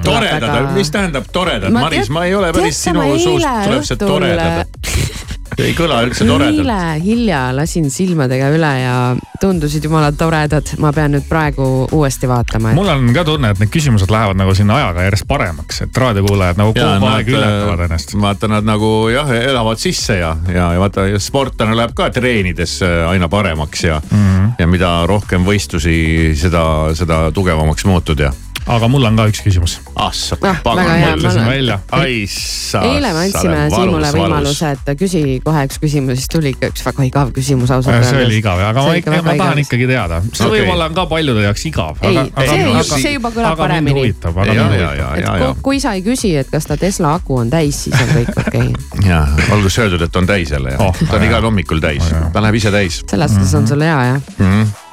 toredad 0.04 0.46
väga..., 0.46 0.64
mis 0.76 0.92
tähendab 0.94 1.28
toredad, 1.32 1.72
Maris, 1.74 2.12
ma 2.12 2.26
ei 2.28 2.36
ole 2.36 2.52
päris 2.54 2.84
sinu 2.84 3.06
suust 3.18 3.48
tuleb 3.66 3.88
see 3.88 4.02
toredad 4.04 4.66
ei 5.58 5.74
kõla 5.76 6.02
üldse 6.06 6.26
toredalt. 6.26 6.62
eile 6.62 7.04
hilja 7.04 7.42
lasin 7.56 7.90
silmadega 7.92 8.50
üle 8.54 8.70
ja 8.80 8.94
tundusid 9.40 9.84
jumala 9.84 10.12
toredad. 10.16 10.74
ma 10.82 10.92
pean 10.92 11.12
nüüd 11.16 11.26
praegu 11.28 11.66
uuesti 11.92 12.28
vaatama 12.30 12.72
et.... 12.72 12.78
mul 12.78 12.92
on 12.92 13.08
ka 13.14 13.24
tunne, 13.28 13.52
et 13.52 13.62
need 13.62 13.72
küsimused 13.72 14.12
lähevad 14.12 14.38
nagu 14.40 14.54
sinna 14.56 14.78
ajaga 14.80 15.06
järjest 15.08 15.26
paremaks, 15.28 15.82
et 15.86 16.02
raadiokuulajad 16.04 16.60
nagu 16.60 16.74
kogu 16.76 17.10
aeg 17.12 17.32
ületavad 17.34 17.84
ennast. 17.88 18.14
vaata, 18.20 18.50
nad 18.52 18.68
nagu 18.68 18.92
jah, 19.12 19.32
elavad 19.42 19.82
sisse 19.82 20.18
ja, 20.20 20.34
ja, 20.48 20.70
ja 20.76 20.82
vaata 20.82 21.06
sportlane 21.22 21.76
läheb 21.78 21.96
ka 21.96 22.08
treenides 22.14 22.78
äh, 22.86 23.02
aina 23.10 23.28
paremaks 23.32 23.84
ja 23.84 24.00
mm, 24.00 24.22
-hmm. 24.22 24.54
ja 24.58 24.66
mida 24.66 24.94
rohkem 25.06 25.44
võistlusi, 25.46 26.32
seda, 26.38 26.64
seda 26.94 27.24
tugevamaks 27.34 27.84
muutud 27.84 28.20
ja 28.20 28.32
aga 28.66 28.88
mul 28.88 29.04
on 29.08 29.16
ka 29.18 29.26
üks 29.30 29.42
küsimus. 29.44 29.78
ah 29.96 30.12
sa 30.14 30.36
pagan, 30.38 30.90
mõtlesin 31.16 31.46
välja. 31.46 31.78
eile 31.98 33.12
me 33.12 33.24
andsime 33.26 33.60
Siimule 33.72 34.10
võimaluse, 34.14 34.72
et 34.76 34.92
küsi 34.98 35.22
kohe 35.44 35.64
üks 35.68 35.80
küsimus, 35.82 36.20
siis 36.20 36.30
tuli 36.32 36.52
ikka 36.54 36.70
üks 36.72 36.84
väga 36.86 37.06
igav 37.08 37.32
küsimus 37.34 37.72
ausalt 37.74 37.94
öeldes. 37.96 38.12
see 38.12 38.26
oli 38.26 38.38
igav, 38.42 38.60
aga 38.62 38.84
ma 38.86 38.94
ikka, 38.98 39.22
ma 39.26 39.36
tahan 39.40 39.62
ikkagi 39.64 39.88
teada. 39.90 40.20
see 40.30 40.46
okay. 40.46 40.60
võib-olla 40.60 40.88
on 40.90 40.98
ka 40.98 41.06
paljude 41.10 41.46
jaoks 41.46 41.66
igav. 41.70 42.04
ei, 42.06 42.20
see, 42.52 43.00
see 43.06 43.14
juba 43.16 43.32
kõlab 43.34 43.58
paremini. 43.58 44.06
et 44.12 45.62
kui 45.62 45.82
sa 45.82 45.96
ei 45.98 46.06
küsi, 46.06 46.34
et 46.38 46.52
kas 46.52 46.68
ta 46.70 46.78
Tesla 46.80 47.16
aku 47.18 47.42
on 47.42 47.50
täis, 47.52 47.84
siis 47.88 47.98
on 47.98 48.14
kõik 48.14 48.32
okei 48.46 48.68
okay.. 48.76 49.08
ja, 49.08 49.24
olgu 49.50 49.72
siis 49.72 49.82
öeldud, 49.86 50.06
et 50.06 50.22
on 50.22 50.30
täis 50.30 50.54
jälle 50.54 50.76
jah 50.76 50.86
oh,. 50.86 51.04
ta 51.08 51.18
on 51.18 51.26
igal 51.26 51.50
hommikul 51.50 51.82
täis, 51.82 52.14
ta 52.32 52.44
läheb 52.44 52.62
ise 52.62 52.74
täis. 52.74 53.02
selles 53.10 53.36
suhtes 53.36 53.58
on 53.58 53.68
sul 53.68 53.86
hea 53.88 54.00
jah. 54.12 54.32
-hmm 54.38 54.90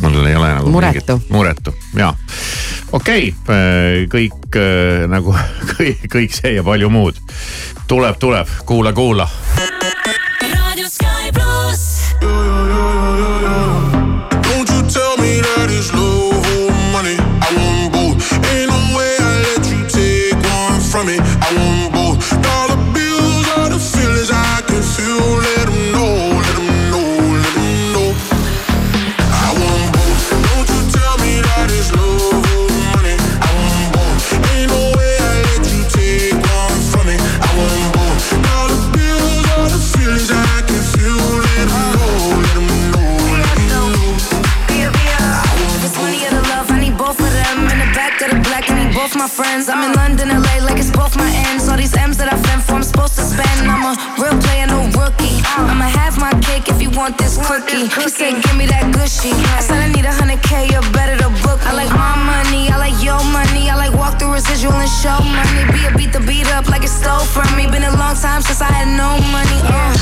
mul 0.00 0.26
ei 0.26 0.36
ole 0.36 0.52
nagu 0.54 0.70
muretu, 0.70 1.20
muretu 1.28 1.74
ja 1.96 2.14
okei 2.92 3.28
okay,, 3.32 3.56
äh, 3.56 4.08
kõik 4.12 4.56
äh, 4.56 5.06
nagu 5.10 5.34
kõik, 5.76 6.06
kõik 6.12 6.36
see 6.36 6.56
ja 6.58 6.64
palju 6.66 6.90
muud. 6.92 7.20
Tuleb, 7.86 8.18
tuleb, 8.18 8.50
kuula, 8.66 8.92
kuula. 8.92 9.28
Don't 14.42 14.70
you 14.70 14.82
tell 14.90 15.16
me 15.18 15.40
that 15.40 15.55
this 57.76 57.92
quirky. 57.92 58.02
He 58.02 58.08
said, 58.08 58.42
give 58.42 58.56
me 58.56 58.66
that 58.66 58.92
gushy. 58.92 59.32
I 59.56 59.60
said, 59.60 59.80
I 59.80 59.88
need 59.92 60.04
a 60.04 60.12
hundred 60.12 60.42
K, 60.42 60.68
you 60.72 60.80
better 60.92 61.16
to 61.20 61.30
book. 61.44 61.60
I 61.66 61.72
like 61.72 61.90
my 61.92 62.16
money, 62.16 62.68
I 62.70 62.76
like 62.78 62.96
your 63.02 63.20
money. 63.32 63.68
I 63.70 63.76
like 63.76 63.92
walk 63.92 64.18
through 64.18 64.32
residual 64.32 64.72
and 64.72 64.88
show 64.88 65.18
money. 65.20 65.62
Be 65.72 65.86
a 65.86 65.90
beat 65.96 66.12
the 66.12 66.20
beat 66.20 66.48
up 66.52 66.68
like 66.68 66.84
it 66.84 66.92
stole 66.92 67.24
from 67.24 67.48
me. 67.56 67.66
Been 67.66 67.84
a 67.84 67.94
long 67.96 68.16
time 68.16 68.42
since 68.42 68.60
I 68.60 68.70
had 68.70 68.88
no 68.88 69.20
money. 69.32 69.60
Uh. 69.68 69.92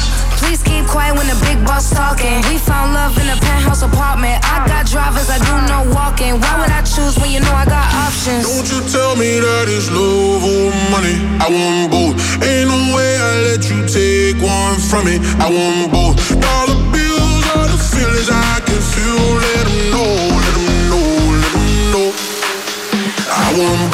Please 0.45 0.63
keep 0.63 0.85
quiet 0.85 1.17
when 1.17 1.27
the 1.27 1.39
big 1.47 1.57
boss 1.65 1.89
talking. 1.89 2.37
We 2.53 2.59
found 2.59 2.93
love 2.93 3.17
in 3.17 3.29
a 3.33 3.39
penthouse 3.41 3.81
apartment. 3.81 4.45
I 4.45 4.67
got 4.69 4.85
drivers, 4.85 5.31
I 5.31 5.41
do 5.41 5.55
no 5.73 5.89
walking. 5.95 6.37
Why 6.37 6.53
would 6.61 6.71
I 6.71 6.83
choose 6.85 7.17
when 7.17 7.33
you 7.33 7.41
know 7.41 7.55
I 7.55 7.65
got 7.65 7.87
options? 8.05 8.45
Don't 8.45 8.69
you 8.69 8.81
tell 8.93 9.17
me 9.17 9.41
that 9.41 9.67
it's 9.73 9.89
love 9.89 10.45
or 10.45 10.69
money. 10.93 11.17
I 11.41 11.49
want 11.49 11.89
both. 11.89 12.15
Ain't 12.45 12.69
no 12.69 12.77
way 12.93 13.17
I 13.17 13.31
let 13.49 13.63
you 13.73 13.89
take 13.89 14.37
one 14.45 14.77
from 14.77 15.09
me. 15.09 15.17
I 15.41 15.49
want 15.49 15.89
both. 15.89 16.21
Dollar 16.37 16.77
bills 16.93 17.14
I 23.57 23.94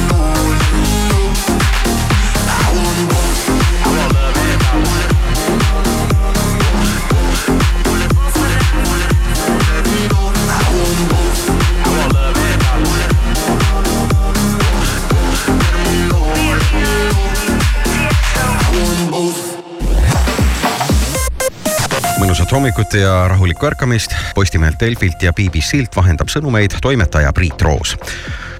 mõnusat 22.51 22.75
hommikut 22.75 22.93
ja 22.99 23.27
rahulikku 23.31 23.65
ärkamist. 23.65 24.11
Postimehelt 24.35 24.79
Delfilt 24.79 25.23
ja 25.23 25.31
BBC-lt 25.31 25.95
vahendab 25.95 26.27
sõnumeid 26.27 26.75
toimetaja 26.83 27.31
Priit 27.31 27.61
Roos. 27.61 27.95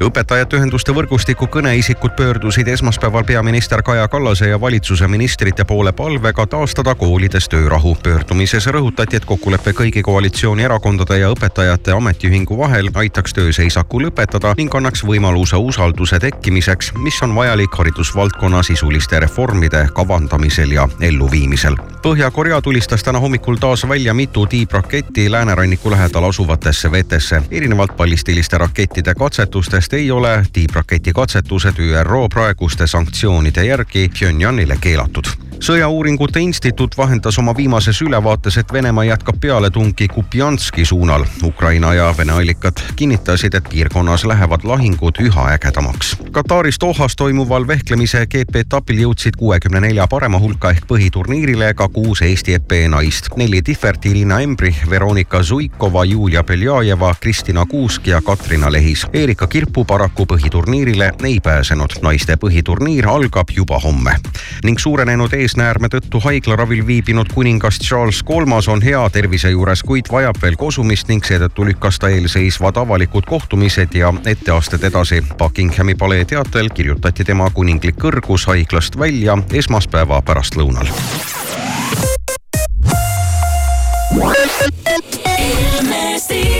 Õpetajate 0.08 0.58
ühenduste 0.58 0.94
võrgustiku 0.96 1.46
kõneisikud 1.52 2.16
pöördusid 2.18 2.68
esmaspäeval 2.68 3.24
peaminister 3.28 3.84
Kaja 3.86 4.08
Kallase 4.08 4.48
ja 4.50 4.58
valitsuse 4.62 5.08
ministrite 5.08 5.66
poole 5.68 5.92
palvega 5.92 6.46
taastada 6.48 6.96
koolides 6.96 7.50
töörahu. 7.50 7.96
pöördumises 8.04 8.68
rõhutati, 8.68 9.16
et 9.16 9.26
kokkulepe 9.26 9.72
kõigi 9.72 10.02
koalitsioonierakondade 10.02 11.18
ja 11.18 11.30
õpetajate 11.30 11.92
ametiühingu 11.92 12.58
vahel 12.58 12.90
aitaks 12.94 13.34
tööseisaku 13.34 14.02
lõpetada 14.02 14.54
ning 14.58 14.76
annaks 14.76 15.04
võimaluse 15.06 15.56
usalduse 15.56 16.20
tekkimiseks, 16.20 16.94
mis 16.98 17.22
on 17.22 17.36
vajalik 17.36 17.76
haridusvaldkonna 17.78 18.64
sisuliste 18.64 19.20
reformide 19.20 19.88
kavandamisel 19.94 20.72
ja 20.72 20.88
elluviimisel. 21.02 21.76
Põhja-Korea 22.02 22.62
tulistas 22.62 23.04
täna 23.04 23.20
hommikul 23.20 23.56
taas 23.56 23.88
välja 23.90 24.14
mitu 24.14 24.46
tiibraketti 24.46 25.32
lääneranniku 25.32 25.92
lähedal 25.92 26.24
asuvatesse 26.24 26.92
vetesse. 26.92 27.42
erinevalt 27.52 27.98
ballistiliste 27.98 28.58
rakettide 28.58 29.14
katsetustest 29.16 29.91
ei 29.94 30.12
ole 30.12 30.46
tiibraketi 30.54 31.14
katsetused 31.14 31.80
ÜRO 31.80 32.28
praeguste 32.30 32.88
sanktsioonide 32.88 33.66
järgi 33.66 34.10
Pyongyangile 34.20 34.78
keelatud 34.82 35.52
sõjauuringute 35.62 36.42
instituut 36.42 36.98
vahendas 36.98 37.38
oma 37.40 37.54
viimases 37.58 38.02
ülevaates, 38.02 38.58
et 38.58 38.74
Venemaa 38.74 39.04
jätkab 39.06 39.38
pealetungi 39.42 40.08
Kupjanski 40.08 40.86
suunal. 40.86 41.26
Ukraina 41.44 41.94
ja 41.94 42.14
Vene 42.18 42.34
allikad 42.34 42.82
kinnitasid, 42.96 43.54
et 43.54 43.70
piirkonnas 43.70 44.26
lähevad 44.26 44.64
lahingud 44.64 45.22
üha 45.22 45.48
ägedamaks. 45.54 46.16
Kataris 46.32 46.80
Dohas 46.82 47.16
toimuval 47.16 47.68
vehklemise 47.68 48.26
GP-etapil 48.26 49.04
jõudsid 49.04 49.38
kuuekümne 49.38 49.82
nelja 49.86 50.08
parema 50.08 50.40
hulka 50.40 50.72
ehk 50.74 50.88
põhiturniirile 50.90 51.74
ka 51.78 51.88
kuus 51.88 52.22
Eesti 52.22 52.58
EP 52.58 52.74
naist. 52.90 53.30
neli 53.38 53.62
Tihvert, 53.62 54.06
Irina 54.06 54.40
Embrich, 54.40 54.90
Veronika 54.90 55.44
Zuikova, 55.44 56.06
Julia 56.06 56.44
Beljajeva, 56.44 57.14
Kristina 57.20 57.66
Kuusk 57.66 58.08
ja 58.08 58.22
Katrina 58.22 58.72
Lehis. 58.72 59.06
Erika 59.14 59.48
Kirpu 59.48 59.81
paraku 59.86 60.26
põhiturniirile 60.26 61.12
ei 61.24 61.40
pääsenud. 61.44 62.00
naiste 62.02 62.36
põhiturniir 62.36 63.08
algab 63.08 63.50
juba 63.56 63.80
homme 63.80 64.16
ning 64.64 64.80
suurenenud 64.80 65.34
eesnäärme 65.34 65.88
tõttu 65.88 66.22
haiglaravil 66.24 66.88
viibinud 66.88 67.34
kuningas 67.34 67.80
Charles 67.80 68.24
Kolmas 68.24 68.68
on 68.68 68.82
hea 68.82 69.10
tervise 69.10 69.50
juures, 69.50 69.84
kuid 69.84 70.12
vajab 70.12 70.42
veel 70.42 70.56
kosumist 70.56 71.08
ning 71.08 71.26
seetõttu 71.26 71.66
lükkas 71.66 72.00
ta 72.00 72.10
eelseisvad 72.10 72.78
avalikud 72.78 73.26
kohtumised 73.26 73.96
ja 73.96 74.14
etteasted 74.26 74.84
edasi. 74.84 75.24
Buckinghami 75.38 75.96
palee 75.96 76.26
teatel 76.26 76.70
kirjutati 76.74 77.24
tema 77.24 77.50
kuninglik 77.50 77.98
kõrgus 78.02 78.48
haiglast 78.48 79.00
välja 79.00 79.38
esmaspäeva 79.54 80.22
pärastlõunal. 80.22 80.88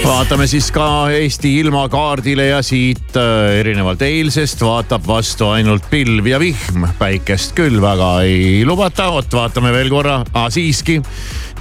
Vaatame 0.06 0.48
siis 0.48 0.72
ka 0.74 1.10
Eesti 1.14 1.52
ilmakaardile 1.60 2.46
ja 2.48 2.62
siit 2.66 3.16
äh, 3.18 3.60
erinevalt 3.60 4.02
eilsest 4.02 4.62
vaatab 4.66 5.06
vastu 5.08 5.48
ainult 5.52 5.90
pilv 5.90 6.28
ja 6.28 6.40
vihm. 6.40 6.86
päikest 7.00 7.54
küll 7.58 7.82
väga 7.82 8.12
ei 8.26 8.66
lubata, 8.66 9.10
vot 9.14 9.34
vaatame 9.34 9.74
veel 9.74 9.90
korra 9.90 10.22
ah,, 10.34 10.48
siiski 10.54 11.00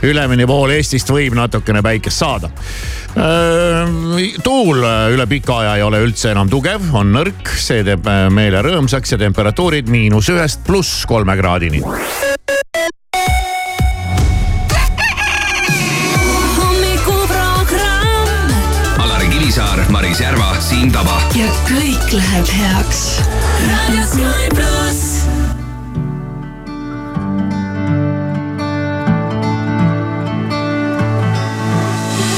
ülemine 0.07 0.47
pool 0.49 0.72
Eestist 0.74 1.11
võib 1.12 1.36
natukene 1.36 1.82
päikest 1.84 2.22
saada. 2.22 2.51
tuul 4.45 4.84
üle 5.14 5.26
pika 5.28 5.59
aja 5.64 5.76
ei 5.76 5.82
ole 5.82 6.01
üldse 6.05 6.30
enam 6.32 6.49
tugev, 6.49 6.86
on 6.97 7.12
nõrk, 7.16 7.53
see 7.61 7.84
teeb 7.84 8.07
äh, 8.09 8.28
meele 8.32 8.62
rõõmsaks 8.64 9.16
ja 9.16 9.20
temperatuurid 9.20 9.91
miinus 9.91 10.30
ühest 10.32 10.64
pluss 10.66 11.05
kolme 11.11 11.36
kraadini. 11.41 11.82
Maris 20.11 20.21
Järva, 20.27 20.57
Siim 20.59 20.91
Taba. 20.91 21.21
ja 21.39 21.47
kõik 21.69 22.09
läheb 22.11 22.49
heaks. 22.51 23.21
raadio 23.63 24.03
Sky 24.11 24.49
pluss. 24.57 25.03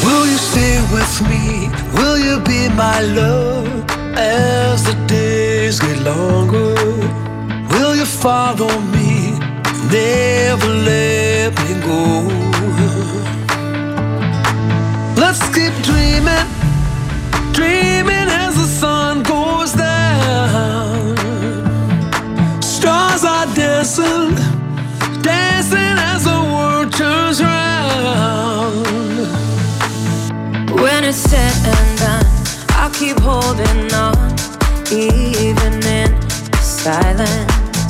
Will 0.05 0.27
you 0.27 0.37
stay 0.37 0.81
with 0.93 1.15
me? 1.31 1.71
Will 1.97 2.19
you 2.19 2.41
be 2.45 2.69
my 2.77 3.01
love 3.17 3.69
as 4.17 4.83
the 4.85 4.95
days 5.07 5.81
get 5.81 5.99
longer? 6.05 6.75
Will 7.73 7.97
you 7.97 8.05
follow 8.05 8.73
me? 8.93 9.33
Never 9.89 10.69
let 10.69 11.57
me 11.63 11.73
go. 11.89 12.03
Let's 15.17 15.41
keep 15.55 15.73
dreaming, 15.83 16.47
dreaming 17.53 18.29
as 18.45 18.55
the 18.57 18.67
sun 18.67 19.23
goes 19.23 19.73
down. 19.73 21.17
Stars 22.63 23.25
are 23.25 23.47
dancing, 23.55 24.35
dancing 25.23 25.97
as 26.11 26.25
the 26.25 26.41
world 26.53 26.93
turns 26.93 27.43
round. 27.43 28.87
When 30.81 31.05
it's 31.05 31.19
said 31.19 31.55
and 31.77 31.99
done, 31.99 32.27
I'll 32.71 32.91
keep 32.91 33.19
holding 33.21 33.93
on, 33.93 34.33
even 34.91 35.75
in 35.85 36.11
silence. 36.61 37.62